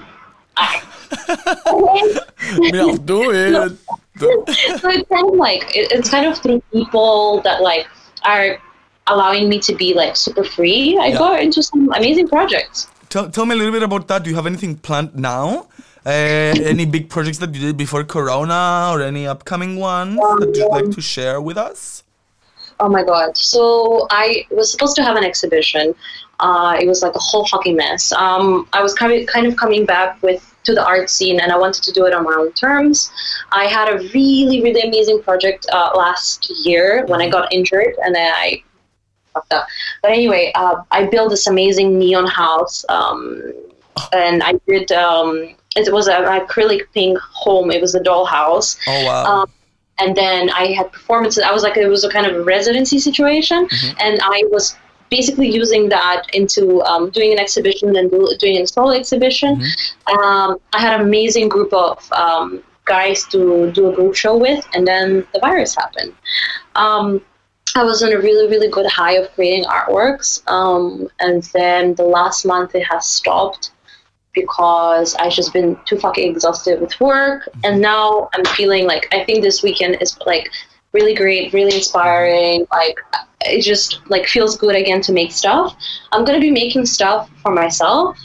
I, 0.58 0.84
I 1.12 2.72
I'll 2.76 2.98
do 2.98 3.32
it. 3.32 3.52
so 4.20 4.44
it's 4.48 4.82
kind 5.10 5.28
of 5.28 5.36
like 5.36 5.76
it, 5.76 5.92
it's 5.92 6.10
kind 6.10 6.28
of 6.28 6.38
through 6.38 6.62
people 6.72 7.42
that 7.42 7.62
like 7.62 7.88
are 8.24 8.60
allowing 9.08 9.50
me 9.50 9.60
to 9.60 9.76
be 9.76 9.94
like 9.94 10.16
super 10.16 10.44
free. 10.44 10.98
I 11.00 11.08
Yeah. 11.08 11.18
got 11.18 11.42
into 11.42 11.62
some 11.64 11.92
amazing 11.94 12.28
projects. 12.28 12.88
Tell, 13.10 13.30
tell 13.30 13.46
me 13.46 13.54
a 13.56 13.58
little 13.58 13.74
bit 13.74 13.84
about 13.84 14.08
that. 14.08 14.24
Do 14.24 14.30
you 14.30 14.36
have 14.36 14.48
anything 14.48 14.76
planned 14.78 15.16
now? 15.16 15.68
Uh, 16.06 16.10
any 16.74 16.86
big 16.86 17.10
projects 17.10 17.38
that 17.38 17.54
you 17.56 17.62
did 17.62 17.78
before 17.78 18.04
Corona 18.04 18.90
or 18.92 19.02
any 19.02 19.26
upcoming 19.26 19.78
ones 19.78 20.18
that 20.40 20.52
you'd 20.56 20.68
like 20.68 20.92
to 20.92 21.02
share 21.02 21.40
with 21.40 21.58
us? 21.58 22.04
Oh 22.80 22.90
my 22.90 23.04
god! 23.04 23.38
So 23.38 24.08
I 24.10 24.46
was 24.52 24.70
supposed 24.72 24.96
to 24.98 25.04
have 25.04 25.16
an 25.16 25.24
exhibition. 25.24 25.96
Uh, 26.42 26.76
it 26.82 26.88
was 26.88 27.02
like 27.04 27.16
a 27.16 27.20
whole 27.20 27.46
fucking 27.48 27.78
mess. 27.78 28.12
Um, 28.12 28.68
I 28.74 28.82
was 28.82 28.94
kind 28.94 29.14
of 29.14 29.26
kind 29.28 29.48
of 29.48 29.56
coming 29.56 29.86
back 29.86 30.22
with 30.22 30.44
to 30.66 30.74
the 30.74 30.84
art 30.86 31.10
scene, 31.10 31.40
and 31.40 31.52
I 31.54 31.58
wanted 31.58 31.84
to 31.84 31.92
do 31.94 32.06
it 32.06 32.14
on 32.14 32.24
my 32.24 32.34
own 32.38 32.52
terms. 32.54 33.10
I 33.54 33.66
had 33.66 33.88
a 33.88 33.98
really 34.14 34.62
really 34.62 34.82
amazing 34.82 35.22
project 35.22 35.68
uh, 35.72 35.92
last 35.96 36.50
year 36.66 37.06
when 37.08 37.22
I 37.22 37.30
got 37.30 37.54
injured, 37.54 37.96
and 38.04 38.14
then 38.14 38.34
I 38.34 38.62
fucked 39.34 39.54
up. 39.54 39.68
But 40.02 40.12
anyway, 40.12 40.52
uh, 40.56 40.76
I 40.92 41.06
built 41.06 41.30
this 41.32 41.48
amazing 41.48 41.98
neon 41.98 42.28
house, 42.28 42.86
um, 42.90 43.54
and 44.14 44.44
I 44.44 44.54
did. 44.68 44.92
Um, 44.92 45.56
it 45.76 45.92
was 45.92 46.08
an 46.08 46.24
acrylic 46.24 46.84
pink 46.94 47.18
home. 47.20 47.72
It 47.72 47.82
was 47.82 47.96
a 47.96 48.04
doll 48.04 48.26
house 48.26 48.78
Oh 48.88 49.06
wow. 49.06 49.26
Um, 49.26 49.52
and 50.00 50.16
then 50.16 50.50
I 50.50 50.74
had 50.74 50.92
performances. 50.92 51.44
I 51.44 51.52
was 51.52 51.64
like, 51.64 51.78
it 51.78 51.88
was 51.88 52.04
a 52.04 52.10
kind 52.10 52.26
of 52.26 52.36
a 52.36 52.44
residency 52.44 53.00
situation, 53.00 53.68
and 54.00 54.20
I 54.24 54.44
was 54.52 54.76
basically 55.10 55.50
using 55.50 55.90
that 55.90 56.24
into 56.34 56.82
um, 56.84 57.12
doing 57.12 57.32
an 57.32 57.40
exhibition 57.40 57.96
and 57.96 58.10
do, 58.10 58.28
doing 58.40 58.58
a 58.58 58.68
solo 58.68 58.92
exhibition. 58.92 59.62
Um, 60.08 60.58
I 60.74 60.82
had 60.82 61.00
an 61.00 61.06
amazing 61.06 61.50
group 61.50 61.72
of 61.74 62.12
um, 62.12 62.64
guys 62.86 63.24
to 63.28 63.72
do 63.72 63.92
a 63.92 63.96
group 63.96 64.16
show 64.16 64.36
with, 64.36 64.68
and 64.74 64.88
then 64.88 65.28
the 65.34 65.40
virus 65.40 65.76
happened. 65.76 66.14
I 67.76 67.84
was 67.84 68.04
on 68.04 68.14
a 68.14 68.20
really, 68.20 68.48
really 68.48 68.70
good 68.70 68.86
high 68.86 69.14
of 69.14 69.32
creating 69.34 69.66
artworks, 69.66 70.48
um, 70.50 71.08
and 71.20 71.42
then 71.54 71.96
the 71.96 72.04
last 72.04 72.46
month 72.46 72.76
it 72.76 72.84
has 72.84 73.08
stopped 73.08 73.72
because 74.34 75.16
I've 75.16 75.32
just 75.32 75.54
been 75.54 75.78
too 75.86 75.98
fucking 75.98 76.30
exhausted 76.30 76.82
with 76.82 77.00
work. 77.00 77.48
And 77.64 77.82
now 77.82 78.30
I'm 78.34 78.46
feeling 78.46 78.86
like 78.86 79.08
I 79.14 79.24
think 79.24 79.44
this 79.44 79.64
weekend 79.64 80.02
is 80.02 80.18
like 80.26 80.50
really 80.92 81.14
great, 81.14 81.54
really 81.54 81.76
inspiring. 81.76 82.66
Like 82.72 83.00
it 83.42 83.62
just 83.62 84.02
like 84.08 84.28
feels 84.28 84.58
good 84.58 84.76
again 84.76 85.02
to 85.02 85.14
make 85.14 85.32
stuff. 85.32 85.76
I'm 86.12 86.26
gonna 86.26 86.40
be 86.40 86.52
making 86.52 86.86
stuff 86.86 87.30
for 87.42 87.52
myself. 87.52 88.18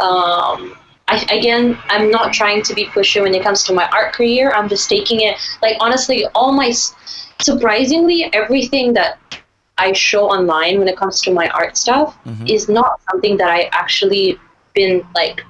Um, 0.00 0.76
I, 1.08 1.26
again, 1.30 1.78
I'm 1.88 2.10
not 2.10 2.32
trying 2.32 2.62
to 2.62 2.74
be 2.74 2.86
pushy 2.86 3.22
when 3.22 3.34
it 3.34 3.42
comes 3.42 3.64
to 3.64 3.74
my 3.74 3.88
art 3.90 4.14
career. 4.14 4.52
I'm 4.52 4.68
just 4.68 4.88
taking 4.88 5.20
it 5.20 5.36
like 5.62 5.76
honestly, 5.80 6.26
all 6.34 6.52
my 6.52 6.72
surprisingly 7.44 8.18
everything 8.32 8.94
that 8.94 9.18
I 9.76 9.92
show 9.92 10.24
online 10.36 10.78
when 10.78 10.88
it 10.88 10.96
comes 10.96 11.20
to 11.22 11.30
my 11.32 11.48
art 11.48 11.76
stuff 11.76 12.16
is 12.46 12.68
not 12.68 13.00
something 13.10 13.36
that 13.38 13.50
I 13.50 13.68
actually 13.72 14.38
been 14.74 15.06
like 15.14 15.42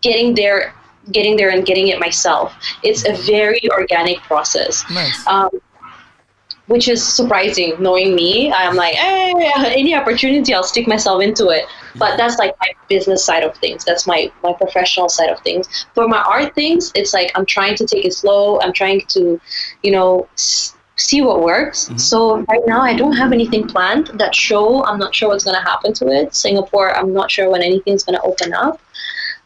getting 0.00 0.34
there 0.34 0.74
getting 1.12 1.36
there 1.38 1.50
and 1.50 1.64
getting 1.64 1.88
it 1.88 1.98
myself. 1.98 2.52
It's 2.82 3.02
a 3.08 3.14
very 3.34 3.62
organic 3.70 4.18
process. 4.30 4.84
Nice. 4.90 5.26
um, 5.26 5.50
which 6.66 6.86
is 6.94 7.00
surprising. 7.02 7.70
Knowing 7.80 8.14
me 8.14 8.52
i'm 8.52 8.76
like 8.76 8.94
hey, 8.94 9.32
any 9.82 9.94
opportunity 9.94 10.52
i'll 10.54 10.62
stick 10.74 10.86
myself 10.86 11.22
into 11.22 11.48
it. 11.48 11.64
But 12.02 12.18
that's 12.20 12.36
like 12.42 12.54
my 12.60 12.70
business 12.92 13.24
side 13.24 13.42
of 13.48 13.56
things. 13.56 13.84
That's 13.88 14.06
my 14.06 14.30
my 14.46 14.52
professional 14.52 15.08
side 15.08 15.30
of 15.30 15.40
things. 15.40 15.64
For 15.94 16.06
my 16.06 16.22
art 16.34 16.54
things 16.54 16.92
it's 16.94 17.12
like 17.18 17.28
i'm 17.36 17.46
trying 17.56 17.74
to 17.80 17.86
take 17.86 18.04
it 18.04 18.12
slow. 18.12 18.60
I'm 18.60 18.74
trying 18.82 19.00
to 19.16 19.40
you 19.84 19.92
know 19.96 20.28
s- 20.34 20.74
see 20.98 21.22
what 21.22 21.42
works. 21.42 21.90
So 21.96 22.38
right 22.42 22.60
now 22.66 22.80
i 22.82 22.94
don't 22.94 23.16
have 23.16 23.32
anything 23.32 23.66
planned 23.66 24.08
that 24.14 24.34
show. 24.34 24.84
I'm 24.84 24.98
not 24.98 25.14
sure 25.14 25.28
what's 25.28 25.44
going 25.44 25.56
to 25.56 25.62
happen 25.62 25.92
to 25.94 26.08
it. 26.08 26.34
Singapore 26.34 26.96
i'm 26.96 27.12
not 27.12 27.30
sure 27.30 27.50
when 27.50 27.62
anything's 27.62 28.04
going 28.04 28.18
to 28.18 28.22
open 28.22 28.52
up. 28.52 28.80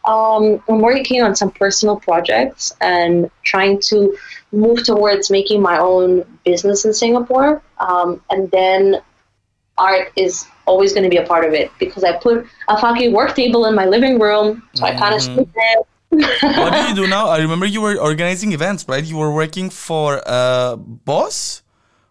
Um, 0.05 0.61
I'm 0.67 0.79
working 0.79 1.21
on 1.21 1.35
some 1.35 1.51
personal 1.51 1.97
projects 1.97 2.73
and 2.81 3.31
trying 3.43 3.79
to 3.81 4.17
move 4.51 4.83
towards 4.83 5.29
making 5.29 5.61
my 5.61 5.77
own 5.79 6.25
business 6.43 6.83
in 6.83 6.93
Singapore. 6.93 7.61
Um, 7.79 8.21
and 8.29 8.51
then 8.51 9.01
art 9.77 10.11
is 10.15 10.45
always 10.65 10.93
going 10.93 11.03
to 11.03 11.09
be 11.09 11.17
a 11.17 11.25
part 11.25 11.45
of 11.45 11.53
it 11.53 11.71
because 11.79 12.03
I 12.03 12.17
put 12.17 12.45
a 12.67 12.77
fucking 12.77 13.13
work 13.13 13.35
table 13.35 13.65
in 13.65 13.75
my 13.75 13.85
living 13.85 14.19
room, 14.19 14.67
so 14.73 14.85
I 14.85 14.95
kind 14.95 15.15
of 15.15 15.21
sleep 15.21 15.49
there. 15.55 15.75
What 16.41 16.73
do 16.73 16.79
you 16.89 16.95
do 17.01 17.07
now? 17.07 17.27
I 17.27 17.39
remember 17.39 17.65
you 17.65 17.81
were 17.81 17.97
organizing 17.97 18.51
events, 18.51 18.85
right? 18.87 19.03
You 19.03 19.17
were 19.17 19.33
working 19.33 19.69
for 19.69 20.21
uh, 20.25 20.75
Boss. 20.77 21.61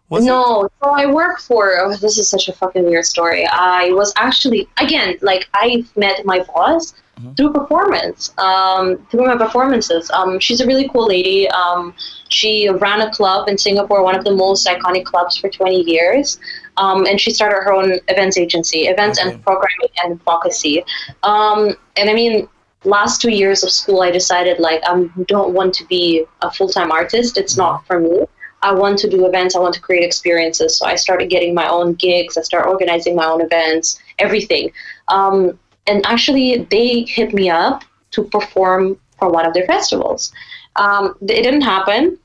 Was 0.09 0.23
it? 0.23 0.27
no, 0.27 0.69
so 0.83 0.89
I 0.91 1.05
work 1.07 1.39
for. 1.39 1.79
Oh, 1.79 1.95
this 1.95 2.17
is 2.17 2.29
such 2.29 2.47
a 2.47 2.53
fucking 2.53 2.83
weird 2.83 3.05
story. 3.05 3.47
I 3.47 3.89
was 3.93 4.13
actually 4.17 4.67
again 4.77 5.17
like 5.21 5.47
I 5.53 5.83
met 5.95 6.23
my 6.25 6.39
boss 6.53 6.93
through 7.37 7.53
performance, 7.53 8.31
um, 8.37 8.97
through 9.09 9.25
my 9.25 9.37
performances. 9.37 10.09
Um, 10.11 10.39
she's 10.39 10.61
a 10.61 10.67
really 10.67 10.89
cool 10.89 11.07
lady. 11.07 11.47
Um, 11.49 11.93
she 12.29 12.69
ran 12.69 13.01
a 13.01 13.11
club 13.11 13.47
in 13.47 13.57
Singapore, 13.57 14.03
one 14.03 14.15
of 14.15 14.23
the 14.23 14.35
most 14.35 14.67
iconic 14.67 15.05
clubs 15.05 15.37
for 15.37 15.47
20 15.49 15.83
years. 15.89 16.39
Um, 16.77 17.05
and 17.05 17.21
she 17.21 17.29
started 17.31 17.57
her 17.63 17.71
own 17.71 17.99
events 18.07 18.37
agency, 18.37 18.87
events 18.87 19.19
Okay. 19.19 19.29
and 19.29 19.43
programming 19.43 19.89
and 20.03 20.13
advocacy. 20.19 20.83
Um, 21.21 21.75
and 21.97 22.09
I 22.09 22.13
mean, 22.13 22.47
last 22.83 23.21
two 23.21 23.31
years 23.31 23.63
of 23.63 23.71
school, 23.71 24.01
I 24.01 24.11
decided 24.11 24.59
like 24.59 24.81
I 24.85 25.09
don't 25.27 25.53
want 25.53 25.73
to 25.75 25.85
be 25.85 26.25
a 26.41 26.51
full 26.51 26.69
time 26.69 26.91
artist. 26.91 27.37
It's 27.37 27.57
not 27.57 27.85
for 27.85 27.99
me. 27.99 28.25
I 28.61 28.73
want 28.73 28.97
to 28.99 29.09
do 29.09 29.25
events. 29.27 29.55
I 29.55 29.59
want 29.59 29.73
to 29.75 29.81
create 29.81 30.03
experiences. 30.03 30.77
So 30.77 30.85
I 30.85 30.95
started 30.95 31.29
getting 31.29 31.53
my 31.53 31.67
own 31.67 31.93
gigs. 31.95 32.37
I 32.37 32.41
started 32.41 32.69
organizing 32.69 33.15
my 33.15 33.25
own 33.25 33.41
events, 33.41 33.99
everything. 34.19 34.71
Um, 35.09 35.59
and 35.85 36.05
actually, 36.05 36.63
they 36.71 37.01
hit 37.01 37.33
me 37.33 37.49
up 37.49 37.83
to 38.11 38.23
perform 38.23 38.97
for 39.19 39.29
one 39.29 39.45
of 39.45 39.53
their 39.53 39.65
festivals. 39.65 40.31
Um, 40.77 41.15
it 41.21 41.43
didn't 41.43 41.61
happen. 41.61 42.17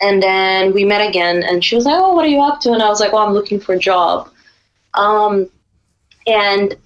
And 0.00 0.22
then 0.22 0.72
we 0.72 0.84
met 0.84 1.06
again, 1.06 1.42
and 1.42 1.64
she 1.64 1.74
was 1.74 1.86
like, 1.86 1.96
"Oh, 1.96 2.14
what 2.14 2.24
are 2.24 2.28
you 2.28 2.42
up 2.42 2.60
to?" 2.60 2.72
And 2.72 2.82
I 2.82 2.88
was 2.88 3.00
like, 3.00 3.12
"Well, 3.12 3.26
I'm 3.26 3.32
looking 3.32 3.58
for 3.58 3.74
a 3.74 3.78
job." 3.78 4.28
Um, 4.94 5.48
and 6.26 6.76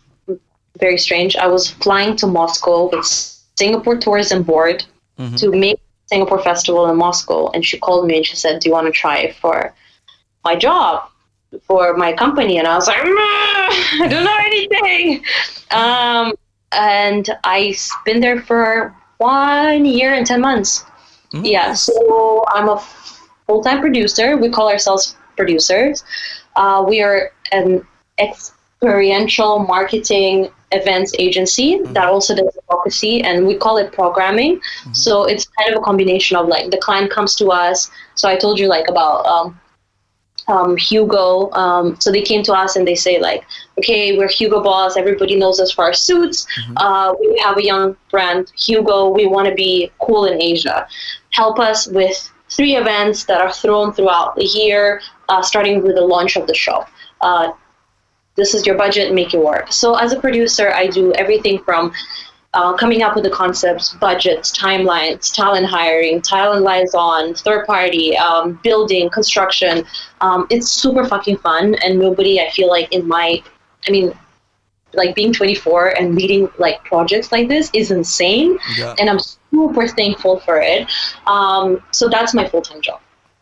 very 0.80 0.98
strange. 0.98 1.36
I 1.36 1.46
was 1.46 1.70
flying 1.70 2.16
to 2.16 2.26
Moscow 2.26 2.88
with 2.90 3.04
Singapore 3.56 3.96
Tourism 3.98 4.42
Board 4.42 4.84
to 5.36 5.50
make 5.52 5.78
Singapore 6.06 6.42
Festival 6.42 6.90
in 6.90 6.96
Moscow, 6.96 7.50
and 7.50 7.64
she 7.64 7.78
called 7.78 8.06
me 8.06 8.16
and 8.16 8.26
she 8.26 8.36
said, 8.36 8.60
"Do 8.60 8.68
you 8.68 8.72
want 8.72 8.86
to 8.86 8.92
try 8.92 9.32
for 9.40 9.74
my 10.44 10.56
job 10.56 11.08
for 11.66 11.94
my 11.96 12.12
company?" 12.12 12.58
And 12.58 12.66
I 12.66 12.74
was 12.74 12.88
like, 12.88 13.04
"Nah, 13.04 14.04
"I 14.04 14.08
don't 14.08 14.24
know 14.24 14.38
anything." 14.52 15.24
Um, 15.70 16.34
and 16.72 17.28
I've 17.44 17.86
been 18.04 18.20
there 18.20 18.40
for 18.40 18.94
one 19.18 19.84
year 19.84 20.14
and 20.14 20.26
ten 20.26 20.40
months. 20.40 20.84
Yeah, 21.32 21.74
so 21.74 22.44
I'm 22.48 22.68
a 22.68 22.78
full 23.46 23.62
time 23.62 23.80
producer. 23.80 24.36
We 24.36 24.50
call 24.50 24.68
ourselves 24.68 25.14
producers. 25.36 26.02
Uh, 26.56 26.84
we 26.88 27.02
are 27.02 27.30
an 27.52 27.86
experiential 28.18 29.60
marketing 29.60 30.50
events 30.72 31.12
agency 31.18 31.80
that 31.82 32.06
also 32.08 32.34
does 32.34 32.56
advocacy, 32.70 33.22
and 33.22 33.46
we 33.46 33.56
call 33.56 33.76
it 33.76 33.92
programming. 33.92 34.60
So 34.92 35.24
it's 35.24 35.46
kind 35.58 35.74
of 35.74 35.80
a 35.80 35.84
combination 35.84 36.36
of 36.36 36.46
like 36.46 36.70
the 36.70 36.78
client 36.78 37.10
comes 37.10 37.34
to 37.36 37.48
us. 37.48 37.90
So 38.14 38.28
I 38.28 38.36
told 38.36 38.58
you 38.58 38.68
like 38.68 38.88
about 38.88 39.26
um, 39.26 39.60
um, 40.48 40.76
Hugo. 40.76 41.50
Um, 41.52 41.98
so 42.00 42.10
they 42.10 42.22
came 42.22 42.42
to 42.44 42.52
us 42.52 42.76
and 42.76 42.86
they 42.86 42.94
say 42.94 43.20
like, 43.20 43.44
okay, 43.78 44.16
we're 44.16 44.28
Hugo 44.28 44.62
Boss. 44.62 44.96
Everybody 44.96 45.36
knows 45.36 45.60
us 45.60 45.70
for 45.72 45.84
our 45.84 45.92
suits. 45.92 46.46
Uh, 46.76 47.14
we 47.20 47.38
have 47.44 47.56
a 47.56 47.64
young 47.64 47.96
brand, 48.10 48.52
Hugo. 48.56 49.08
We 49.08 49.26
want 49.26 49.48
to 49.48 49.54
be 49.54 49.90
cool 50.00 50.26
in 50.26 50.40
Asia. 50.40 50.86
Help 51.30 51.58
us 51.58 51.86
with 51.86 52.30
three 52.48 52.76
events 52.76 53.24
that 53.24 53.40
are 53.40 53.52
thrown 53.52 53.92
throughout 53.92 54.34
the 54.34 54.44
year, 54.44 55.00
uh, 55.28 55.42
starting 55.42 55.82
with 55.82 55.94
the 55.94 56.02
launch 56.02 56.36
of 56.36 56.46
the 56.46 56.54
show. 56.54 56.84
Uh, 57.20 57.52
this 58.40 58.54
is 58.54 58.66
your 58.66 58.76
budget, 58.84 59.12
make 59.12 59.34
it 59.34 59.42
work. 59.52 59.70
So 59.72 59.94
as 59.96 60.12
a 60.12 60.18
producer, 60.26 60.66
I 60.72 60.86
do 60.86 61.12
everything 61.22 61.56
from 61.66 61.92
uh, 62.54 62.72
coming 62.82 63.02
up 63.02 63.14
with 63.14 63.24
the 63.24 63.30
concepts, 63.30 63.94
budgets, 64.06 64.50
timelines, 64.58 65.32
talent 65.32 65.66
hiring, 65.66 66.20
talent 66.22 66.64
liaison, 66.64 67.34
third 67.34 67.66
party, 67.66 68.16
um, 68.16 68.58
building, 68.64 69.08
construction. 69.10 69.84
Um, 70.20 70.46
it's 70.50 70.68
super 70.70 71.04
fucking 71.06 71.36
fun, 71.36 71.76
and 71.84 71.98
nobody, 71.98 72.40
I 72.40 72.50
feel 72.50 72.68
like, 72.68 72.92
in 72.92 73.06
my, 73.06 73.42
I 73.86 73.90
mean, 73.90 74.12
like 74.94 75.14
being 75.14 75.32
24 75.32 75.98
and 75.98 76.16
leading 76.16 76.48
like 76.58 76.82
projects 76.84 77.30
like 77.30 77.46
this 77.48 77.70
is 77.72 77.90
insane, 77.92 78.58
Yeah. 78.76 78.96
and 78.98 79.08
I'm 79.10 79.20
super 79.52 79.86
thankful 79.86 80.40
for 80.40 80.60
it. 80.60 80.90
Um, 81.28 81.82
so 81.92 82.08
that's 82.08 82.34
my 82.34 82.48
full 82.48 82.62
time 82.62 82.80
job. 82.80 83.00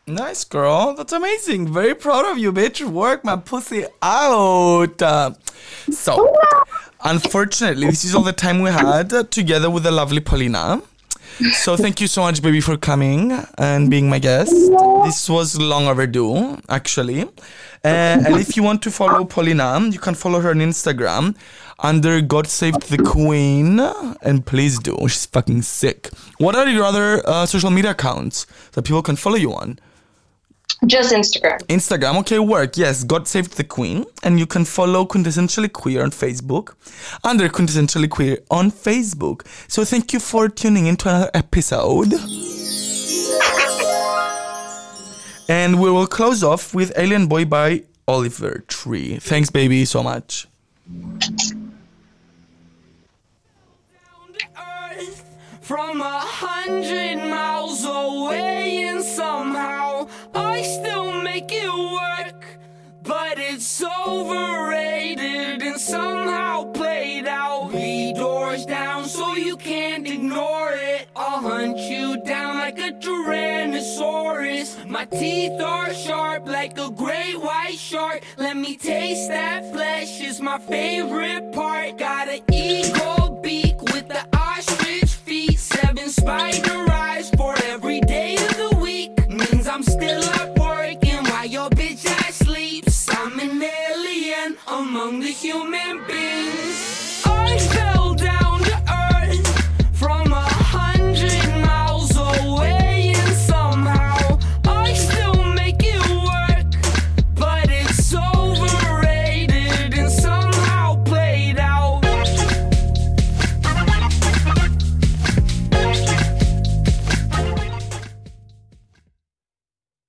Nice 0.08 0.44
girl. 0.44 0.94
That's 0.94 1.12
amazing. 1.12 1.70
Very 1.70 1.94
proud 1.94 2.24
of 2.24 2.38
you, 2.38 2.50
bitch. 2.50 2.82
Work 2.82 3.26
my 3.26 3.36
pussy 3.36 3.84
out. 4.00 5.02
Uh, 5.02 5.32
so, 5.90 6.34
unfortunately, 7.04 7.88
this 7.88 8.04
is 8.06 8.14
all 8.14 8.22
the 8.22 8.32
time 8.32 8.62
we 8.62 8.70
had 8.70 9.12
uh, 9.12 9.24
together 9.24 9.68
with 9.68 9.82
the 9.82 9.90
lovely 9.90 10.20
Paulina. 10.20 10.80
So, 11.52 11.76
thank 11.76 12.00
you 12.00 12.06
so 12.06 12.22
much, 12.22 12.40
baby, 12.40 12.62
for 12.62 12.78
coming 12.78 13.32
and 13.58 13.90
being 13.90 14.08
my 14.08 14.18
guest. 14.18 14.50
This 15.04 15.28
was 15.28 15.60
long 15.60 15.86
overdue, 15.86 16.56
actually. 16.70 17.24
Uh, 17.24 17.28
and 17.84 18.36
if 18.36 18.56
you 18.56 18.62
want 18.62 18.80
to 18.84 18.90
follow 18.90 19.26
Paulina, 19.26 19.78
you 19.90 19.98
can 19.98 20.14
follow 20.14 20.40
her 20.40 20.50
on 20.50 20.56
Instagram 20.60 21.36
under 21.80 22.22
God 22.22 22.46
Saved 22.46 22.88
the 22.88 22.96
Queen. 22.96 23.78
And 24.22 24.46
please 24.46 24.78
do. 24.78 24.96
She's 25.02 25.26
fucking 25.26 25.62
sick. 25.62 26.08
What 26.38 26.54
are 26.56 26.66
your 26.66 26.84
other 26.84 27.22
uh, 27.28 27.44
social 27.44 27.70
media 27.70 27.90
accounts 27.90 28.46
that 28.72 28.84
people 28.84 29.02
can 29.02 29.16
follow 29.16 29.36
you 29.36 29.52
on? 29.52 29.78
Just 30.86 31.12
Instagram. 31.12 31.58
Instagram, 31.66 32.18
okay, 32.20 32.38
work. 32.38 32.76
Yes, 32.76 33.02
God 33.02 33.26
Saved 33.26 33.56
the 33.56 33.64
Queen. 33.64 34.04
And 34.22 34.38
you 34.38 34.46
can 34.46 34.64
follow 34.64 35.04
Quintessentially 35.06 35.72
Queer 35.72 36.02
on 36.02 36.10
Facebook 36.10 36.74
under 37.24 37.48
Quintessentially 37.48 38.08
Queer 38.08 38.38
on 38.50 38.70
Facebook. 38.70 39.46
So 39.66 39.84
thank 39.84 40.12
you 40.12 40.20
for 40.20 40.48
tuning 40.48 40.86
into 40.86 41.08
another 41.08 41.30
episode. 41.34 42.14
And 45.50 45.80
we 45.80 45.90
will 45.90 46.06
close 46.06 46.44
off 46.44 46.74
with 46.74 46.92
Alien 46.94 47.26
Boy 47.26 47.46
by 47.46 47.84
Oliver 48.06 48.64
Tree. 48.68 49.16
Thanks, 49.16 49.48
baby, 49.48 49.86
so 49.86 50.02
much. 50.02 50.46
From 55.68 56.00
a 56.00 56.20
hundred 56.20 57.18
miles 57.28 57.84
away 57.84 58.84
and 58.84 59.04
somehow 59.04 60.08
I 60.34 60.62
still 60.62 61.12
make 61.20 61.50
it 61.50 61.70
work. 61.70 62.58
But 63.02 63.34
it's 63.36 63.84
overrated 63.84 65.62
and 65.62 65.78
somehow 65.78 66.72
played 66.72 67.26
out. 67.26 67.70
The 67.72 68.14
doors 68.14 68.64
down 68.64 69.04
so 69.10 69.36
you 69.36 69.58
can't 69.58 70.08
ignore 70.08 70.72
it. 70.72 71.08
I'll 71.14 71.42
hunt 71.42 71.76
you 71.76 72.18
down 72.24 72.56
like 72.56 72.78
a 72.78 72.92
tyrannosaurus. 72.92 74.88
My 74.88 75.04
teeth 75.04 75.60
are 75.60 75.92
sharp 75.92 76.48
like 76.48 76.78
a 76.78 76.90
great 76.90 77.38
white 77.38 77.76
shark. 77.78 78.22
Let 78.38 78.56
me 78.56 78.78
taste 78.78 79.28
that 79.28 79.70
flesh 79.70 80.22
is 80.22 80.40
my 80.40 80.56
favorite 80.56 81.52
part. 81.52 81.98
Gotta 81.98 82.40
eat 82.50 82.88
seven 85.80 86.08
spider 86.08 86.90
eyes 86.90 87.30
for 87.30 87.54
every 87.64 88.00
day 88.00 88.34
of 88.34 88.56
the 88.56 88.78
week. 88.80 89.12
Means 89.28 89.68
I'm 89.68 89.82
still 89.82 90.24
up 90.40 90.58
working 90.58 91.22
while 91.30 91.46
your 91.46 91.70
bitch 91.70 92.04
ass 92.06 92.36
sleeps. 92.36 93.08
I'm 93.10 93.38
an 93.38 93.62
alien 93.62 94.56
among 94.66 95.20
the 95.20 95.32
human 95.42 96.04
beings. 96.06 96.67